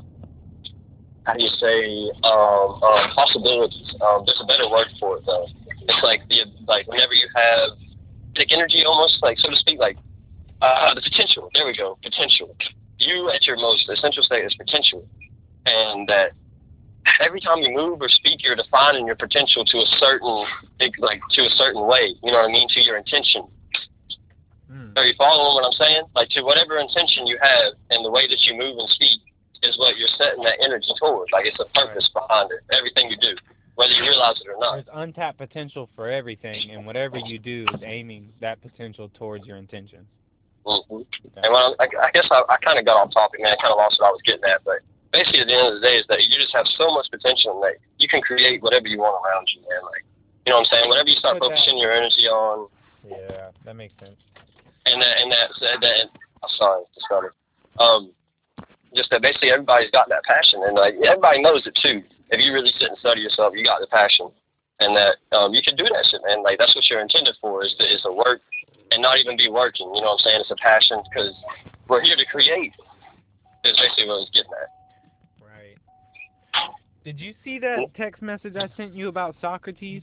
how 1.25 1.33
do 1.33 1.43
you 1.43 1.53
say 1.59 2.11
um, 2.23 2.81
um 2.81 3.11
possibilities. 3.15 3.93
Um, 4.01 4.23
there's 4.25 4.41
a 4.41 4.47
better 4.47 4.69
word 4.69 4.87
for 4.99 5.17
it 5.17 5.23
though. 5.25 5.47
It's 5.87 6.03
like 6.03 6.27
the 6.29 6.45
like 6.67 6.87
whenever 6.87 7.13
you 7.13 7.27
have 7.35 7.77
like 8.37 8.51
energy, 8.51 8.83
almost 8.85 9.19
like 9.21 9.37
so 9.39 9.49
to 9.49 9.55
speak, 9.57 9.79
like 9.79 9.97
uh, 10.61 10.93
the 10.93 11.01
potential. 11.01 11.49
There 11.53 11.65
we 11.65 11.75
go, 11.75 11.97
potential. 12.03 12.55
You 12.99 13.31
at 13.33 13.45
your 13.47 13.57
most 13.57 13.87
the 13.87 13.93
essential 13.93 14.23
state 14.23 14.45
is 14.45 14.53
potential, 14.55 15.07
and 15.65 16.07
that 16.07 16.33
every 17.19 17.41
time 17.41 17.59
you 17.59 17.73
move 17.73 18.01
or 18.01 18.09
speak, 18.09 18.43
you're 18.43 18.55
defining 18.55 19.07
your 19.07 19.15
potential 19.15 19.65
to 19.65 19.77
a 19.77 19.85
certain, 19.97 20.45
like 20.99 21.21
to 21.31 21.41
a 21.41 21.49
certain 21.57 21.85
way. 21.87 22.13
You 22.23 22.31
know 22.31 22.39
what 22.39 22.49
I 22.49 22.51
mean? 22.51 22.67
To 22.69 22.81
your 22.81 22.97
intention. 22.97 23.47
Mm. 24.71 24.95
Are 24.95 25.03
you 25.05 25.13
following 25.17 25.53
what 25.55 25.65
I'm 25.67 25.75
saying? 25.75 26.03
Like 26.15 26.29
to 26.29 26.43
whatever 26.43 26.77
intention 26.79 27.27
you 27.27 27.37
have, 27.41 27.73
and 27.91 28.05
the 28.05 28.11
way 28.11 28.27
that 28.27 28.39
you 28.47 28.55
move 28.55 28.77
and 28.79 28.87
speak 28.89 29.19
is 29.63 29.77
what 29.77 29.97
you're 29.97 30.11
setting 30.17 30.43
that 30.43 30.63
energy 30.63 30.87
towards. 30.97 31.31
Like 31.31 31.45
it's 31.45 31.59
a 31.59 31.67
purpose 31.75 32.09
behind 32.13 32.49
it. 32.51 32.63
Everything 32.71 33.11
you 33.11 33.17
do, 33.19 33.35
whether 33.75 33.91
you 33.91 34.01
realize 34.03 34.39
it 34.39 34.47
or 34.47 34.57
not. 34.59 34.75
There's 34.79 34.93
untapped 34.95 35.37
potential 35.37 35.89
for 35.95 36.07
everything, 36.07 36.71
and 36.71 36.85
whatever 36.85 37.17
you 37.19 37.37
do 37.37 37.65
is 37.75 37.81
aiming 37.83 38.31
that 38.39 38.61
potential 38.61 39.11
towards 39.19 39.45
your 39.45 39.57
intentions. 39.57 40.07
hmm 40.65 41.03
And 41.43 41.51
when 41.51 41.63
I, 41.75 41.87
I 42.07 42.09
guess 42.15 42.27
I, 42.31 42.41
I 42.47 42.55
kind 42.63 42.79
of 42.79 42.85
got 42.85 42.95
off 42.95 43.11
topic, 43.11 43.41
man. 43.43 43.51
I 43.51 43.59
kind 43.61 43.75
of 43.75 43.77
lost 43.77 43.99
what 43.99 44.07
I 44.07 44.11
was 44.15 44.21
getting 44.23 44.45
at, 44.47 44.63
but 44.63 44.79
basically, 45.11 45.41
at 45.43 45.47
the 45.47 45.53
end 45.53 45.67
of 45.67 45.75
the 45.81 45.83
day, 45.83 45.99
is 45.99 46.07
that 46.07 46.23
you 46.23 46.31
just 46.39 46.55
have 46.55 46.65
so 46.79 46.87
much 46.95 47.11
potential 47.11 47.59
that 47.59 47.75
you 47.99 48.07
can 48.07 48.21
create 48.21 48.63
whatever 48.63 48.87
you 48.87 48.99
want 49.03 49.19
around 49.19 49.51
you, 49.51 49.59
man. 49.67 49.83
Like 49.83 50.07
You 50.47 50.55
know 50.55 50.63
what 50.63 50.71
I'm 50.71 50.71
saying? 50.71 50.87
Whatever 50.87 51.09
you 51.11 51.19
start 51.19 51.39
Put 51.43 51.49
that- 51.51 51.59
focusing 51.59 51.77
your 51.77 51.91
energy 51.91 52.25
on, 52.31 52.71
Yeah, 53.03 53.51
that 53.65 53.75
makes 53.75 53.93
sense. 53.99 54.15
And 54.85 55.01
that 55.01 55.15
and 55.21 55.31
that 55.31 55.47
that, 55.61 55.77
that 55.81 56.05
oh, 56.43 56.51
sorry, 56.57 56.83
just 56.93 57.07
it. 57.09 57.33
Um, 57.79 58.11
just 58.95 59.09
that 59.11 59.21
basically 59.21 59.51
everybody's 59.51 59.91
got 59.91 60.09
that 60.09 60.23
passion, 60.23 60.63
and 60.67 60.75
like 60.75 60.95
everybody 60.99 61.41
knows 61.41 61.65
it 61.65 61.77
too. 61.81 62.03
If 62.31 62.39
you 62.39 62.53
really 62.53 62.71
sit 62.79 62.89
and 62.89 62.97
study 62.99 63.21
yourself, 63.21 63.53
you 63.55 63.63
got 63.63 63.79
the 63.79 63.87
passion, 63.87 64.31
and 64.79 64.95
that 64.95 65.19
um, 65.35 65.53
you 65.53 65.61
can 65.63 65.75
do 65.75 65.83
that 65.83 66.05
shit, 66.09 66.21
man. 66.25 66.43
Like 66.43 66.57
that's 66.57 66.75
what 66.75 66.83
you're 66.89 67.01
intended 67.01 67.35
for 67.39 67.63
is 67.63 67.73
to 67.79 67.85
is 67.85 68.01
to 68.03 68.11
work 68.11 68.41
and 68.91 69.01
not 69.01 69.17
even 69.19 69.37
be 69.37 69.49
working. 69.49 69.87
You 69.95 70.01
know 70.01 70.15
what 70.15 70.21
I'm 70.21 70.25
saying? 70.25 70.41
It's 70.41 70.51
a 70.51 70.59
passion 70.59 71.01
because 71.07 71.33
we're 71.87 72.01
here 72.01 72.15
to 72.15 72.25
create. 72.25 72.73
Is 73.63 73.77
basically 73.77 74.07
what 74.07 74.15
I 74.15 74.25
was 74.25 74.31
getting 74.33 74.51
at. 74.57 74.69
Right. 75.45 75.77
Did 77.05 77.19
you 77.19 77.35
see 77.43 77.59
that 77.59 77.93
text 77.95 78.21
message 78.21 78.55
I 78.55 78.69
sent 78.75 78.95
you 78.95 79.07
about 79.07 79.35
Socrates? 79.39 80.01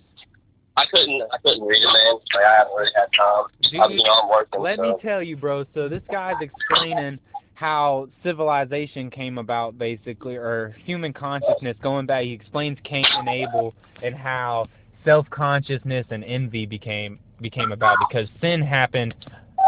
I 0.78 0.86
couldn't 0.86 1.22
I 1.32 1.38
couldn't 1.38 1.66
read 1.66 1.82
it, 1.82 1.86
man. 1.86 2.20
Like 2.34 2.44
I 2.44 2.58
haven't 2.58 2.74
really 2.76 2.92
had 2.94 3.08
time. 3.16 3.44
Dude, 3.62 3.98
you 3.98 4.04
know, 4.04 4.12
I'm 4.22 4.28
working. 4.28 4.60
Let 4.60 4.76
so. 4.76 4.82
me 4.82 4.94
tell 5.02 5.22
you, 5.22 5.36
bro. 5.36 5.64
So 5.74 5.88
this 5.88 6.02
guy's 6.10 6.36
explaining 6.40 7.18
how 7.54 8.08
civilization 8.22 9.10
came 9.10 9.38
about, 9.38 9.76
basically, 9.76 10.36
or 10.36 10.76
human 10.84 11.12
consciousness 11.12 11.76
going 11.82 12.06
back. 12.06 12.22
He 12.22 12.32
explains 12.32 12.78
Cain 12.84 13.04
and 13.16 13.28
Abel 13.28 13.74
and 14.04 14.14
how 14.14 14.68
self-consciousness 15.04 16.06
and 16.10 16.22
envy 16.22 16.66
became 16.66 17.18
became 17.40 17.72
about 17.72 17.96
because 18.08 18.28
sin 18.40 18.62
happened 18.62 19.14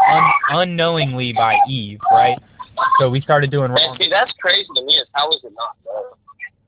un- 0.09 0.31
unknowingly 0.49 1.33
by 1.33 1.57
Eve, 1.67 1.99
right? 2.11 2.37
So 2.99 3.09
we 3.09 3.19
started 3.19 3.51
doing 3.51 3.65
And 3.65 3.73
wrong. 3.75 3.97
see, 3.99 4.09
that's 4.09 4.31
crazy 4.41 4.67
to 4.75 4.81
me. 4.85 4.93
Is 4.93 5.07
how 5.13 5.29
is 5.31 5.41
it 5.43 5.51
not 5.57 5.75
known? 5.85 6.10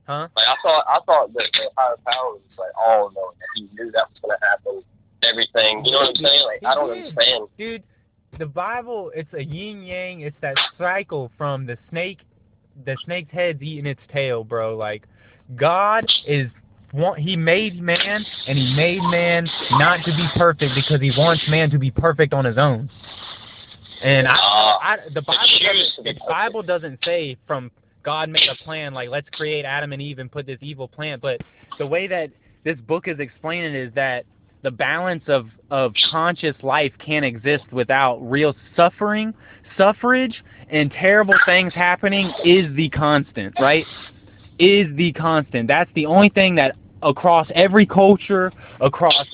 Huh? 0.06 0.28
Like 0.36 0.48
I 0.48 0.56
thought, 0.62 0.86
I 0.88 1.00
thought 1.06 1.34
that 1.34 1.50
the 1.54 1.70
higher 1.78 1.96
power 2.06 2.34
was 2.34 2.42
like 2.58 2.72
all 2.78 3.12
knowing 3.16 3.38
that 3.40 3.48
he 3.56 3.70
knew 3.74 3.92
that 3.92 4.08
was 4.10 4.20
to 4.40 4.46
happen. 4.46 4.84
Everything, 5.24 5.86
you 5.86 5.92
know 5.92 6.00
what 6.00 6.10
I'm 6.10 6.16
saying? 6.16 6.44
Like 6.46 6.64
I 6.66 6.76
don't 6.76 6.92
understand. 6.92 7.48
dude 7.58 7.84
the 8.40 8.46
bible 8.46 9.12
it's 9.16 9.32
a 9.34 9.44
yin 9.44 9.84
yang 9.84 10.22
it's 10.22 10.36
that 10.42 10.56
cycle 10.78 11.32
from 11.38 11.66
the 11.66 11.78
snake 11.90 12.20
the 12.86 12.98
snake's 13.06 13.32
head's 13.32 13.62
eating 13.62 13.86
its 13.86 14.00
tail 14.12 14.44
bro 14.44 14.76
like 14.76 15.04
god 15.56 16.06
is 16.26 16.50
he 17.18 17.36
made 17.36 17.80
man 17.82 18.26
and 18.48 18.58
he 18.58 18.74
made 18.76 19.02
man 19.04 19.48
not 19.74 19.98
to 20.04 20.12
be 20.16 20.28
perfect 20.36 20.72
because 20.76 21.00
he 21.02 21.12
wants 21.18 21.44
man 21.48 21.70
to 21.70 21.78
be 21.78 21.92
perfect 21.92 22.34
on 22.34 22.46
his 22.46 22.58
own 22.58 22.90
and 24.04 24.28
I, 24.28 24.34
Uh, 24.34 24.78
I 24.82 24.98
the 25.14 25.22
bible 25.22 25.60
doesn't 25.62 26.04
the 26.04 26.16
bible 26.28 26.64
doesn't 26.64 27.00
say 27.06 27.38
from 27.48 27.72
god 28.04 28.30
made 28.30 28.48
a 28.50 28.64
plan 28.64 28.94
like 28.94 29.10
let's 29.10 29.28
create 29.34 29.66
adam 29.66 29.94
and 29.94 30.02
eve 30.02 30.20
and 30.20 30.32
put 30.32 30.46
this 30.46 30.60
evil 30.62 30.88
plant. 30.88 31.22
But 31.22 31.42
the 31.78 31.88
way 31.88 32.08
that 32.08 32.32
this 32.64 32.78
book 32.88 33.08
is 33.08 33.20
explaining 33.20 33.76
is 33.76 33.94
that 33.96 34.26
the 34.62 34.72
balance 34.72 35.24
of 35.28 35.48
of 35.70 35.94
conscious 36.12 36.56
life 36.64 36.94
can't 37.04 37.26
exist 37.26 37.66
without 37.72 38.18
real 38.20 38.56
suffering 38.76 39.34
suffrage 39.78 40.44
and 40.70 40.92
terrible 40.92 41.36
things 41.46 41.74
happening 41.74 42.32
is 42.46 42.74
the 42.76 42.90
constant 42.90 43.54
right? 43.60 43.86
Is 44.60 44.88
the 44.96 45.12
constant. 45.14 45.68
That's 45.68 45.92
the 45.96 46.06
only 46.06 46.30
thing 46.30 46.56
that 46.56 46.76
across 47.02 47.48
every 47.56 47.86
culture 47.86 48.52
across 48.80 49.28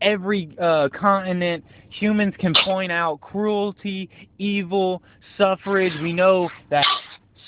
every 0.00 0.56
uh 0.60 0.88
continent 0.88 1.64
humans 1.90 2.32
can 2.38 2.54
point 2.64 2.90
out 2.92 3.20
cruelty 3.20 4.08
evil 4.38 5.02
suffrage. 5.36 5.92
We 6.00 6.12
know 6.12 6.48
that 6.70 6.86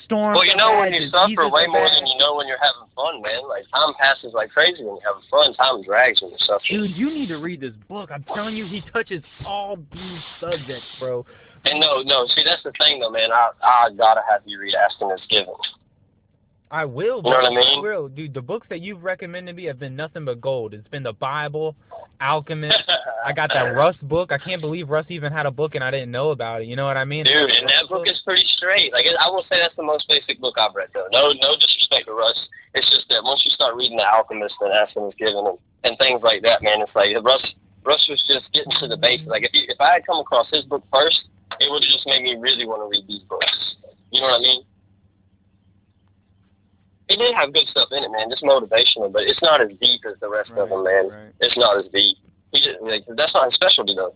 storms 0.04 0.36
Well, 0.36 0.46
you 0.46 0.56
know 0.56 0.78
when 0.78 0.92
you 0.92 1.08
suffer 1.08 1.48
way 1.48 1.66
more 1.66 1.88
than 1.88 2.06
you 2.06 2.18
know 2.18 2.36
when 2.36 2.46
you're 2.46 2.60
having 2.60 2.88
fun, 2.94 3.22
man. 3.22 3.48
Like 3.48 3.64
time 3.72 3.94
passes 3.98 4.32
like 4.34 4.50
crazy 4.50 4.84
when 4.84 4.96
you're 4.96 5.14
having 5.14 5.28
fun. 5.30 5.54
Time 5.54 5.82
drags 5.82 6.20
when 6.22 6.30
you're 6.30 6.46
suffering. 6.46 6.88
Dude, 6.88 6.96
you 6.96 7.10
need 7.10 7.28
to 7.28 7.38
read 7.38 7.60
this 7.60 7.74
book. 7.88 8.10
I'm 8.12 8.24
telling 8.34 8.56
you, 8.56 8.66
he 8.66 8.82
touches 8.92 9.22
all 9.44 9.76
these 9.92 10.22
subjects, 10.40 10.86
bro. 10.98 11.24
And 11.64 11.80
no, 11.80 12.02
no. 12.02 12.26
See, 12.34 12.42
that's 12.44 12.62
the 12.62 12.72
thing, 12.78 13.00
though, 13.00 13.10
man. 13.10 13.30
I 13.32 13.50
I 13.62 13.90
gotta 13.96 14.22
have 14.28 14.42
you 14.44 14.58
read 14.60 14.74
Ask 14.74 15.00
and 15.00 15.10
It 15.12 15.14
Is 15.14 15.26
Given. 15.30 15.54
I 16.72 16.86
will, 16.86 17.20
Bro. 17.20 17.32
You 17.32 17.36
know 17.36 17.42
what 17.42 17.52
I 17.52 17.54
mean? 17.54 17.78
I 17.78 17.82
will. 17.82 18.08
Dude, 18.08 18.32
the 18.32 18.40
books 18.40 18.66
that 18.70 18.80
you've 18.80 19.04
recommended 19.04 19.54
me 19.54 19.64
have 19.64 19.78
been 19.78 19.94
nothing 19.94 20.24
but 20.24 20.40
gold. 20.40 20.72
It's 20.72 20.88
been 20.88 21.02
the 21.02 21.12
Bible, 21.12 21.76
Alchemist. 22.22 22.88
I 23.26 23.32
got 23.32 23.50
that 23.50 23.74
Russ 23.76 23.96
book. 24.02 24.30
I 24.30 24.38
can't 24.38 24.60
believe 24.60 24.88
Russ 24.88 25.06
even 25.08 25.32
had 25.32 25.46
a 25.46 25.50
book 25.50 25.74
and 25.74 25.82
I 25.82 25.90
didn't 25.90 26.10
know 26.10 26.30
about 26.30 26.62
it. 26.62 26.68
You 26.68 26.76
know 26.76 26.86
what 26.86 26.96
I 26.96 27.04
mean? 27.04 27.24
Dude, 27.24 27.50
and 27.50 27.68
that 27.68 27.88
book 27.88 28.06
is 28.06 28.20
pretty 28.24 28.46
straight. 28.56 28.92
Like 28.92 29.06
I 29.06 29.28
will 29.28 29.44
say, 29.50 29.58
that's 29.58 29.76
the 29.76 29.82
most 29.82 30.08
basic 30.08 30.40
book 30.40 30.54
I've 30.58 30.74
read, 30.74 30.88
though. 30.94 31.08
No, 31.10 31.32
no 31.32 31.56
disrespect 31.58 32.06
to 32.06 32.14
Russ. 32.14 32.38
It's 32.74 32.88
just 32.90 33.08
that 33.10 33.22
once 33.24 33.42
you 33.44 33.50
start 33.50 33.74
reading 33.74 33.98
The 33.98 34.06
Alchemist 34.06 34.54
and 34.60 34.72
is 34.72 35.14
Given 35.18 35.46
and, 35.46 35.58
and 35.84 35.98
things 35.98 36.22
like 36.22 36.42
that, 36.42 36.62
man, 36.62 36.80
it's 36.80 36.94
like 36.94 37.12
Russ. 37.22 37.44
Russ 37.84 38.06
was 38.08 38.22
just 38.30 38.46
getting 38.54 38.72
to 38.78 38.86
the 38.86 38.96
basics. 38.96 39.28
Like 39.28 39.42
if 39.42 39.50
you, 39.52 39.66
if 39.68 39.80
I 39.80 39.98
had 39.98 40.06
come 40.06 40.18
across 40.18 40.46
his 40.52 40.64
book 40.64 40.84
first, 40.92 41.26
it 41.58 41.70
would 41.70 41.82
have 41.82 41.92
just 41.92 42.06
made 42.06 42.22
me 42.22 42.36
really 42.38 42.64
want 42.64 42.80
to 42.80 42.88
read 42.88 43.04
these 43.08 43.26
books. 43.26 43.76
You 44.10 44.20
know 44.20 44.28
what 44.28 44.38
I 44.38 44.42
mean? 44.42 44.62
It 47.12 47.20
did 47.20 47.34
have 47.36 47.52
good 47.52 47.68
stuff 47.68 47.92
in 47.92 48.04
it, 48.04 48.10
man. 48.10 48.30
Just 48.32 48.42
motivational, 48.42 49.12
but 49.12 49.28
it's 49.28 49.42
not 49.42 49.60
as 49.60 49.68
deep 49.80 50.00
as 50.08 50.16
the 50.20 50.32
rest 50.32 50.50
of 50.56 50.68
them, 50.68 50.82
man. 50.82 51.08
Right. 51.12 51.32
It's 51.40 51.56
not 51.56 51.76
as 51.76 51.84
deep. 51.92 52.16
He 52.52 52.64
just, 52.64 52.80
like, 52.80 53.04
that's 53.16 53.34
not 53.34 53.52
his 53.52 53.54
specialty, 53.54 53.94
though. 53.94 54.14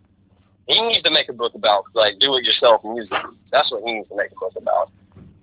He 0.67 0.81
needs 0.83 1.05
to 1.05 1.11
make 1.11 1.29
a 1.29 1.33
book 1.33 1.55
about 1.55 1.85
like 1.95 2.19
do-it-yourself 2.19 2.83
music. 2.83 3.15
That's 3.53 3.71
what 3.71 3.85
he 3.87 3.95
needs 3.95 4.09
to 4.09 4.17
make 4.17 4.33
a 4.33 4.39
book 4.41 4.55
about. 4.57 4.91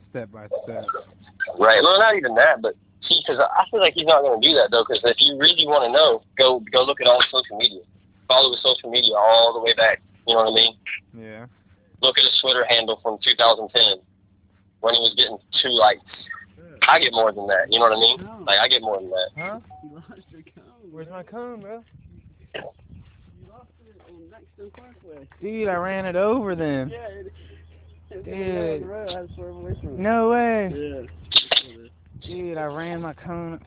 Step 0.09 0.31
by 0.31 0.47
step. 0.47 0.83
Right. 1.57 1.79
Well, 1.81 1.97
not 1.99 2.15
even 2.15 2.35
that, 2.35 2.61
but 2.61 2.75
see, 3.07 3.23
because 3.23 3.39
I 3.39 3.63
feel 3.71 3.79
like 3.79 3.93
he's 3.93 4.05
not 4.05 4.21
going 4.21 4.41
to 4.41 4.45
do 4.45 4.53
that 4.59 4.67
though. 4.69 4.83
Because 4.83 4.99
if 5.05 5.15
you 5.19 5.39
really 5.39 5.65
want 5.65 5.87
to 5.87 5.91
know, 5.95 6.23
go 6.37 6.59
go 6.71 6.83
look 6.83 6.99
at 6.99 7.07
all 7.07 7.21
his 7.21 7.31
social 7.31 7.57
media. 7.57 7.81
Follow 8.27 8.51
his 8.51 8.61
social 8.61 8.91
media 8.91 9.15
all 9.15 9.53
the 9.53 9.63
way 9.63 9.73
back. 9.73 10.01
You 10.27 10.35
know 10.35 10.43
what 10.43 10.51
I 10.51 10.55
mean? 10.55 10.75
Yeah. 11.15 11.45
Look 12.01 12.17
at 12.17 12.23
his 12.27 12.35
Twitter 12.41 12.65
handle 12.67 12.99
from 13.01 13.17
2010 13.23 14.03
when 14.81 14.93
he 14.93 14.99
was 14.99 15.15
getting 15.15 15.39
two 15.63 15.71
likes. 15.71 16.03
I 16.89 16.99
get 16.99 17.13
more 17.13 17.31
than 17.31 17.47
that. 17.47 17.67
You 17.71 17.79
know 17.79 17.85
what 17.85 17.93
I 17.97 17.99
mean? 17.99 18.17
No, 18.23 18.43
Like 18.45 18.59
I 18.59 18.67
get 18.67 18.81
more 18.81 18.99
than 18.99 19.09
that. 19.09 19.29
Huh? 19.37 19.59
you 19.83 19.95
lost 19.95 20.21
your 20.31 20.41
cone. 20.41 20.63
Where's 20.91 21.09
my 21.09 21.23
cone, 21.23 21.61
bro? 21.61 21.83
You 22.55 22.61
lost 23.51 23.67
it 23.87 24.01
on 24.09 24.29
Mexican 24.29 24.71
Parkway. 24.71 25.27
Dude, 25.41 25.67
I 25.67 25.75
ran 25.75 26.05
it 26.05 26.15
over 26.15 26.55
then. 26.55 26.89
Yeah, 26.89 27.07
it, 27.07 27.33
it's 28.11 28.25
Dude. 28.25 28.83
the 28.83 28.85
road. 28.85 29.09
I 29.09 29.17
had 29.19 29.27
to 29.29 29.33
swerve 29.35 29.55
away 29.55 29.75
from 29.79 29.89
it. 29.89 29.99
No 29.99 30.29
way. 30.29 30.71
Yeah. 30.75 31.87
Dude, 32.27 32.57
I 32.57 32.65
ran 32.65 33.01
my 33.01 33.13
cone. 33.13 33.59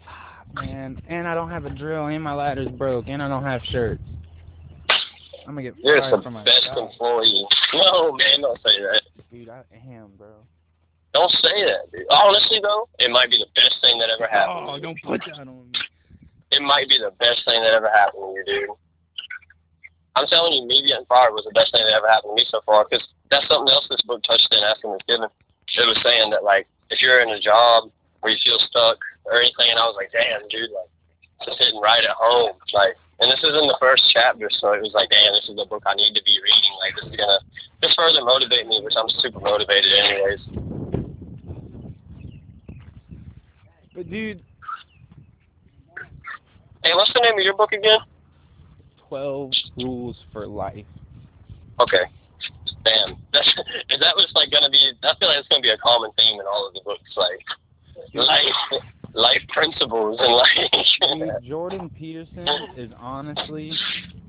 Man. 0.55 1.02
And 1.09 1.26
I 1.29 1.35
don't 1.35 1.50
have 1.50 1.66
a 1.66 1.70
drill, 1.70 2.07
and 2.07 2.22
my 2.22 2.33
ladder's 2.33 2.68
broke, 2.68 3.07
and 3.09 3.22
I 3.22 3.29
don't 3.29 3.42
have 3.42 3.61
shirts. 3.70 4.00
I'm 5.46 5.55
gonna 5.55 5.62
get 5.62 5.74
You're 5.79 5.98
fired 6.00 6.18
the 6.18 6.22
from 6.22 6.33
my 6.35 6.44
best 6.44 6.64
job. 6.64 6.79
employee. 6.90 7.46
No, 7.74 8.12
man, 8.12 8.40
don't 8.40 8.57
say 8.64 8.81
that. 8.81 9.02
Dude, 9.31 9.48
I 9.48 9.62
am, 9.92 10.11
bro. 10.16 10.29
Don't 11.16 11.33
say 11.40 11.64
that, 11.64 11.88
dude. 11.96 12.05
Honestly, 12.12 12.61
though, 12.61 12.92
it 13.00 13.09
might 13.09 13.33
be 13.33 13.40
the 13.40 13.48
best 13.57 13.81
thing 13.81 13.96
that 14.05 14.12
ever 14.12 14.29
happened. 14.29 14.68
Oh, 14.68 14.76
don't 14.76 15.00
put 15.00 15.24
that 15.24 15.48
on 15.48 15.72
me. 15.72 15.81
It 16.52 16.61
might 16.61 16.92
be 16.92 17.00
the 17.00 17.09
best 17.16 17.40
thing 17.48 17.64
that 17.64 17.72
ever 17.72 17.88
happened 17.88 18.20
to 18.20 18.33
you, 18.37 18.44
dude. 18.44 18.76
I'm 20.12 20.29
telling 20.29 20.52
you, 20.52 20.68
me 20.68 20.85
getting 20.85 21.09
fired 21.09 21.33
was 21.33 21.48
the 21.48 21.57
best 21.57 21.72
thing 21.72 21.81
that 21.88 21.96
ever 21.96 22.05
happened 22.05 22.37
to 22.37 22.40
me 22.40 22.44
so 22.52 22.61
far. 22.68 22.85
Because 22.85 23.00
that's 23.33 23.48
something 23.48 23.72
else 23.72 23.88
this 23.88 24.05
book 24.05 24.20
touched 24.29 24.44
in 24.52 24.61
Ask 24.61 24.85
and 24.85 24.92
It 24.92 25.09
Is 25.09 25.09
Given. 25.09 25.33
It 25.33 25.88
was 25.88 25.96
saying 26.05 26.37
that, 26.37 26.44
like, 26.44 26.68
if 26.92 27.00
you're 27.00 27.24
in 27.24 27.33
a 27.33 27.40
job 27.40 27.88
where 28.20 28.37
you 28.37 28.40
feel 28.44 28.61
stuck 28.68 29.00
or 29.24 29.40
anything, 29.40 29.72
and 29.72 29.81
I 29.81 29.88
was 29.88 29.96
like, 29.96 30.12
damn, 30.12 30.44
dude, 30.52 30.68
like, 30.68 30.92
just 31.48 31.57
sitting 31.57 31.81
right 31.81 32.05
at 32.05 32.12
home. 32.12 32.61
Like, 32.76 32.92
and 33.24 33.33
this 33.33 33.40
is 33.40 33.57
in 33.57 33.64
the 33.72 33.81
first 33.81 34.05
chapter, 34.12 34.52
so 34.52 34.76
it 34.76 34.85
was 34.85 34.92
like, 34.92 35.09
damn, 35.09 35.33
this 35.33 35.48
is 35.48 35.57
the 35.57 35.64
book 35.64 35.81
I 35.88 35.96
need 35.96 36.12
to 36.12 36.20
be 36.29 36.37
reading. 36.44 36.76
Like, 36.76 36.92
this 37.00 37.09
is 37.09 37.16
going 37.16 37.33
to 37.33 37.40
just 37.81 37.96
further 37.96 38.20
motivate 38.20 38.68
me, 38.68 38.85
which 38.85 39.00
I'm 39.00 39.09
super 39.24 39.40
motivated 39.40 39.96
anyways. 39.96 40.65
But 43.96 44.11
dude, 44.11 44.42
Hey, 46.85 46.92
what's 46.94 47.12
the 47.14 47.20
name 47.20 47.32
of 47.38 47.42
your 47.44 47.56
book 47.56 47.72
again? 47.72 47.98
twelve 49.09 49.52
rules 49.78 50.16
for 50.32 50.46
life. 50.46 50.85
Okay. 51.80 52.02
Damn. 52.85 53.16
That's, 53.32 53.48
is 53.90 54.00
that 54.00 54.14
was 54.14 54.30
like 54.35 54.50
gonna 54.50 54.68
be? 54.70 54.92
I 55.02 55.14
feel 55.18 55.28
like 55.28 55.38
it's 55.38 55.48
gonna 55.48 55.62
be 55.62 55.70
a 55.70 55.78
common 55.78 56.11
theme 56.18 56.38
in 56.38 56.46
all 56.46 56.68
of 56.68 56.74
the 56.74 56.82
books, 56.85 57.11
like 57.16 57.40
life, 58.12 58.82
life 59.14 59.42
principles, 59.49 60.18
and 60.20 60.34
like. 60.34 61.30
Dude, 61.40 61.42
Jordan 61.49 61.90
Peterson 61.90 62.47
is 62.76 62.90
honestly 62.99 63.72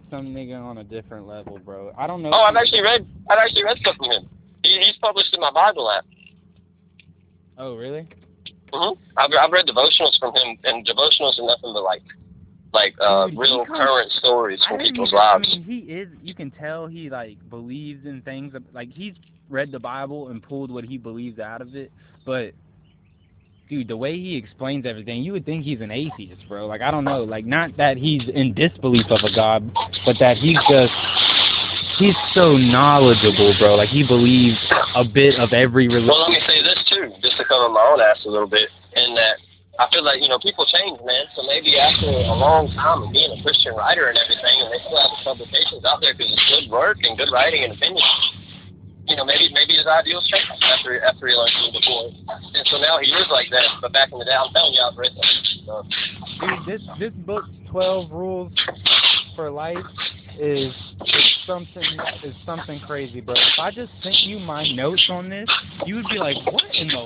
some 0.09 0.28
nigga 0.28 0.59
on 0.63 0.78
a 0.78 0.84
different 0.84 1.28
level, 1.28 1.59
bro. 1.59 1.91
I 1.97 2.07
don't 2.07 2.22
know. 2.24 2.32
oh, 2.34 2.43
I've 2.43 2.55
actually 2.55 2.82
read. 2.82 3.05
I've 3.30 3.39
actually 3.39 3.65
read 3.65 3.78
stuff 3.80 3.97
from 3.97 4.11
him. 4.11 4.30
He, 4.63 4.80
he's 4.86 4.95
published 5.01 5.34
in 5.34 5.41
my 5.41 5.51
Bible 5.51 5.91
app. 5.91 6.05
Oh, 7.57 7.76
really? 7.76 8.07
Hmm 8.74 8.93
I've, 9.18 9.30
I've 9.39 9.51
read 9.51 9.65
devotionals 9.68 10.18
from 10.20 10.34
him, 10.36 10.57
and 10.63 10.86
devotionals 10.86 11.39
are 11.39 11.45
nothing 11.47 11.74
but 11.74 11.84
like, 11.84 12.01
like 12.74 12.95
uh, 13.01 13.28
Dude, 13.28 13.38
real 13.39 13.65
comes- 13.65 13.78
current 13.80 14.11
stories 14.13 14.59
from 14.68 14.80
people's 14.80 15.09
even, 15.09 15.20
I 15.20 15.34
lives. 15.34 15.47
mean, 15.47 15.63
he 15.63 15.78
is. 15.93 16.09
You 16.22 16.34
can 16.36 16.51
tell 16.51 16.88
he 16.88 17.09
like 17.09 17.38
believes 17.49 18.05
in 18.05 18.22
things. 18.22 18.53
Like 18.74 18.89
he's 18.93 19.13
read 19.49 19.72
the 19.72 19.80
Bible 19.80 20.28
and 20.30 20.43
pulled 20.43 20.70
what 20.70 20.84
he 20.84 20.97
believes 20.97 21.39
out 21.39 21.61
of 21.61 21.76
it. 21.76 21.91
But 22.26 22.51
dude, 23.70 23.88
the 23.88 23.97
way 23.97 24.18
he 24.20 24.36
explains 24.36 24.86
everything, 24.86 25.24
you 25.24 25.32
would 25.34 25.45
think 25.45 25.63
he's 25.63 25.82
an 25.82 25.91
atheist, 25.91 26.47
bro. 26.47 26.68
Like 26.68 26.82
I 26.82 26.91
don't 26.91 27.05
know, 27.05 27.24
like 27.24 27.45
not 27.45 27.76
that 27.78 27.97
he's 27.97 28.24
in 28.34 28.53
disbelief 28.53 29.05
of 29.09 29.22
a 29.24 29.34
god, 29.34 29.72
but 30.05 30.18
that 30.20 30.38
he's 30.38 30.57
just 30.70 30.93
he's 31.99 32.15
so 32.34 32.57
knowledgeable, 32.57 33.55
bro. 33.59 33.76
Like 33.76 33.89
he 33.89 34.05
believes 34.05 34.57
a 34.95 35.03
bit 35.05 35.36
of 35.39 35.53
every 35.53 35.88
religion. 35.88 36.09
Well, 36.09 36.22
let 36.22 36.30
me 36.32 36.39
say 36.47 36.57
to 37.48 37.54
cover 37.54 37.72
my 37.72 37.88
own 37.88 38.04
ass 38.04 38.20
a 38.26 38.30
little 38.30 38.52
bit, 38.52 38.68
in 39.00 39.16
that 39.16 39.39
I 39.80 39.86
feel 39.93 40.04
like 40.04 40.20
you 40.22 40.28
know 40.28 40.41
people 40.41 40.66
change, 40.66 41.00
man. 41.06 41.30
So 41.38 41.45
maybe 41.45 41.78
after 41.78 42.10
a 42.10 42.36
long 42.36 42.68
time 42.74 43.06
of 43.06 43.14
being 43.14 43.30
a 43.30 43.39
Christian 43.45 43.78
writer 43.78 44.10
and 44.10 44.18
everything, 44.18 44.58
and 44.66 44.74
they 44.74 44.82
still 44.82 44.98
have 44.98 45.14
the 45.14 45.22
publications 45.24 45.86
out 45.86 46.02
there 46.02 46.18
because 46.18 46.34
it's 46.34 46.48
good 46.50 46.68
work 46.74 46.98
and 47.06 47.16
good 47.16 47.30
writing 47.32 47.64
and 47.64 47.78
opinion. 47.78 48.04
You 49.06 49.16
know, 49.16 49.24
maybe 49.24 49.48
maybe 49.54 49.78
his 49.78 49.88
ideals 49.88 50.26
change 50.28 50.50
after 50.66 51.00
after 51.06 51.30
he 51.30 51.34
learned 51.38 51.56
from 51.56 51.72
before, 51.78 52.10
and 52.58 52.66
so 52.68 52.76
now 52.82 52.98
he 53.00 53.08
is 53.08 53.30
like 53.30 53.48
that. 53.54 53.80
But 53.80 53.93
back 53.93 54.12
in 54.12 54.20
the 54.20 54.26
day, 54.26 54.36
I'm 54.36 54.52
telling 54.52 54.74
you, 54.74 54.82
I've 54.82 54.98
read 54.98 55.14
that. 55.16 55.32
So, 55.64 55.74
Dude, 56.41 56.66
this 56.66 56.82
this 57.00 57.14
book, 57.24 57.45
Twelve 57.70 58.12
Rules 58.12 58.52
for 59.38 59.50
Life, 59.54 59.86
is 60.39 60.74
is 61.06 61.28
something 61.45 61.86
is 62.24 62.36
something 62.45 62.82
crazy, 62.82 63.22
bro. 63.22 63.36
If 63.36 63.60
I 63.60 63.72
just 63.72 63.91
sent 64.02 64.16
you 64.26 64.39
my 64.39 64.68
notes 64.74 65.06
on 65.10 65.30
this, 65.30 65.48
you 65.86 65.95
would 65.95 66.10
be 66.10 66.18
like, 66.18 66.38
what 66.52 66.66
in 66.74 66.88
the? 66.89 67.06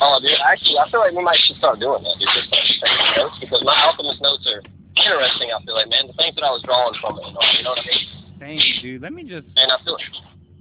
Oh, 0.00 0.18
dude, 0.20 0.36
actually, 0.44 0.78
I 0.80 0.90
feel 0.90 1.00
like 1.00 1.14
we 1.14 1.22
might 1.22 1.38
should 1.46 1.56
start 1.56 1.78
doing 1.80 2.02
that. 2.02 2.16
Dude, 2.18 2.28
just 2.34 2.50
taking 2.50 2.80
notes 3.16 3.36
because 3.40 3.62
my 3.64 3.76
alchemist 3.84 4.20
notes 4.20 4.44
are 4.48 4.64
interesting. 4.96 5.52
I 5.52 5.60
feel 5.64 5.76
like, 5.76 5.88
man, 5.88 6.08
the 6.08 6.16
things 6.16 6.34
that 6.36 6.44
I 6.44 6.52
was 6.52 6.64
drawing 6.64 6.96
from 7.00 7.18
it, 7.20 7.24
and 7.28 7.36
all, 7.36 7.50
you 7.56 7.64
know 7.64 7.76
what 7.76 7.84
I 7.84 7.88
mean? 7.88 8.04
Dang, 8.40 8.60
dude. 8.82 9.02
Let 9.02 9.12
me 9.12 9.24
just. 9.24 9.46
And 9.56 9.68
I 9.70 9.76
feel 9.84 9.96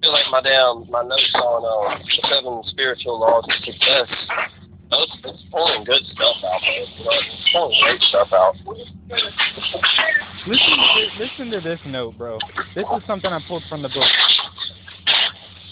feel 0.01 0.11
like 0.11 0.27
my 0.31 0.41
damn 0.41 0.89
my 0.89 1.03
notes 1.03 1.31
on 1.35 1.63
uh, 1.63 1.99
the 1.99 2.27
seven 2.27 2.63
spiritual 2.71 3.19
laws 3.19 3.43
of 3.43 3.55
success. 3.63 4.07
Those 4.89 5.07
it's 5.23 5.43
pulling 5.51 5.83
good 5.83 6.01
stuff 6.11 6.37
out, 6.43 6.61
man. 6.61 6.87
You 6.97 7.05
know, 7.05 7.11
it's 7.13 7.49
pulling 7.53 7.77
great 7.83 8.01
stuff 8.09 8.33
out. 8.33 8.55
Listen, 10.47 10.75
to, 10.75 11.09
listen 11.19 11.51
to 11.51 11.61
this 11.61 11.79
note, 11.85 12.17
bro. 12.17 12.39
This 12.73 12.85
is 12.85 13.03
something 13.05 13.31
I 13.31 13.39
pulled 13.47 13.63
from 13.69 13.83
the 13.83 13.89
book. 13.89 14.09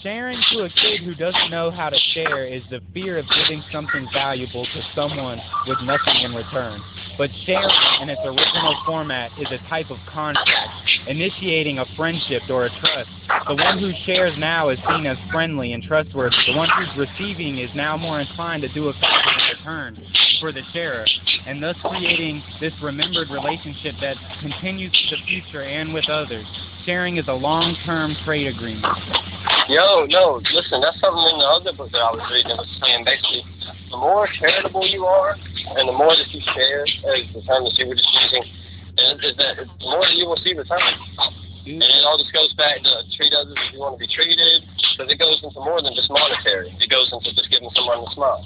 Sharing 0.02 0.38
to 0.52 0.62
a 0.62 0.68
kid 0.68 1.02
who 1.02 1.16
doesn't 1.16 1.50
know 1.50 1.72
how 1.72 1.90
to 1.90 1.98
share 2.14 2.46
is 2.46 2.62
the 2.70 2.80
fear 2.94 3.18
of 3.18 3.26
giving 3.34 3.64
something 3.72 4.06
valuable 4.12 4.64
to 4.64 4.82
someone 4.94 5.40
with 5.66 5.78
nothing 5.82 6.22
in 6.22 6.34
return. 6.34 6.80
But 7.16 7.30
sharing 7.44 8.02
in 8.02 8.08
its 8.08 8.20
original 8.24 8.76
format 8.86 9.32
is 9.40 9.48
a 9.50 9.58
type 9.68 9.90
of 9.90 9.98
contract, 10.08 10.70
initiating 11.08 11.80
a 11.80 11.84
friendship 11.96 12.42
or 12.48 12.66
a 12.66 12.70
trust. 12.78 13.10
The 13.48 13.56
one 13.56 13.78
who 13.78 13.90
shares 14.06 14.34
now 14.38 14.68
is 14.68 14.78
seen 14.88 15.04
as 15.06 15.18
friendly 15.32 15.72
and 15.72 15.82
trustworthy. 15.82 16.36
The 16.46 16.56
one 16.56 16.68
who's 16.78 17.08
receiving 17.08 17.58
is 17.58 17.70
now 17.74 17.96
more 17.96 18.20
inclined 18.20 18.62
to 18.62 18.72
do 18.72 18.88
a 18.88 18.92
favor 18.92 19.32
in 19.34 19.58
return 19.58 20.06
for 20.40 20.52
the 20.52 20.62
sharer, 20.72 21.06
and 21.46 21.60
thus 21.60 21.76
creating 21.82 22.40
this 22.60 22.72
remembered 22.80 23.30
relationship 23.30 23.96
that 24.00 24.16
continues 24.40 24.92
to 24.92 25.16
the 25.16 25.22
future 25.26 25.64
and 25.64 25.92
with 25.92 26.08
others. 26.08 26.46
Sharing 26.86 27.16
is 27.16 27.26
a 27.26 27.32
long-term 27.32 28.16
trade 28.24 28.46
agreement. 28.46 28.86
Yo, 29.68 30.08
no, 30.08 30.40
listen, 30.56 30.80
that's 30.80 30.96
something 30.96 31.28
in 31.28 31.36
the 31.36 31.44
other 31.44 31.76
book 31.76 31.92
that 31.92 32.00
I 32.00 32.08
was 32.16 32.24
reading. 32.32 32.56
Was 32.56 32.64
saying 32.80 33.04
basically, 33.04 33.44
the 33.92 34.00
more 34.00 34.24
charitable 34.40 34.88
you 34.88 35.04
are, 35.04 35.36
and 35.76 35.84
the 35.84 35.92
more 35.92 36.16
that 36.16 36.24
you 36.32 36.40
share, 36.56 36.88
as 36.88 37.28
the 37.36 37.44
term 37.44 37.68
that 37.68 37.76
you 37.76 37.84
were 37.84 37.92
just 37.92 38.08
using, 38.16 38.48
is 38.96 39.36
that 39.36 39.60
the 39.60 39.68
more 39.84 40.08
that 40.08 40.16
you 40.16 40.24
will 40.24 40.40
see 40.40 40.56
return. 40.56 40.80
And 41.68 41.84
it 41.84 42.04
all 42.08 42.16
just 42.16 42.32
goes 42.32 42.48
back 42.56 42.80
to 42.80 43.04
treat 43.12 43.28
others 43.36 43.60
as 43.60 43.68
you 43.76 43.84
want 43.84 43.92
to 43.92 44.00
be 44.00 44.08
treated, 44.08 44.64
because 44.96 45.12
it 45.12 45.20
goes 45.20 45.36
into 45.44 45.60
more 45.60 45.84
than 45.84 45.92
just 45.92 46.08
monetary. 46.08 46.72
It 46.80 46.88
goes 46.88 47.12
into 47.12 47.28
just 47.36 47.52
giving 47.52 47.68
someone 47.76 48.00
a 48.00 48.08
smile. 48.16 48.40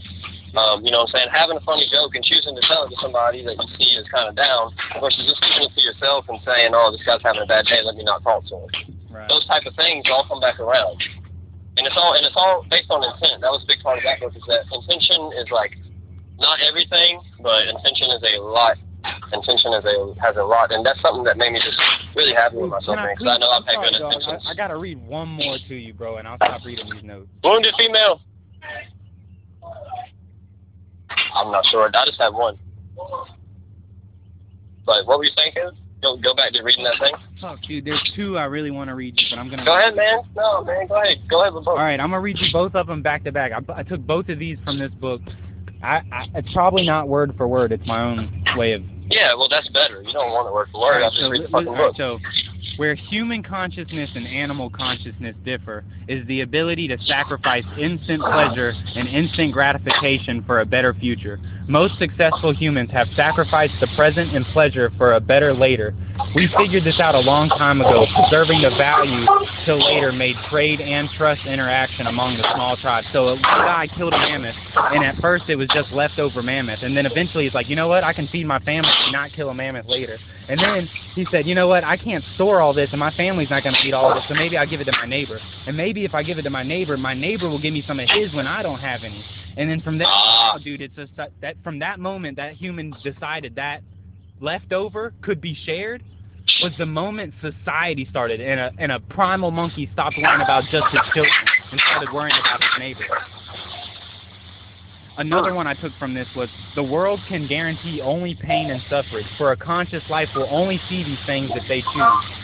Um, 0.58 0.82
you 0.82 0.90
know 0.90 1.06
what 1.06 1.14
I'm 1.14 1.22
saying? 1.22 1.30
Having 1.30 1.62
a 1.62 1.64
funny 1.64 1.86
joke 1.86 2.18
and 2.18 2.26
choosing 2.26 2.58
to 2.58 2.62
tell 2.66 2.90
it 2.90 2.90
to 2.90 2.98
somebody 2.98 3.46
that 3.46 3.54
you 3.54 3.68
see 3.78 3.94
is 3.94 4.10
kind 4.10 4.26
of 4.26 4.34
down 4.34 4.74
versus 4.98 5.22
just 5.22 5.38
keeping 5.38 5.70
it 5.70 5.72
to 5.72 5.82
yourself 5.86 6.26
and 6.26 6.42
saying, 6.42 6.74
oh, 6.74 6.90
this 6.90 7.06
guy's 7.06 7.22
having 7.22 7.46
a 7.46 7.48
bad 7.48 7.62
day, 7.70 7.78
let 7.86 7.94
me 7.94 8.02
not 8.02 8.26
talk 8.26 8.42
to 8.50 8.58
him. 8.58 8.91
Right. 9.12 9.28
Those 9.28 9.44
type 9.46 9.68
of 9.68 9.76
things 9.76 10.08
all 10.08 10.24
come 10.26 10.40
back 10.40 10.58
around. 10.58 10.96
And 11.76 11.86
it's 11.86 11.96
all 11.96 12.16
and 12.16 12.24
it's 12.24 12.36
all 12.36 12.64
based 12.68 12.90
on 12.90 13.04
intent. 13.04 13.44
That 13.44 13.52
was 13.52 13.64
a 13.64 13.68
big 13.68 13.80
part 13.84 13.98
of 13.98 14.04
that 14.04 14.20
book 14.20 14.32
is 14.36 14.42
that 14.48 14.64
intention 14.72 15.32
is 15.36 15.48
like 15.52 15.76
not 16.40 16.60
everything, 16.64 17.20
but 17.40 17.68
intention 17.68 18.08
is 18.12 18.24
a 18.24 18.40
lot. 18.40 18.76
Intention 19.32 19.72
is 19.76 19.84
a 19.84 20.14
has 20.20 20.36
a 20.36 20.44
lot, 20.44 20.72
and 20.72 20.84
that's 20.84 21.00
something 21.00 21.24
that 21.24 21.36
made 21.36 21.52
me 21.52 21.60
just 21.60 21.76
really 22.16 22.32
happy 22.32 22.56
with 22.56 22.70
myself. 22.70 22.96
Because 22.96 23.28
I 23.28 23.38
know 23.38 23.50
I've 23.50 23.64
had 23.64 23.76
good 23.84 23.98
dog. 23.98 24.12
intentions. 24.12 24.44
I, 24.46 24.52
I 24.52 24.54
gotta 24.54 24.76
read 24.76 25.00
one 25.00 25.28
more 25.28 25.58
to 25.68 25.74
you, 25.74 25.92
bro, 25.92 26.18
and 26.18 26.28
I'll 26.28 26.36
stop 26.36 26.64
reading 26.64 26.88
these 26.88 27.02
notes. 27.04 27.28
Wounded 27.42 27.74
female. 27.76 28.20
I'm 31.34 31.50
not 31.50 31.64
sure. 31.70 31.90
I 31.92 32.06
just 32.06 32.20
have 32.20 32.34
one. 32.34 32.58
But 34.84 35.06
what 35.06 35.18
were 35.18 35.24
you 35.24 35.30
saying, 35.36 35.52
Kevin? 35.54 35.74
Go 36.03 36.16
go 36.16 36.34
back 36.34 36.53
to 36.53 36.62
reading 36.62 36.84
that 36.84 36.98
thing. 36.98 37.14
Fuck, 37.40 37.62
dude. 37.62 37.84
There's 37.84 38.12
two 38.16 38.36
I 38.36 38.44
really 38.44 38.72
want 38.72 38.88
to 38.90 38.94
read, 38.96 39.14
you, 39.16 39.26
but 39.30 39.38
I'm 39.38 39.48
gonna. 39.48 39.64
Go 39.64 39.78
ahead, 39.78 39.94
man. 39.94 40.18
No, 40.34 40.64
man. 40.64 40.88
Go 40.88 41.00
ahead. 41.00 41.18
Go 41.30 41.42
ahead 41.42 41.55
with 41.55 41.64
both. 41.64 41.78
All 41.78 41.84
right, 41.84 42.00
I'm 42.00 42.11
gonna 42.11 42.20
read 42.20 42.38
you 42.40 42.53
both 42.53 42.74
of 42.74 42.88
them 42.88 43.03
back 43.03 43.22
to 43.24 43.32
back. 43.32 43.53
I, 43.53 43.80
I 43.80 43.82
took 43.84 44.05
both 44.05 44.28
of 44.28 44.40
these 44.40 44.59
from 44.64 44.80
this 44.80 44.90
book. 45.00 45.20
I, 45.80 46.03
I 46.12 46.26
it's 46.34 46.53
probably 46.53 46.84
not 46.84 47.09
word 47.09 47.34
for 47.36 47.46
word. 47.46 47.70
It's 47.70 47.86
my 47.86 48.03
own 48.03 48.44
way 48.57 48.72
of. 48.72 48.82
Yeah, 49.09 49.34
well, 49.34 49.48
that's 49.48 49.68
better. 49.68 50.03
You 50.03 50.12
don't 50.12 50.32
want 50.32 50.48
to 50.48 50.53
word 50.53 50.68
for 50.72 50.80
word. 50.80 51.03
I'll 51.03 51.11
just 51.11 51.22
so, 51.22 51.28
read 51.28 51.44
the 51.44 51.48
fucking 51.48 51.68
all 51.68 51.74
right, 51.74 51.96
book. 51.96 51.96
so, 51.96 52.18
where 52.76 52.94
human 52.94 53.42
consciousness 53.42 54.10
and 54.14 54.26
animal 54.26 54.70
consciousness 54.70 55.34
differ 55.44 55.84
is 56.08 56.26
the 56.26 56.40
ability 56.40 56.88
to 56.88 56.98
sacrifice 57.02 57.64
instant 57.78 58.22
pleasure 58.22 58.72
and 58.94 59.08
instant 59.08 59.52
gratification 59.52 60.42
for 60.44 60.60
a 60.60 60.66
better 60.66 60.94
future. 60.94 61.38
Most 61.68 61.98
successful 61.98 62.52
humans 62.54 62.90
have 62.92 63.08
sacrificed 63.16 63.74
the 63.80 63.86
present 63.96 64.34
and 64.34 64.44
pleasure 64.46 64.90
for 64.98 65.14
a 65.14 65.20
better 65.20 65.54
later. 65.54 65.94
We 66.34 66.48
figured 66.56 66.84
this 66.84 67.00
out 67.00 67.14
a 67.14 67.20
long 67.20 67.48
time 67.48 67.80
ago, 67.80 68.06
preserving 68.14 68.62
the 68.62 68.70
value 68.70 69.26
till 69.64 69.78
later 69.78 70.12
made 70.12 70.36
trade 70.50 70.80
and 70.80 71.08
trust 71.16 71.44
interaction 71.46 72.06
among 72.06 72.36
the 72.36 72.44
small 72.54 72.76
tribes. 72.76 73.06
So 73.12 73.26
one 73.26 73.42
guy 73.42 73.88
killed 73.96 74.12
a 74.12 74.18
mammoth, 74.18 74.56
and 74.74 75.04
at 75.04 75.16
first 75.20 75.44
it 75.48 75.56
was 75.56 75.68
just 75.74 75.90
leftover 75.92 76.42
mammoth, 76.42 76.80
and 76.82 76.96
then 76.96 77.06
eventually 77.06 77.44
he's 77.44 77.54
like, 77.54 77.68
you 77.68 77.76
know 77.76 77.88
what, 77.88 78.04
I 78.04 78.12
can 78.12 78.28
feed 78.28 78.46
my 78.46 78.58
family 78.60 78.90
and 79.04 79.12
not 79.12 79.32
kill 79.32 79.50
a 79.50 79.54
mammoth 79.54 79.86
later. 79.86 80.18
And 80.49 80.59
then 80.59 80.88
he 81.14 81.26
said, 81.30 81.47
you 81.47 81.55
know 81.55 81.68
what, 81.68 81.84
I 81.84 81.97
can't 81.97 82.24
store 82.34 82.61
all 82.61 82.74
this, 82.74 82.88
and 82.90 82.99
my 82.99 83.14
family's 83.16 83.51
not 83.51 83.62
going 83.62 83.74
to 83.74 83.86
eat 83.86 83.95
all 83.95 84.11
of 84.11 84.16
it, 84.16 84.24
so 84.28 84.34
maybe 84.34 84.57
I'll 84.57 84.66
give 84.66 84.80
it 84.80 84.84
to 84.84 84.93
my 84.93 85.07
neighbor. 85.07 85.38
And 85.66 85.76
maybe 85.76 86.05
if 86.05 86.14
I 86.14 86.22
give 86.22 86.38
it 86.38 86.43
to 86.43 86.51
my 86.51 86.62
neighbor, 86.62 86.97
my 86.97 87.14
neighbor 87.14 87.49
will 87.49 87.61
give 87.61 87.72
me 87.72 87.84
some 87.86 88.01
of 88.01 88.09
his 88.09 88.32
when 88.34 88.47
I 88.47 88.62
don't 88.62 88.80
have 88.80 89.05
any. 89.05 89.24
And 89.57 89.70
then 89.70 89.80
from 89.80 90.01
Ah. 90.05 90.55
oh, 90.55 90.59
dude, 90.59 90.80
it's 90.80 90.97
just 90.97 91.14
that, 91.16 91.30
that 91.43 91.57
from 91.62 91.78
that 91.80 92.01
moment 92.01 92.36
that 92.38 92.55
human 92.55 92.95
decided 93.05 93.55
that 93.57 93.82
leftover 94.40 95.12
could 95.22 95.40
be 95.40 95.57
shared 95.64 96.03
was 96.62 96.72
the 96.78 96.86
moment 96.86 97.32
society 97.40 98.07
started 98.11 98.40
and 98.40 98.59
a 98.59 98.72
and 98.78 98.90
a 98.90 98.99
primal 98.99 99.51
monkey 99.51 99.88
stopped 99.93 100.16
worrying 100.18 100.40
about 100.40 100.64
just 100.64 100.84
his 100.90 101.01
children 101.14 101.32
and 101.70 101.80
started 101.80 102.12
worrying 102.12 102.36
about 102.40 102.61
his 102.61 102.70
neighbor. 102.78 103.05
Another 105.18 105.52
one 105.52 105.66
I 105.66 105.74
took 105.74 105.92
from 105.98 106.14
this 106.14 106.28
was 106.34 106.48
the 106.74 106.82
world 106.82 107.20
can 107.28 107.46
guarantee 107.46 108.00
only 108.00 108.34
pain 108.34 108.70
and 108.70 108.82
suffering, 108.88 109.26
for 109.36 109.52
a 109.52 109.56
conscious 109.56 110.02
life 110.08 110.28
will 110.34 110.48
only 110.50 110.80
see 110.88 111.04
these 111.04 111.18
things 111.26 111.50
if 111.54 111.68
they 111.68 111.82
choose. 111.82 112.42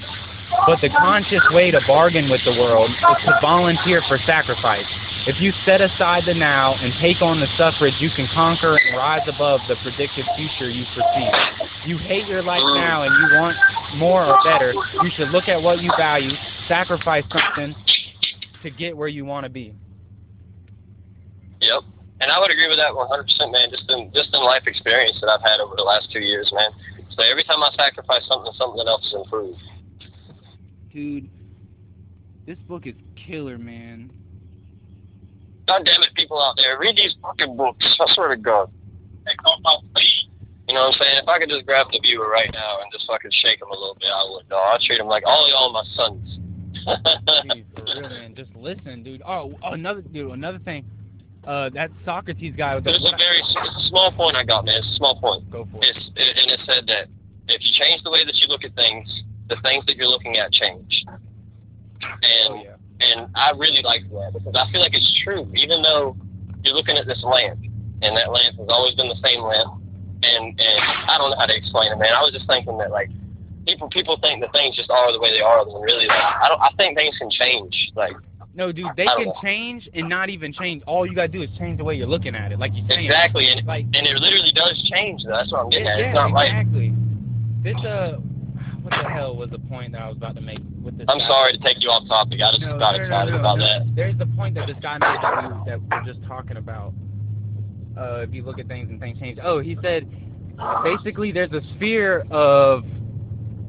But 0.66 0.80
the 0.80 0.90
conscious 0.90 1.42
way 1.50 1.70
to 1.70 1.80
bargain 1.86 2.30
with 2.30 2.40
the 2.44 2.52
world 2.52 2.90
is 2.90 3.24
to 3.24 3.38
volunteer 3.40 4.02
for 4.08 4.18
sacrifice. 4.26 4.84
If 5.26 5.40
you 5.40 5.52
set 5.64 5.80
aside 5.80 6.24
the 6.26 6.34
now 6.34 6.74
and 6.74 6.92
take 7.00 7.20
on 7.20 7.40
the 7.40 7.46
suffrage, 7.56 7.94
you 8.00 8.10
can 8.14 8.28
conquer 8.32 8.76
and 8.76 8.96
rise 8.96 9.26
above 9.26 9.60
the 9.68 9.76
predicted 9.82 10.26
future 10.36 10.70
you 10.70 10.84
foresee. 10.94 11.30
You 11.86 11.98
hate 11.98 12.26
your 12.26 12.42
life 12.42 12.62
now 12.74 13.02
and 13.02 13.12
you 13.12 13.38
want 13.38 13.56
more 13.96 14.24
or 14.24 14.38
better, 14.44 14.72
you 14.72 15.10
should 15.16 15.30
look 15.30 15.48
at 15.48 15.60
what 15.60 15.80
you 15.82 15.90
value, 15.98 16.30
sacrifice 16.66 17.24
something 17.30 17.74
to 18.62 18.70
get 18.70 18.96
where 18.96 19.08
you 19.08 19.24
want 19.24 19.44
to 19.44 19.50
be. 19.50 19.74
And 22.20 22.32
I 22.32 22.38
would 22.40 22.50
agree 22.50 22.68
with 22.68 22.78
that 22.78 22.90
100%, 22.90 23.52
man. 23.52 23.70
Just 23.70 23.88
in 23.88 24.10
just 24.12 24.34
in 24.34 24.42
life 24.42 24.66
experience 24.66 25.18
that 25.20 25.30
I've 25.30 25.42
had 25.42 25.60
over 25.60 25.74
the 25.76 25.86
last 25.86 26.10
two 26.12 26.20
years, 26.20 26.50
man. 26.52 26.70
So 27.10 27.22
every 27.22 27.44
time 27.44 27.62
I 27.62 27.70
sacrifice 27.76 28.26
something, 28.26 28.52
something 28.58 28.86
else 28.86 29.06
is 29.06 29.14
improved. 29.14 29.60
Dude, 30.92 31.28
this 32.46 32.58
book 32.66 32.86
is 32.86 32.94
killer, 33.14 33.58
man. 33.58 34.10
God 35.68 35.84
damn 35.84 36.02
it, 36.02 36.14
people 36.16 36.40
out 36.40 36.54
there, 36.56 36.78
read 36.78 36.96
these 36.96 37.14
fucking 37.22 37.56
books. 37.56 37.84
I 38.00 38.14
swear 38.14 38.28
to 38.28 38.36
God. 38.36 38.70
You 40.68 40.74
know 40.74 40.80
what 40.80 40.94
I'm 40.94 41.00
saying? 41.00 41.20
If 41.22 41.28
I 41.28 41.38
could 41.38 41.48
just 41.48 41.66
grab 41.66 41.86
the 41.92 42.00
viewer 42.00 42.28
right 42.28 42.50
now 42.52 42.80
and 42.80 42.90
just 42.92 43.06
fucking 43.06 43.30
shake 43.42 43.60
him 43.60 43.68
a 43.68 43.74
little 43.74 43.96
bit, 44.00 44.08
I 44.08 44.24
would. 44.30 44.44
No, 44.50 44.56
I'd 44.56 44.80
treat 44.80 45.00
him 45.00 45.06
like 45.06 45.24
all 45.26 45.48
y'all 45.48 45.72
my 45.72 45.84
sons. 45.94 46.38
Dude, 47.52 47.66
for 47.74 47.84
real, 47.84 48.08
man. 48.08 48.34
Just 48.34 48.54
listen, 48.54 49.02
dude. 49.02 49.22
Oh, 49.26 49.58
oh, 49.62 49.72
another 49.72 50.00
dude, 50.00 50.30
another 50.32 50.58
thing. 50.60 50.84
Uh, 51.48 51.72
that 51.72 51.88
Socrates 52.04 52.52
guy 52.52 52.74
with 52.76 52.84
the 52.84 52.92
There's 52.92 53.08
a 53.08 53.16
very 53.16 53.40
it's 53.40 53.56
a 53.56 53.88
small 53.88 54.12
point 54.12 54.36
I 54.36 54.44
got, 54.44 54.68
man. 54.68 54.84
It's 54.84 54.92
a 54.92 54.96
small 55.00 55.16
point. 55.16 55.48
go 55.48 55.64
for 55.64 55.80
it. 55.80 55.96
It's, 55.96 56.04
and 56.12 56.52
it 56.52 56.60
said 56.68 56.84
that 56.92 57.08
if 57.48 57.64
you 57.64 57.72
change 57.72 58.04
the 58.04 58.12
way 58.12 58.20
that 58.20 58.36
you 58.36 58.52
look 58.52 58.68
at 58.68 58.76
things, 58.76 59.08
the 59.48 59.56
things 59.64 59.88
that 59.88 59.96
you're 59.96 60.12
looking 60.12 60.36
at 60.36 60.52
change. 60.52 61.08
And 61.08 62.52
Oh 62.52 62.60
yeah. 62.60 62.76
and 63.00 63.32
I 63.32 63.56
really 63.56 63.80
like 63.80 64.04
that 64.12 64.36
because 64.36 64.52
I 64.52 64.70
feel 64.70 64.84
like 64.84 64.92
it's 64.92 65.08
true. 65.24 65.48
Even 65.56 65.80
though 65.80 66.20
you're 66.60 66.76
looking 66.76 67.00
at 67.00 67.08
this 67.08 67.24
lamp, 67.24 67.64
and 68.04 68.12
that 68.12 68.28
lamp 68.28 68.60
has 68.60 68.68
always 68.68 68.94
been 68.94 69.08
the 69.08 69.18
same 69.24 69.40
lamp. 69.40 69.72
And 70.20 70.52
and 70.52 70.78
I 71.08 71.16
don't 71.16 71.32
know 71.32 71.40
how 71.40 71.48
to 71.48 71.56
explain 71.56 71.92
it, 71.92 71.96
man. 71.96 72.12
I 72.12 72.20
was 72.28 72.36
just 72.36 72.44
thinking 72.44 72.76
that 72.76 72.92
like 72.92 73.08
people 73.64 73.88
people 73.88 74.20
think 74.20 74.44
that 74.44 74.52
things 74.52 74.76
just 74.76 74.90
are 74.90 75.12
the 75.16 75.20
way 75.20 75.32
they 75.32 75.40
are, 75.40 75.64
when 75.64 75.80
really 75.80 76.12
like, 76.12 76.20
I 76.20 76.52
don't. 76.52 76.60
I 76.60 76.68
think 76.76 76.92
things 76.92 77.16
can 77.16 77.32
change. 77.32 77.72
Like 77.96 78.12
No, 78.58 78.72
dude, 78.72 78.88
they 78.96 79.04
can 79.06 79.32
change 79.40 79.88
and 79.94 80.08
not 80.08 80.30
even 80.30 80.52
change. 80.52 80.82
All 80.84 81.06
you 81.06 81.14
gotta 81.14 81.28
do 81.28 81.42
is 81.42 81.48
change 81.60 81.78
the 81.78 81.84
way 81.84 81.94
you're 81.94 82.08
looking 82.08 82.34
at 82.34 82.50
it, 82.50 82.58
like 82.58 82.74
you 82.74 82.82
saying. 82.88 83.06
exactly, 83.06 83.48
and 83.48 83.64
Like 83.64 83.84
and 83.84 84.04
it 84.04 84.16
literally 84.16 84.50
does 84.52 84.76
change. 84.92 85.22
Though. 85.22 85.30
That's 85.30 85.52
what 85.52 85.60
I'm 85.62 85.70
getting 85.70 85.86
yeah, 85.86 85.92
at. 85.94 86.00
It's 86.00 86.06
yeah, 86.08 86.12
not 86.14 86.32
like 86.32 86.50
exactly. 86.50 86.92
This 87.62 87.76
uh, 87.86 88.18
what 88.82 88.90
the 88.90 89.08
hell 89.08 89.36
was 89.36 89.50
the 89.50 89.60
point 89.60 89.92
that 89.92 90.02
I 90.02 90.08
was 90.08 90.16
about 90.16 90.34
to 90.34 90.40
make 90.40 90.58
with 90.82 90.98
this? 90.98 91.06
I'm 91.08 91.18
guy? 91.18 91.28
sorry 91.28 91.52
to 91.52 91.58
take 91.62 91.76
you 91.80 91.88
off 91.88 92.08
topic. 92.08 92.40
I 92.42 92.50
just 92.50 92.62
No, 92.62 92.78
got 92.80 92.96
no, 92.96 93.02
excited 93.04 93.30
no, 93.30 93.38
about 93.38 93.58
no. 93.58 93.64
that. 93.64 93.94
There's 93.94 94.18
the 94.18 94.26
point 94.26 94.56
that 94.56 94.66
this 94.66 94.76
guy 94.82 94.98
made 94.98 95.18
that 95.22 95.38
we 95.38 95.70
that 95.70 95.80
we're 95.80 96.12
just 96.12 96.26
talking 96.26 96.56
about. 96.56 96.92
Uh, 97.96 98.22
if 98.26 98.34
you 98.34 98.42
look 98.42 98.58
at 98.58 98.66
things 98.66 98.90
and 98.90 98.98
things 98.98 99.18
change. 99.20 99.38
Oh, 99.40 99.60
he 99.60 99.78
said 99.82 100.02
basically 100.82 101.30
there's 101.30 101.52
a 101.52 101.62
sphere 101.76 102.26
of 102.32 102.84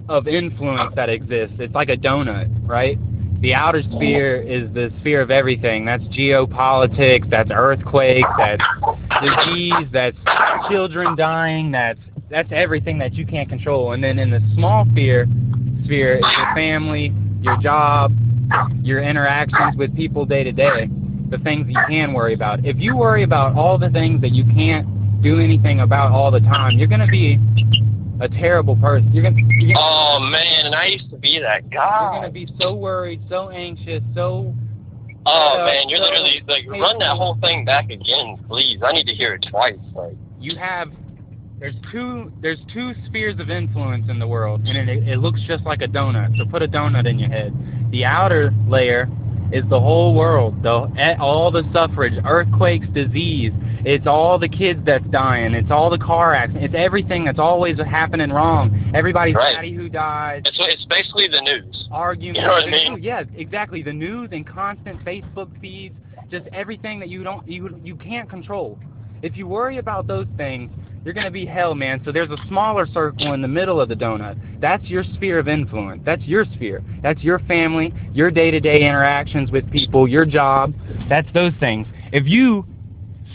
of 0.07 0.27
influence 0.27 0.95
that 0.95 1.09
exists. 1.09 1.57
It's 1.59 1.75
like 1.75 1.89
a 1.89 1.97
donut, 1.97 2.49
right? 2.67 2.97
The 3.41 3.53
outer 3.53 3.83
sphere 3.83 4.41
is 4.41 4.73
the 4.73 4.91
sphere 4.99 5.21
of 5.21 5.31
everything. 5.31 5.85
That's 5.85 6.03
geopolitics, 6.03 7.29
that's 7.29 7.49
earthquakes, 7.53 8.27
that's 8.37 8.63
disease, 9.21 9.87
that's 9.93 10.17
children 10.69 11.15
dying, 11.15 11.71
that's 11.71 11.99
that's 12.29 12.49
everything 12.51 12.99
that 12.99 13.13
you 13.13 13.25
can't 13.25 13.47
control. 13.47 13.93
And 13.93 14.03
then 14.03 14.19
in 14.19 14.29
the 14.29 14.41
small 14.55 14.85
sphere 14.91 15.25
sphere 15.85 16.15
is 16.15 16.25
your 16.37 16.53
family, 16.53 17.13
your 17.41 17.57
job, 17.61 18.11
your 18.83 19.01
interactions 19.01 19.75
with 19.77 19.95
people 19.95 20.25
day 20.25 20.43
to 20.43 20.51
day, 20.51 20.89
the 21.29 21.37
things 21.39 21.67
you 21.69 21.79
can 21.87 22.13
worry 22.13 22.33
about. 22.33 22.65
If 22.65 22.77
you 22.77 22.97
worry 22.97 23.23
about 23.23 23.55
all 23.55 23.77
the 23.77 23.89
things 23.89 24.21
that 24.21 24.31
you 24.31 24.43
can't 24.53 25.23
do 25.23 25.39
anything 25.39 25.79
about 25.79 26.11
all 26.11 26.29
the 26.29 26.41
time, 26.41 26.77
you're 26.77 26.87
gonna 26.87 27.07
be 27.07 27.39
a 28.21 28.27
terrible 28.29 28.75
person. 28.75 29.11
You're 29.13 29.23
gonna 29.23 29.37
you're 29.39 29.73
gonna, 29.73 29.79
Oh 29.79 30.19
man, 30.29 30.65
and 30.65 30.75
I 30.75 30.85
used 30.87 31.09
to 31.11 31.17
be 31.17 31.39
that 31.39 31.69
guy. 31.69 32.11
you're 32.13 32.21
gonna 32.21 32.31
be 32.33 32.47
so 32.59 32.73
worried, 32.75 33.21
so 33.29 33.49
anxious, 33.49 34.01
so 34.15 34.53
Oh 35.25 35.59
Uh, 35.61 35.65
man, 35.65 35.89
you're 35.89 35.99
so- 35.99 36.03
literally 36.05 36.41
like 36.47 36.65
run 36.69 36.97
that 36.99 37.15
whole 37.17 37.37
thing 37.41 37.65
back 37.65 37.89
again, 37.89 38.37
please. 38.47 38.79
I 38.85 38.91
need 38.93 39.05
to 39.07 39.13
hear 39.13 39.33
it 39.35 39.45
twice. 39.49 39.77
Like 39.93 40.15
you 40.39 40.55
have 40.57 40.89
there's 41.59 41.75
two 41.91 42.31
there's 42.41 42.59
two 42.73 42.93
spheres 43.05 43.37
of 43.39 43.49
influence 43.49 44.09
in 44.09 44.17
the 44.17 44.27
world 44.27 44.61
and 44.65 44.89
it, 44.89 45.05
it 45.07 45.17
looks 45.17 45.41
just 45.45 45.63
like 45.65 45.81
a 45.81 45.87
donut 45.87 46.37
so 46.37 46.45
put 46.49 46.61
a 46.63 46.67
donut 46.69 47.05
in 47.05 47.19
your 47.19 47.27
head 47.29 47.53
the 47.91 48.05
outer 48.05 48.53
layer 48.65 49.09
is 49.51 49.63
the 49.69 49.79
whole 49.79 50.13
world. 50.13 50.61
The 50.63 51.15
all 51.19 51.51
the 51.51 51.63
suffrage 51.73 52.13
earthquakes 52.25 52.87
disease. 52.93 53.51
It's 53.85 54.07
all 54.07 54.37
the 54.37 54.49
kids 54.49 54.81
that's 54.85 55.05
dying. 55.05 55.53
It's 55.53 55.71
all 55.71 55.89
the 55.89 55.97
car 55.97 56.33
accidents. 56.33 56.65
It's 56.65 56.75
everything 56.77 57.25
that's 57.25 57.39
always 57.39 57.77
happening 57.79 58.29
wrong. 58.29 58.91
Everybody's 58.93 59.35
Right. 59.35 59.55
daddy 59.55 59.73
who 59.73 59.87
dies 59.89 60.41
it's 60.45 60.57
it's 60.59 60.85
basically 60.85 61.27
the 61.27 61.41
news. 61.41 61.87
arguments 61.91 62.39
You 62.39 62.45
know 62.47 62.53
what 62.53 62.67
I 62.67 62.71
mean? 62.71 63.01
yeah 63.01 63.23
exactly. 63.35 63.81
The 63.81 63.93
news 63.93 64.29
and 64.31 64.45
constant 64.45 65.03
facebook 65.05 65.49
feeds 65.61 65.95
just 66.29 66.47
everything 66.53 66.99
that 66.99 67.09
you 67.09 67.23
don't 67.23 67.47
you 67.47 67.79
you 67.83 67.95
can't 67.95 68.29
control. 68.29 68.77
If 69.21 69.35
you 69.35 69.47
worry 69.47 69.77
about 69.77 70.07
those 70.07 70.27
things 70.37 70.71
you're 71.05 71.13
going 71.13 71.25
to 71.25 71.31
be 71.31 71.45
hell 71.45 71.75
man. 71.75 72.01
So 72.05 72.11
there's 72.11 72.29
a 72.29 72.37
smaller 72.47 72.85
circle 72.87 73.33
in 73.33 73.41
the 73.41 73.47
middle 73.47 73.79
of 73.79 73.89
the 73.89 73.95
donut. 73.95 74.37
That's 74.59 74.83
your 74.85 75.03
sphere 75.15 75.39
of 75.39 75.47
influence. 75.47 76.01
That's 76.05 76.21
your 76.23 76.45
sphere. 76.55 76.83
That's 77.01 77.21
your 77.21 77.39
family 77.39 77.93
your 78.13 78.31
day-to-day 78.31 78.81
interactions 78.81 79.51
with 79.51 79.69
people 79.71 80.07
your 80.07 80.25
job. 80.25 80.73
That's 81.07 81.27
those 81.33 81.53
things. 81.59 81.87
If 82.11 82.25
you 82.25 82.65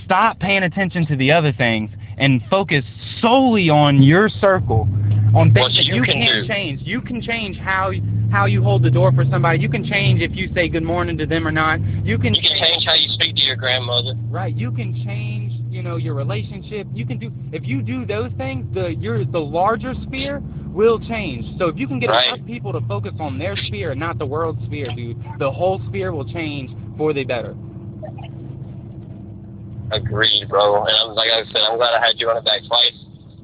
stop 0.05 0.39
paying 0.39 0.65
attention 0.65 1.07
to 1.07 1.17
the 1.17 1.33
other 1.33 1.53
things 1.53 1.91
and 2.19 2.43
focus 2.51 2.85
solely 3.21 3.71
on 3.71 4.03
your 4.03 4.29
circle 4.29 4.89
on 5.35 5.53
things 5.53 5.62
What 5.62 5.73
that 5.73 5.85
you 5.85 5.97
you 5.97 6.03
can 6.03 6.15
can't 6.15 6.43
do. 6.43 6.49
change 6.49 6.81
you 6.83 7.01
can 7.01 7.21
change 7.21 7.57
how 7.57 7.91
how 8.31 8.47
you 8.47 8.62
hold 8.62 8.83
the 8.83 8.91
door 8.91 9.12
for 9.12 9.25
somebody. 9.31 9.61
You 9.61 9.69
can 9.69 9.85
change 9.85 10.21
if 10.21 10.33
you 10.35 10.49
say 10.55 10.69
good 10.69 10.83
morning 10.83 11.17
to 11.19 11.27
them 11.27 11.47
or 11.47 11.53
not. 11.53 11.81
You 12.05 12.19
can 12.19 12.35
You 12.35 12.43
can 12.43 12.59
change 12.59 12.85
how 12.85 12.95
you 12.95 13.09
speak 13.11 13.37
to 13.37 13.43
your 13.43 13.57
grandmother. 13.57 14.15
right. 14.29 14.55
You 14.55 14.71
can 14.73 14.93
change 15.05 15.54
know 15.85 15.97
your 15.97 16.14
relationship 16.14 16.87
you 16.93 17.07
can 17.07 17.18
do 17.18 17.30
if 17.53 17.64
you 17.64 17.82
do 17.82 18.05
those 18.05 18.30
things 18.37 18.66
the 18.74 18.95
your 18.97 19.24
the 19.24 19.39
larger 19.39 19.95
sphere 20.07 20.43
will 20.72 20.99
change 20.99 21.45
so 21.59 21.68
if 21.68 21.76
you 21.76 21.87
can 21.87 22.01
get 22.01 22.11
Right. 22.11 22.35
enough 22.35 22.47
people 22.47 22.72
to 22.72 22.80
focus 22.89 23.12
on 23.20 23.39
their 23.39 23.57
sphere 23.57 23.93
and 23.93 24.01
not 24.01 24.18
the 24.18 24.26
world 24.26 24.59
sphere 24.66 24.89
dude 24.97 25.22
the 25.39 25.51
whole 25.51 25.80
sphere 25.89 26.12
will 26.12 26.30
change 26.32 26.70
for 26.97 27.12
the 27.12 27.24
better 27.24 27.55
Agreed, 29.93 30.49
bro. 30.49 30.85
And 30.89 31.14
like 31.14 31.30
I 31.30 31.45
said, 31.53 31.62
I'm 31.70 31.76
glad 31.76 31.95
I 31.95 32.01
had 32.05 32.16
you 32.18 32.30
on 32.30 32.37
it 32.37 32.45
back 32.45 32.64
twice. 32.66 32.97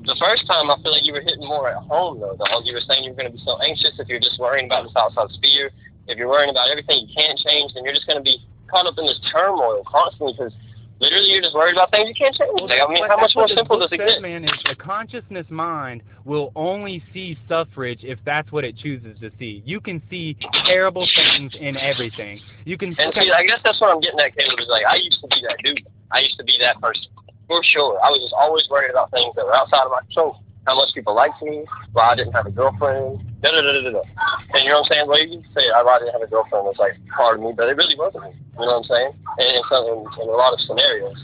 The 0.03 0.17
first 0.19 0.49
time, 0.49 0.73
I 0.73 0.81
feel 0.83 0.91
like 0.91 1.05
you 1.05 1.13
were 1.13 1.21
hitting 1.21 1.47
more 1.47 1.69
at 1.69 1.85
home, 1.85 2.19
though. 2.19 2.35
Dog. 2.35 2.65
You 2.65 2.73
were 2.73 2.83
saying 2.89 3.05
you 3.05 3.13
were 3.13 3.21
going 3.21 3.31
to 3.31 3.37
be 3.37 3.45
so 3.45 3.61
anxious 3.61 3.93
if 4.01 4.09
you're 4.09 4.23
just 4.23 4.41
worrying 4.41 4.67
about 4.67 4.89
this 4.89 4.97
outside 4.97 5.29
sphere. 5.37 5.71
If 6.09 6.17
you're 6.17 6.33
worrying 6.33 6.51
about 6.51 6.73
everything 6.73 7.07
you 7.07 7.13
can't 7.15 7.39
change, 7.39 7.77
then 7.77 7.85
you're 7.85 7.95
just 7.95 8.09
going 8.09 8.19
to 8.19 8.25
be 8.25 8.41
caught 8.67 8.89
up 8.89 8.97
in 8.97 9.05
this 9.05 9.21
turmoil 9.31 9.85
constantly 9.85 10.33
because 10.33 10.55
literally 11.01 11.29
you're 11.33 11.43
just 11.43 11.55
worried 11.55 11.75
about 11.75 11.91
things 11.91 12.09
you 12.09 12.15
can't 12.15 12.35
change. 12.35 12.71
Like, 12.71 12.81
I 12.81 12.93
mean, 12.93 13.07
how 13.09 13.17
much 13.17 13.33
more 13.35 13.49
simple 13.49 13.79
does 13.81 13.91
it 13.91 13.99
get? 13.99 14.23
man, 14.23 14.45
is 14.45 14.51
a 14.67 14.75
consciousness 14.77 15.47
mind 15.49 16.03
will 16.25 16.53
only 16.55 17.03
see 17.13 17.37
suffrage 17.49 18.01
if 18.03 18.19
that's 18.25 18.53
what 18.53 18.65
it 18.65 18.77
chooses 18.77 19.19
to 19.21 19.31
see. 19.39 19.63
You 19.65 19.81
can 19.81 20.03
see 20.11 20.37
terrible 20.67 21.07
things 21.17 21.53
in 21.59 21.77
everything. 21.77 22.41
You 22.65 22.77
can 22.77 22.95
And 22.99 23.13
see, 23.15 23.33
I 23.33 23.45
guess 23.45 23.61
that's 23.65 23.81
what 23.81 23.91
I'm 23.91 24.01
getting 24.01 24.21
at, 24.21 24.37
Caleb. 24.37 24.61
Is 24.61 24.69
like 24.69 24.85
I 24.87 24.97
used 24.97 25.21
to 25.21 25.29
be 25.29 25.43
that 25.49 25.57
dude. 25.65 25.87
I 26.13 26.21
used 26.21 26.37
to 26.39 26.45
be 26.45 26.57
that 26.61 26.81
person 26.81 27.07
for 27.49 27.63
sure. 27.65 27.99
I 28.05 28.11
was 28.11 28.21
just 28.23 28.35
always 28.35 28.69
worried 28.71 28.91
about 28.91 29.11
things 29.11 29.35
that 29.35 29.45
were 29.45 29.55
outside 29.55 29.85
of 29.85 29.91
my 29.91 30.01
control. 30.07 30.39
How 30.67 30.77
much 30.77 30.93
people 30.95 31.15
liked 31.15 31.41
me, 31.43 31.65
why 31.93 32.13
I 32.13 32.15
didn't 32.17 32.33
have 32.33 32.47
a 32.47 32.51
girlfriend, 32.51 33.25
da 33.41 33.51
da 33.51 33.61
da 33.63 33.73
da 33.81 33.91
da. 33.91 34.03
And 34.53 34.63
you 34.63 34.71
know 34.71 34.85
what 34.85 34.93
I'm 34.93 34.93
saying? 34.93 35.07
Well, 35.09 35.19
you 35.19 35.43
say 35.57 35.65
I 35.73 35.83
why 35.83 35.97
I 35.97 35.99
didn't 36.01 36.13
have 36.13 36.23
a 36.23 36.29
girlfriend 36.29 36.67
was 36.69 36.77
like 36.79 36.95
part 37.17 37.37
of 37.37 37.43
me, 37.43 37.53
but 37.57 37.69
it 37.69 37.77
really 37.77 37.97
wasn't 37.97 38.25
me. 38.25 38.33
You 38.61 38.67
know 38.69 38.79
what 38.79 38.85
I'm 38.85 38.91
saying? 38.93 39.13
And 39.41 39.49
in, 39.57 39.63
some, 39.73 39.85
in, 39.89 39.99
in 40.21 40.29
a 40.29 40.37
lot 40.37 40.53
of 40.53 40.61
scenarios, 40.61 41.17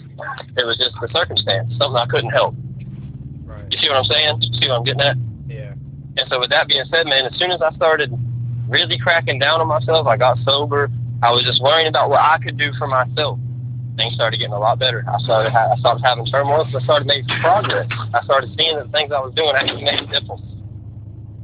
it 0.56 0.64
was 0.64 0.80
just 0.80 0.96
the 1.00 1.08
circumstance, 1.12 1.68
something 1.76 2.00
I 2.00 2.06
couldn't 2.08 2.32
help. 2.32 2.56
right. 3.44 3.68
You 3.68 3.76
see 3.78 3.88
what 3.92 4.00
I'm 4.00 4.08
saying? 4.08 4.40
See 4.56 4.68
what 4.72 4.80
I'm 4.80 4.84
getting 4.88 5.04
at? 5.04 5.16
Yeah. 5.46 5.76
And 6.16 6.24
so 6.32 6.40
with 6.40 6.48
that 6.50 6.66
being 6.66 6.84
said, 6.88 7.04
man, 7.04 7.28
as 7.28 7.36
soon 7.38 7.52
as 7.52 7.60
I 7.60 7.76
started 7.76 8.08
really 8.68 8.98
cracking 8.98 9.38
down 9.38 9.60
on 9.60 9.68
myself, 9.68 10.06
I 10.06 10.16
got 10.16 10.38
sober. 10.48 10.88
I 11.22 11.30
was 11.30 11.44
just 11.44 11.62
worrying 11.62 11.88
about 11.88 12.08
what 12.08 12.20
I 12.20 12.38
could 12.42 12.56
do 12.56 12.72
for 12.78 12.86
myself. 12.88 13.38
Things 13.96 14.14
started 14.14 14.36
getting 14.38 14.52
a 14.52 14.58
lot 14.58 14.78
better. 14.78 15.04
I 15.08 15.18
started 15.24 15.50
ha- 15.52 15.72
I 15.72 15.76
started 15.80 16.02
having 16.04 16.26
turmoil. 16.26 16.66
So 16.70 16.78
I 16.78 16.82
started 16.84 17.06
making 17.06 17.28
progress. 17.40 17.88
I 18.12 18.22
started 18.24 18.50
seeing 18.56 18.76
that 18.76 18.86
the 18.86 18.92
things 18.92 19.10
I 19.12 19.20
was 19.20 19.32
doing 19.34 19.52
actually 19.56 19.84
made 19.84 20.00
a 20.00 20.20
difference. 20.20 20.42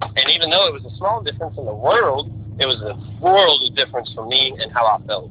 And 0.03 0.28
even 0.34 0.50
though 0.50 0.66
it 0.66 0.72
was 0.72 0.84
a 0.84 0.94
small 0.96 1.22
difference 1.22 1.57
in 1.57 1.64
the 1.64 1.72
world, 1.74 2.30
it 2.59 2.66
was 2.66 2.80
a 2.82 2.94
world 3.24 3.62
of 3.68 3.74
difference 3.76 4.12
for 4.14 4.26
me 4.26 4.55
and 4.61 4.70
how 4.72 4.84
I 4.86 5.00
felt. 5.07 5.30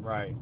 Right. 0.00 0.34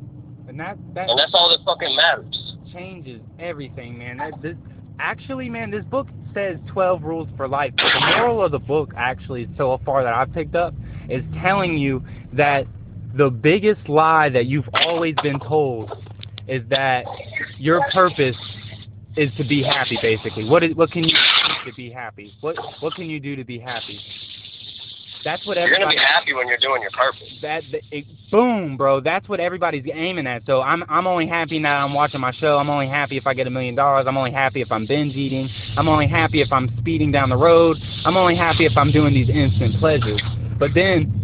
And 0.48 0.58
that 0.60 0.76
that 0.94 1.08
And 1.08 1.18
that's 1.18 1.32
all 1.34 1.48
that 1.50 1.64
fucking 1.64 1.94
matters. 1.96 2.54
changes 2.72 3.20
everything, 3.38 3.96
man. 3.98 4.18
That 4.18 4.42
this 4.42 4.56
actually, 4.98 5.48
man, 5.48 5.70
this 5.70 5.84
book 5.84 6.08
says 6.34 6.58
12 6.68 7.02
rules 7.04 7.28
for 7.36 7.46
life. 7.46 7.72
But 7.76 7.92
the 7.94 8.16
moral 8.16 8.44
of 8.44 8.50
the 8.50 8.58
book, 8.58 8.92
actually, 8.96 9.48
so 9.56 9.80
far 9.84 10.02
that 10.02 10.12
I've 10.12 10.32
picked 10.32 10.56
up, 10.56 10.74
is 11.08 11.22
telling 11.40 11.78
you 11.78 12.02
that 12.32 12.66
the 13.16 13.30
biggest 13.30 13.88
lie 13.88 14.28
that 14.30 14.46
you've 14.46 14.68
always 14.72 15.14
been 15.22 15.40
told 15.40 15.92
is 16.48 16.62
that 16.68 17.04
your 17.58 17.80
purpose 17.92 18.36
is 19.16 19.30
to 19.36 19.44
be 19.44 19.62
happy. 19.62 19.98
Basically, 20.02 20.48
what 20.48 20.62
is 20.62 20.74
what 20.74 20.90
can 20.90 21.04
you 21.04 21.16
do 21.16 21.70
to 21.70 21.76
be 21.76 21.90
happy? 21.90 22.32
What 22.40 22.56
what 22.80 22.94
can 22.94 23.08
you 23.08 23.20
do 23.20 23.36
to 23.36 23.44
be 23.44 23.58
happy? 23.58 24.00
That's 25.24 25.46
what 25.46 25.56
You're 25.56 25.70
gonna 25.70 25.88
be 25.88 25.96
happy 25.96 26.34
when 26.34 26.48
you're 26.48 26.58
doing 26.58 26.82
your 26.82 26.90
purpose. 26.90 27.22
that, 27.40 27.62
that 27.72 27.80
it, 27.90 28.04
boom, 28.30 28.76
bro. 28.76 29.00
That's 29.00 29.26
what 29.26 29.40
everybody's 29.40 29.86
aiming 29.90 30.26
at. 30.26 30.44
So 30.44 30.60
I'm 30.60 30.84
I'm 30.90 31.06
only 31.06 31.26
happy 31.26 31.58
now 31.58 31.86
I'm 31.86 31.94
watching 31.94 32.20
my 32.20 32.32
show. 32.32 32.58
I'm 32.58 32.68
only 32.68 32.88
happy 32.88 33.16
if 33.16 33.26
I 33.26 33.32
get 33.32 33.46
a 33.46 33.50
million 33.50 33.74
dollars. 33.74 34.04
I'm 34.06 34.18
only 34.18 34.32
happy 34.32 34.60
if 34.60 34.70
I'm 34.70 34.86
binge 34.86 35.14
eating. 35.14 35.48
I'm 35.78 35.88
only 35.88 36.08
happy 36.08 36.42
if 36.42 36.52
I'm 36.52 36.68
speeding 36.80 37.10
down 37.10 37.30
the 37.30 37.38
road. 37.38 37.78
I'm 38.04 38.18
only 38.18 38.36
happy 38.36 38.66
if 38.66 38.76
I'm 38.76 38.92
doing 38.92 39.14
these 39.14 39.30
instant 39.30 39.78
pleasures. 39.80 40.20
But 40.58 40.74
then 40.74 41.23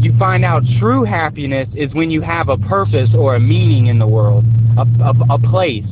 you 0.00 0.16
find 0.18 0.44
out 0.44 0.62
true 0.78 1.04
happiness 1.04 1.68
is 1.74 1.92
when 1.94 2.10
you 2.10 2.22
have 2.22 2.48
a 2.48 2.56
purpose 2.56 3.10
or 3.16 3.34
a 3.34 3.40
meaning 3.40 3.86
in 3.86 3.98
the 3.98 4.06
world, 4.06 4.44
a, 4.78 4.82
a, 5.02 5.34
a 5.34 5.38
place, 5.50 5.84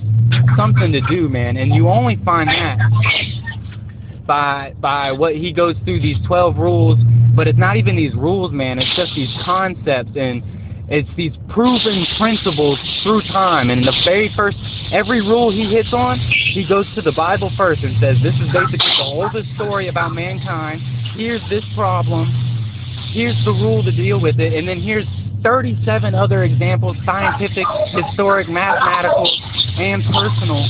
something 0.57 0.93
to 0.93 1.01
do, 1.09 1.29
man. 1.29 1.57
And 1.57 1.75
you 1.75 1.89
only 1.89 2.19
find 2.25 2.49
that 2.49 2.79
by 4.27 4.75
by 4.81 5.13
what 5.13 5.37
he 5.37 5.53
goes 5.53 5.75
through 5.85 6.01
these 6.01 6.17
12 6.27 6.57
rules, 6.57 6.99
but 7.35 7.49
it's 7.49 7.59
not 7.59 7.77
even 7.77 7.97
these 7.97 8.15
rules, 8.15 8.53
man. 8.53 8.79
It's 8.79 8.95
just 8.97 9.15
these 9.15 9.35
concepts 9.45 10.13
and 10.17 10.43
it's 10.91 11.09
these 11.17 11.33
proven 11.51 12.07
principles 12.17 12.79
through 13.03 13.21
time. 13.23 13.69
And 13.69 13.87
the 13.87 13.93
very 14.05 14.33
first, 14.35 14.57
every 14.91 15.21
rule 15.21 15.53
he 15.53 15.65
hits 15.71 15.93
on, 15.93 16.19
he 16.19 16.67
goes 16.67 16.87
to 16.95 17.03
the 17.03 17.13
Bible 17.13 17.53
first 17.59 17.83
and 17.83 17.95
says, 18.01 18.17
this 18.23 18.35
is 18.35 18.49
basically 18.53 18.79
the 18.79 19.05
oldest 19.05 19.49
story 19.55 19.89
about 19.89 20.15
mankind. 20.15 20.81
Here's 21.15 21.43
this 21.51 21.65
problem. 21.75 22.48
Here's 23.13 23.37
the 23.45 23.53
rule 23.53 23.83
to 23.83 23.93
deal 23.93 24.21
with 24.21 24.39
it. 24.39 24.53
And 24.53 24.69
then 24.69 24.81
here's 24.81 25.07
37 25.43 26.15
other 26.15 26.45
examples, 26.45 26.97
scientific, 27.05 27.67
historic, 27.93 28.49
mathematical, 28.49 29.31
and 29.79 30.03
personal 30.13 30.65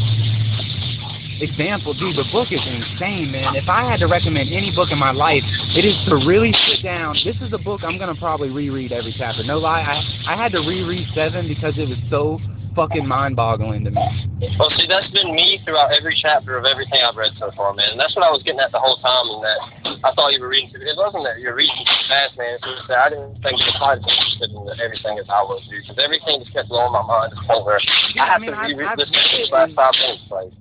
example. 1.40 1.94
Dude, 1.94 2.16
the 2.16 2.24
book 2.32 2.48
is 2.50 2.60
insane, 2.60 3.30
man. 3.30 3.56
If 3.56 3.68
I 3.68 3.88
had 3.88 4.00
to 4.00 4.06
recommend 4.06 4.50
any 4.52 4.74
book 4.74 4.90
in 4.90 4.98
my 4.98 5.12
life, 5.12 5.42
it 5.74 5.84
is 5.84 5.94
to 6.08 6.26
really 6.26 6.52
sit 6.68 6.82
down. 6.82 7.16
This 7.24 7.36
is 7.40 7.52
a 7.52 7.58
book 7.58 7.80
I'm 7.82 7.98
going 7.98 8.12
to 8.12 8.20
probably 8.20 8.50
reread 8.50 8.92
every 8.92 9.14
chapter. 9.16 9.42
No 9.44 9.58
lie, 9.58 9.80
I, 9.82 10.34
I 10.34 10.36
had 10.36 10.52
to 10.52 10.60
reread 10.60 11.08
7 11.14 11.48
because 11.48 11.74
it 11.76 11.88
was 11.88 11.98
so 12.10 12.40
fucking 12.78 13.02
mind-boggling 13.10 13.82
to 13.82 13.90
me. 13.90 14.06
Well, 14.54 14.70
see, 14.78 14.86
that's 14.86 15.10
been 15.10 15.34
me 15.34 15.58
throughout 15.66 15.90
every 15.90 16.14
chapter 16.14 16.54
of 16.54 16.62
everything 16.62 17.02
I've 17.02 17.18
read 17.18 17.34
so 17.34 17.50
far, 17.58 17.74
man. 17.74 17.90
And 17.90 17.98
that's 17.98 18.14
what 18.14 18.22
I 18.22 18.30
was 18.30 18.46
getting 18.46 18.62
at 18.62 18.70
the 18.70 18.78
whole 18.78 18.94
time, 19.02 19.26
and 19.34 19.42
that 19.42 19.58
I 20.06 20.14
thought 20.14 20.30
you 20.30 20.38
were 20.38 20.46
reading. 20.46 20.70
It 20.78 20.94
wasn't 20.94 21.26
that 21.26 21.42
you're 21.42 21.58
reading 21.58 21.74
too 21.74 22.02
fast, 22.06 22.38
man. 22.38 22.54
It's 22.54 22.62
just 22.62 22.86
that 22.86 23.02
I 23.02 23.08
didn't 23.10 23.34
think 23.42 23.58
you 23.58 23.66
were 23.66 23.82
quite 23.82 23.98
as 23.98 24.06
interested 24.06 24.54
in 24.54 24.62
everything 24.78 25.18
as 25.18 25.26
I 25.26 25.42
was, 25.42 25.58
dude. 25.66 25.82
Because 25.82 25.98
everything 25.98 26.38
just 26.46 26.54
kept 26.54 26.70
blowing 26.70 26.94
my 26.94 27.02
mind 27.02 27.34
to 27.34 27.42
the 27.42 27.46
point 27.50 27.66
where 27.66 27.82
Yeah, 28.14 28.30
I 28.30 28.38
I 28.38 28.38
have 28.38 28.40
mean, 28.46 28.54
to 28.54 28.62
reread 28.62 28.94
I've 28.94 28.98
this 29.02 29.10
it 29.10 29.50
last 29.50 29.74
five 29.74 29.94
minutes, 29.98 30.22
like. 30.30 30.54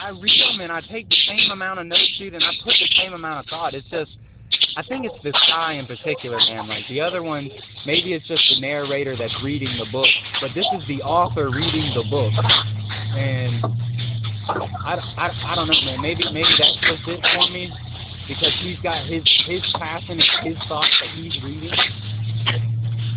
I 0.00 0.16
read 0.16 0.40
them 0.48 0.64
and 0.64 0.72
I 0.72 0.80
take 0.80 1.12
the 1.12 1.20
same 1.28 1.52
amount 1.52 1.84
of 1.84 1.92
notes, 1.92 2.08
dude, 2.16 2.32
and 2.32 2.40
I 2.40 2.56
put 2.64 2.72
the 2.72 2.88
same 2.96 3.12
amount 3.12 3.44
of 3.44 3.52
thought. 3.52 3.76
It's 3.76 3.84
just, 3.92 4.16
I 4.76 4.82
think 4.82 5.04
it's 5.04 5.22
this 5.22 5.34
guy 5.48 5.74
in 5.74 5.86
particular, 5.86 6.38
man. 6.38 6.68
Like 6.68 6.86
the 6.88 7.00
other 7.00 7.22
one, 7.22 7.50
maybe 7.86 8.12
it's 8.12 8.26
just 8.26 8.42
the 8.54 8.60
narrator 8.60 9.16
that's 9.16 9.34
reading 9.42 9.68
the 9.78 9.90
book, 9.90 10.08
but 10.40 10.50
this 10.54 10.66
is 10.78 10.86
the 10.88 11.02
author 11.02 11.50
reading 11.50 11.92
the 11.94 12.04
book, 12.10 12.32
and 13.16 13.64
I, 14.84 14.96
I, 15.16 15.52
I 15.52 15.54
don't 15.54 15.68
know, 15.68 15.80
man. 15.84 16.00
Maybe 16.00 16.24
maybe 16.32 16.48
that's 16.58 16.76
just 16.80 17.08
it 17.08 17.20
for 17.34 17.50
me 17.52 17.70
because 18.28 18.52
he's 18.60 18.78
got 18.80 19.06
his 19.06 19.22
his 19.46 19.62
passion 19.78 20.20
and 20.20 20.46
his 20.46 20.68
thoughts 20.68 20.94
that 21.00 21.10
he's 21.14 21.42
reading. 21.42 21.72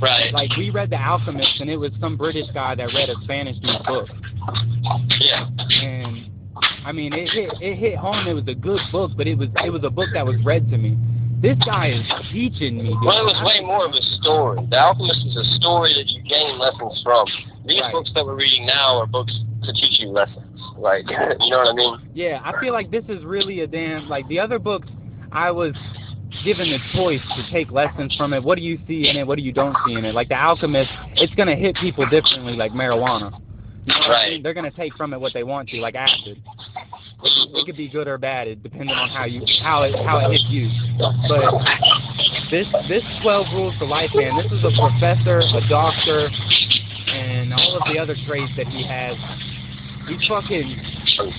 Right. 0.02 0.34
Like 0.34 0.56
we 0.58 0.70
read 0.70 0.90
The 0.90 1.02
Alchemist, 1.02 1.62
and 1.62 1.70
it 1.70 1.78
was 1.78 1.92
some 2.02 2.18
British 2.18 2.48
guy 2.54 2.76
that 2.76 2.88
read 2.94 3.10
a 3.10 3.16
Spanish 3.24 3.58
dude's 3.60 3.86
book. 3.86 4.10
Yeah. 5.20 5.48
and 5.82 6.30
I 6.86 6.92
mean 6.92 7.14
it 7.14 7.30
hit 7.30 7.52
it 7.62 7.76
hit 7.78 7.98
home. 7.98 8.28
It 8.28 8.34
was 8.34 8.44
a 8.48 8.56
good 8.56 8.82
book, 8.92 9.12
but 9.16 9.28
it 9.28 9.38
was 9.38 9.50
it 9.64 9.70
was 9.70 9.84
a 9.84 9.90
book 9.90 10.10
that 10.14 10.26
was 10.26 10.36
read 10.44 10.70
to 10.72 10.78
me. 10.78 10.98
This 11.44 11.58
guy 11.66 11.88
is 11.92 12.08
teaching 12.32 12.78
me. 12.78 12.96
Dude. 12.96 13.04
Well, 13.04 13.20
it 13.20 13.28
was 13.28 13.44
way 13.44 13.60
more 13.60 13.84
of 13.86 13.92
a 13.92 14.02
story. 14.24 14.66
The 14.72 14.80
Alchemist 14.80 15.28
is 15.28 15.36
a 15.36 15.44
story 15.60 15.94
that 15.94 16.08
you 16.08 16.24
gain 16.24 16.58
lessons 16.58 17.02
from. 17.04 17.28
These 17.66 17.82
Right. 17.82 17.92
books 17.92 18.12
that 18.16 18.26
we're 18.26 18.36
reading 18.40 18.66
now 18.66 19.00
are 19.02 19.06
books 19.08 19.38
to 19.64 19.74
teach 19.74 20.00
you 20.00 20.08
lessons. 20.08 20.48
Like, 20.78 21.04
you 21.10 21.50
know 21.52 21.58
what 21.58 21.68
I 21.68 21.74
mean? 21.74 21.98
Yeah, 22.14 22.40
I 22.46 22.58
feel 22.62 22.72
like 22.72 22.92
this 22.92 23.04
is 23.10 23.26
really 23.26 23.60
a 23.60 23.68
damn 23.68 24.08
like 24.08 24.26
the 24.30 24.40
other 24.40 24.58
books. 24.58 24.88
I 25.34 25.52
was 25.52 25.76
given 26.46 26.70
the 26.72 26.80
choice 26.96 27.22
to 27.36 27.52
take 27.52 27.72
lessons 27.72 28.16
from 28.16 28.32
it. 28.32 28.42
What 28.42 28.58
do 28.58 28.64
you 28.64 28.80
see 28.88 29.10
in 29.10 29.18
it? 29.18 29.28
What 29.28 29.38
do 29.38 29.44
you 29.44 29.52
don't 29.52 29.76
see 29.86 29.96
in 29.96 30.06
it? 30.06 30.16
Like 30.16 30.30
The 30.30 30.42
Alchemist, 30.42 30.92
it's 31.18 31.36
gonna 31.36 31.56
hit 31.58 31.76
people 31.76 32.06
differently, 32.06 32.54
like 32.54 32.72
marijuana. 32.72 33.34
You 33.86 33.94
know 33.94 34.00
what 34.00 34.10
I 34.10 34.14
Right. 34.14 34.30
mean? 34.32 34.44
They're 34.44 34.54
gonna 34.54 34.72
take 34.72 34.96
from 34.96 35.12
it 35.14 35.20
what 35.20 35.34
they 35.34 35.44
want 35.44 35.68
to, 35.70 35.82
like 35.82 35.96
acid. 35.96 36.42
It 37.24 37.66
could 37.66 37.78
be 37.78 37.88
good 37.88 38.08
or 38.08 38.18
bad, 38.18 38.48
it 38.48 38.62
depends 38.64 38.92
on 38.92 39.10
how 39.10 39.26
you 39.26 39.42
how 39.62 39.84
it 39.84 39.96
how 39.96 40.20
it 40.20 40.32
hits 40.32 40.46
you. 40.50 40.70
But 41.28 41.54
this 42.52 42.68
this 42.90 43.04
twelve 43.22 43.48
rules 43.54 43.78
to 43.80 43.86
life, 43.86 44.10
man. 44.14 44.36
This 44.38 44.52
is 44.52 44.64
a 44.64 44.72
professor, 44.76 45.40
a 45.40 45.62
doctor, 45.70 46.30
and 47.14 47.54
all 47.54 47.78
of 47.80 47.84
the 47.94 48.00
other 48.00 48.16
traits 48.28 48.52
that 48.58 48.68
he 48.68 48.84
has. 48.86 49.16
He's 50.08 50.28
fucking 50.28 50.76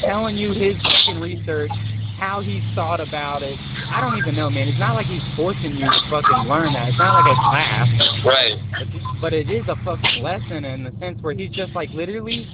telling 0.01 0.37
you 0.39 0.53
his 0.53 0.74
fucking 0.80 1.20
research, 1.20 1.70
how 2.18 2.41
he's 2.41 2.62
thought 2.74 3.01
about 3.01 3.43
it. 3.43 3.59
I 3.91 4.01
don't 4.01 4.16
even 4.16 4.35
know, 4.35 4.49
man. 4.49 4.68
It's 4.68 4.78
not 4.78 4.95
like 4.95 5.07
he's 5.07 5.22
forcing 5.37 5.76
you 5.76 5.85
to 5.85 6.01
fucking 6.09 6.49
learn 6.49 6.72
that. 6.72 6.89
It's 6.89 6.99
not 6.99 7.20
like 7.20 7.28
a 7.30 7.37
class, 7.51 7.89
Right. 8.24 8.57
but 9.20 9.35
it 9.35 9.51
is 9.51 9.64
a 9.68 9.76
fucking 9.85 10.22
lesson 10.22 10.64
in 10.64 10.85
the 10.85 10.93
sense 10.99 11.20
where 11.20 11.35
he's 11.35 11.51
just 11.51 11.74
like 11.74 11.91
literally 11.91 12.49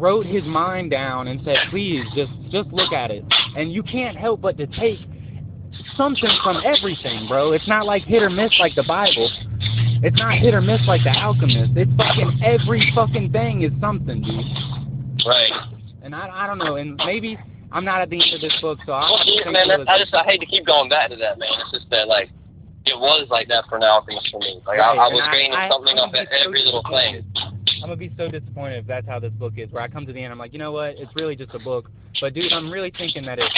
wrote 0.00 0.26
his 0.26 0.44
mind 0.44 0.90
down 0.90 1.28
and 1.28 1.40
said, 1.44 1.56
please 1.70 2.04
just 2.14 2.32
just 2.50 2.68
look 2.72 2.92
at 2.92 3.10
it. 3.10 3.24
And 3.56 3.72
you 3.72 3.82
can't 3.82 4.16
help 4.16 4.40
but 4.40 4.56
to 4.58 4.66
take 4.66 4.98
something 5.96 6.30
from 6.42 6.62
everything, 6.64 7.28
bro. 7.28 7.52
It's 7.52 7.68
not 7.68 7.86
like 7.86 8.02
hit 8.04 8.22
or 8.22 8.30
miss 8.30 8.52
like 8.58 8.74
the 8.74 8.84
Bible. 8.84 9.30
It's 10.02 10.16
not 10.16 10.38
hit 10.38 10.54
or 10.54 10.60
miss 10.60 10.80
like 10.86 11.02
the 11.04 11.10
Alchemist. 11.10 11.72
It's 11.76 11.90
fucking 11.96 12.40
every 12.42 12.90
fucking 12.94 13.32
thing 13.32 13.62
is 13.62 13.72
something, 13.80 14.22
dude. 14.22 15.26
Right. 15.26 15.52
And 16.02 16.14
I 16.14 16.28
I 16.32 16.46
don't 16.46 16.58
know. 16.58 16.76
And 16.76 17.00
maybe 17.04 17.38
I'm 17.70 17.84
not 17.84 18.00
at 18.00 18.10
the 18.10 18.16
end 18.16 18.34
of 18.34 18.40
this 18.40 18.56
book, 18.60 18.78
so 18.86 18.92
I'll 18.92 19.12
Well, 19.12 19.22
yeah, 19.26 19.50
man, 19.50 19.68
that, 19.68 19.88
I 19.88 19.98
just 19.98 20.14
I 20.14 20.24
hate 20.24 20.40
to 20.40 20.46
keep 20.46 20.66
going 20.66 20.88
back 20.88 21.10
to 21.10 21.16
that, 21.16 21.38
man. 21.38 21.50
It's 21.60 21.70
just 21.70 21.90
that 21.90 22.08
like 22.08 22.30
it 22.86 22.98
was 22.98 23.28
like 23.30 23.48
that 23.48 23.64
for 23.68 23.76
an 23.76 23.82
alchemist 23.82 24.28
for 24.30 24.40
me. 24.40 24.60
Like 24.66 24.78
Right, 24.78 24.98
I, 24.98 25.04
I 25.04 25.08
was 25.08 25.28
gaining 25.32 25.58
something 25.70 25.98
off 25.98 26.12
so 26.14 26.46
every 26.46 26.64
little 26.64 26.82
thing. 26.88 27.24
I'm 27.82 27.88
gonna 27.88 27.96
be 27.96 28.12
so 28.16 28.28
disappointed 28.28 28.78
if 28.78 28.86
that's 28.86 29.06
how 29.06 29.18
this 29.18 29.32
book 29.32 29.54
is. 29.56 29.70
Where 29.70 29.82
I 29.82 29.88
come 29.88 30.06
to 30.06 30.12
the 30.12 30.22
end, 30.22 30.32
I'm 30.32 30.38
like, 30.38 30.52
you 30.52 30.58
know 30.58 30.72
what? 30.72 30.96
It's 30.96 31.14
really 31.14 31.36
just 31.36 31.54
a 31.54 31.58
book. 31.58 31.90
But 32.20 32.34
dude, 32.34 32.52
I'm 32.52 32.70
really 32.70 32.92
thinking 32.96 33.24
that 33.26 33.38
it's 33.38 33.54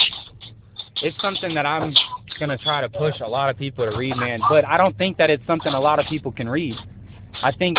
it's 1.03 1.21
something 1.21 1.55
that 1.55 1.67
I'm 1.67 1.95
gonna 2.39 2.59
try 2.59 2.81
to 2.81 2.89
push 2.89 3.15
a 3.21 3.29
lot 3.29 3.51
of 3.51 3.59
people 3.59 3.89
to 3.91 3.97
read, 3.97 4.17
man. 4.17 4.41
But 4.49 4.65
I 4.65 4.77
don't 4.77 4.97
think 4.99 5.19
that 5.19 5.31
it's 5.31 5.45
something 5.47 5.73
a 5.73 5.81
lot 5.81 5.99
of 5.99 6.07
people 6.07 6.33
can 6.33 6.49
read. 6.49 6.77
I 7.43 7.53
think 7.53 7.79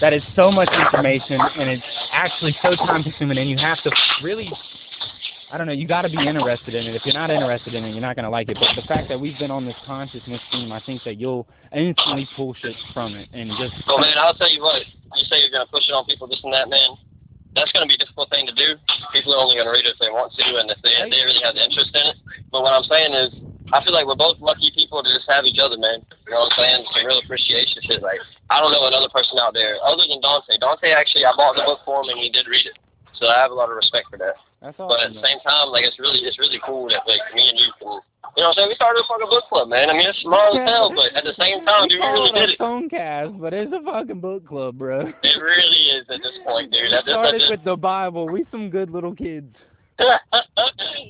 that 0.00 0.12
it's 0.12 0.26
so 0.36 0.50
much 0.50 0.68
information 0.68 1.40
and 1.58 1.70
it's 1.70 1.82
actually 2.12 2.56
so 2.62 2.76
time 2.76 3.02
consuming, 3.02 3.38
and 3.38 3.48
you 3.48 3.56
have 3.58 3.82
to 3.82 3.90
really. 4.22 4.50
I 5.50 5.58
don't 5.58 5.66
know. 5.66 5.74
You 5.74 5.86
got 5.86 6.02
to 6.02 6.08
be 6.08 6.22
interested 6.22 6.78
in 6.78 6.86
it. 6.86 6.94
If 6.94 7.02
you're 7.02 7.14
not 7.14 7.30
interested 7.30 7.74
in 7.74 7.82
it, 7.82 7.90
you're 7.90 8.00
not 8.04 8.14
gonna 8.14 8.30
like 8.30 8.48
it. 8.48 8.54
But 8.54 8.78
the 8.78 8.86
fact 8.86 9.10
that 9.10 9.18
we've 9.18 9.38
been 9.38 9.50
on 9.50 9.66
this 9.66 9.74
consciousness 9.82 10.40
theme, 10.54 10.70
I 10.70 10.78
think 10.86 11.02
that 11.02 11.18
you'll 11.18 11.46
instantly 11.74 12.28
pull 12.38 12.54
shit 12.54 12.78
from 12.94 13.18
it 13.18 13.28
and 13.34 13.50
just. 13.58 13.74
Well, 13.86 13.98
man, 13.98 14.14
I'll 14.14 14.34
tell 14.38 14.50
you 14.50 14.62
what. 14.62 14.86
You 15.18 15.26
say 15.26 15.42
you're 15.42 15.50
gonna 15.50 15.66
push 15.66 15.90
it 15.90 15.92
on 15.92 16.06
people, 16.06 16.30
this 16.30 16.38
and 16.46 16.54
that, 16.54 16.70
man. 16.70 16.94
That's 17.58 17.74
gonna 17.74 17.90
be 17.90 17.98
a 17.98 18.02
difficult 18.02 18.30
thing 18.30 18.46
to 18.46 18.54
do. 18.54 18.78
People 19.10 19.34
are 19.34 19.42
only 19.42 19.58
gonna 19.58 19.74
read 19.74 19.82
it 19.82 19.90
if 19.90 19.98
they 19.98 20.06
want 20.06 20.30
to, 20.38 20.46
and 20.62 20.70
if 20.70 20.78
they 20.86 20.94
they 21.10 21.22
really 21.26 21.42
have 21.42 21.58
interest 21.58 21.90
in 21.98 22.14
it. 22.14 22.16
But 22.54 22.62
what 22.62 22.70
I'm 22.70 22.86
saying 22.86 23.10
is, 23.10 23.34
I 23.74 23.82
feel 23.82 23.90
like 23.90 24.06
we're 24.06 24.14
both 24.14 24.38
lucky 24.38 24.70
people 24.70 25.02
to 25.02 25.10
just 25.10 25.26
have 25.26 25.42
each 25.42 25.58
other, 25.58 25.74
man. 25.74 26.06
You 26.30 26.38
know 26.38 26.46
what 26.46 26.54
I'm 26.54 26.62
saying? 26.62 26.78
Some 26.94 27.10
real 27.10 27.18
appreciation 27.18 27.82
shit. 27.82 28.06
Like 28.06 28.22
I 28.54 28.62
don't 28.62 28.70
know 28.70 28.86
another 28.86 29.10
person 29.10 29.34
out 29.42 29.50
there 29.50 29.82
other 29.82 30.06
than 30.06 30.22
Dante. 30.22 30.62
Dante 30.62 30.94
actually, 30.94 31.26
I 31.26 31.34
bought 31.34 31.58
the 31.58 31.66
book 31.66 31.82
for 31.82 32.06
him 32.06 32.14
and 32.14 32.22
he 32.22 32.30
did 32.30 32.46
read 32.46 32.70
it, 32.70 32.78
so 33.18 33.26
I 33.26 33.42
have 33.42 33.50
a 33.50 33.58
lot 33.58 33.66
of 33.66 33.74
respect 33.74 34.14
for 34.14 34.18
that. 34.22 34.38
That's 34.60 34.76
But 34.76 35.00
at 35.00 35.14
the 35.16 35.24
same 35.24 35.40
time, 35.40 35.72
like 35.72 35.84
it's 35.84 35.98
really 35.98 36.20
it's 36.20 36.38
really 36.38 36.60
cool 36.64 36.88
that 36.88 37.00
like 37.08 37.20
me 37.34 37.48
and 37.48 37.58
you 37.58 37.72
can 37.80 38.00
you 38.36 38.44
know 38.44 38.52
what 38.52 38.62
I'm 38.62 38.62
saying? 38.62 38.68
We 38.68 38.74
started 38.76 39.00
a 39.00 39.08
fucking 39.08 39.30
book 39.30 39.44
club, 39.48 39.68
man. 39.68 39.90
I 39.90 39.92
mean 39.92 40.06
it's 40.06 40.20
small 40.20 40.52
as 40.52 40.68
hell, 40.68 40.92
but 40.94 41.16
at 41.16 41.24
the 41.24 41.34
same 41.40 41.64
time, 41.64 41.88
dude, 41.88 41.98
we 41.98 42.06
really 42.06 42.32
did 42.32 42.50
it. 42.50 42.58
phone 42.58 42.88
cast, 42.88 43.40
but 43.40 43.52
it's 43.52 43.72
a 43.72 43.82
fucking 43.82 44.20
book 44.20 44.46
club, 44.46 44.78
bro. 44.78 45.08
It 45.08 45.36
really 45.40 45.82
is 45.96 46.06
at 46.10 46.20
this 46.22 46.36
point, 46.44 46.70
dude. 46.70 46.82
We 46.82 46.90
just, 46.90 47.08
I 47.08 47.12
started 47.12 47.42
with 47.50 47.64
the 47.64 47.76
Bible. 47.76 48.28
We 48.28 48.44
some 48.50 48.70
good 48.70 48.90
little 48.90 49.14
kids. 49.14 49.56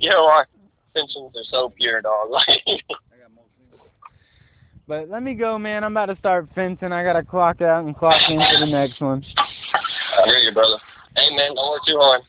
you 0.00 0.10
know 0.10 0.26
our 0.26 0.46
intentions 0.94 1.34
are 1.36 1.48
so 1.50 1.72
pure, 1.76 2.00
dog. 2.00 2.30
Like 2.46 2.82
But 4.86 5.08
let 5.10 5.22
me 5.22 5.34
go, 5.34 5.58
man. 5.58 5.84
I'm 5.84 5.92
about 5.92 6.06
to 6.06 6.16
start 6.18 6.48
fencing. 6.54 6.92
I 6.92 7.02
gotta 7.02 7.22
clock 7.22 7.60
out 7.60 7.84
and 7.84 7.96
clock 7.96 8.20
in 8.28 8.38
for 8.38 8.64
the 8.64 8.70
next 8.70 9.00
one. 9.00 9.24
I 9.36 10.24
hear 10.26 10.38
you, 10.38 10.52
brother. 10.52 10.78
Hey 11.16 11.34
man, 11.34 11.54
don't 11.54 11.70
work 11.70 11.82
too 11.86 11.98
hard. 11.98 12.22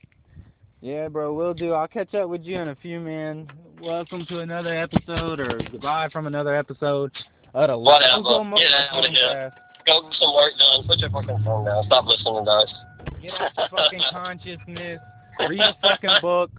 Yeah, 0.81 1.09
bro, 1.09 1.31
we'll 1.31 1.53
do. 1.53 1.73
I'll 1.73 1.87
catch 1.87 2.11
up 2.15 2.27
with 2.27 2.41
you 2.41 2.59
in 2.59 2.69
a 2.69 2.75
few, 2.75 2.99
man. 2.99 3.47
Welcome 3.79 4.25
to 4.25 4.39
another 4.39 4.75
episode, 4.75 5.39
or 5.39 5.59
goodbye 5.71 6.09
from 6.11 6.25
another 6.25 6.55
episode 6.55 7.11
of 7.53 7.69
the 7.69 7.77
Whatever. 7.77 8.23
Get 8.57 8.71
out 8.89 9.05
of 9.05 9.11
here. 9.11 9.53
Podcast. 9.53 9.85
Go 9.85 10.01
get 10.01 10.13
some 10.19 10.33
work 10.33 10.53
done. 10.57 10.87
Put 10.87 10.97
your 10.97 11.11
fucking 11.11 11.43
phone 11.45 11.65
down. 11.65 11.83
Stop 11.85 12.05
listening 12.05 12.45
to 12.45 12.51
us. 12.51 12.73
Get 13.21 13.33
out 13.39 13.51
the 13.55 13.69
fucking 13.69 14.01
consciousness. 14.11 14.99
Read 15.47 15.59
a 15.59 15.77
fucking 15.83 16.17
book 16.19 16.49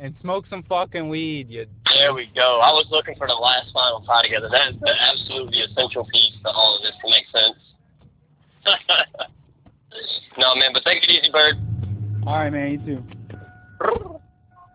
and 0.00 0.14
smoke 0.22 0.46
some 0.48 0.62
fucking 0.62 1.06
weed. 1.06 1.50
You. 1.50 1.66
There 1.98 2.14
we 2.14 2.30
go. 2.34 2.60
I 2.64 2.72
was 2.72 2.86
looking 2.90 3.16
for 3.16 3.26
the 3.26 3.34
last 3.34 3.72
final 3.74 4.00
tie 4.06 4.22
together. 4.22 4.48
That 4.50 4.72
is 4.72 4.80
the 4.80 4.88
absolutely 4.88 5.60
essential 5.60 6.06
piece 6.10 6.32
to 6.44 6.48
all 6.48 6.76
of 6.76 6.82
this 6.82 6.94
to 7.04 7.10
make 7.10 7.26
sense. 7.28 7.58
no 10.38 10.54
man, 10.54 10.70
but 10.72 10.82
take 10.84 11.02
it 11.02 11.10
easy, 11.10 11.30
bird. 11.30 11.67
All 12.28 12.34
right, 12.34 12.52
man. 12.52 12.72
You 12.72 12.78
too. 12.78 14.07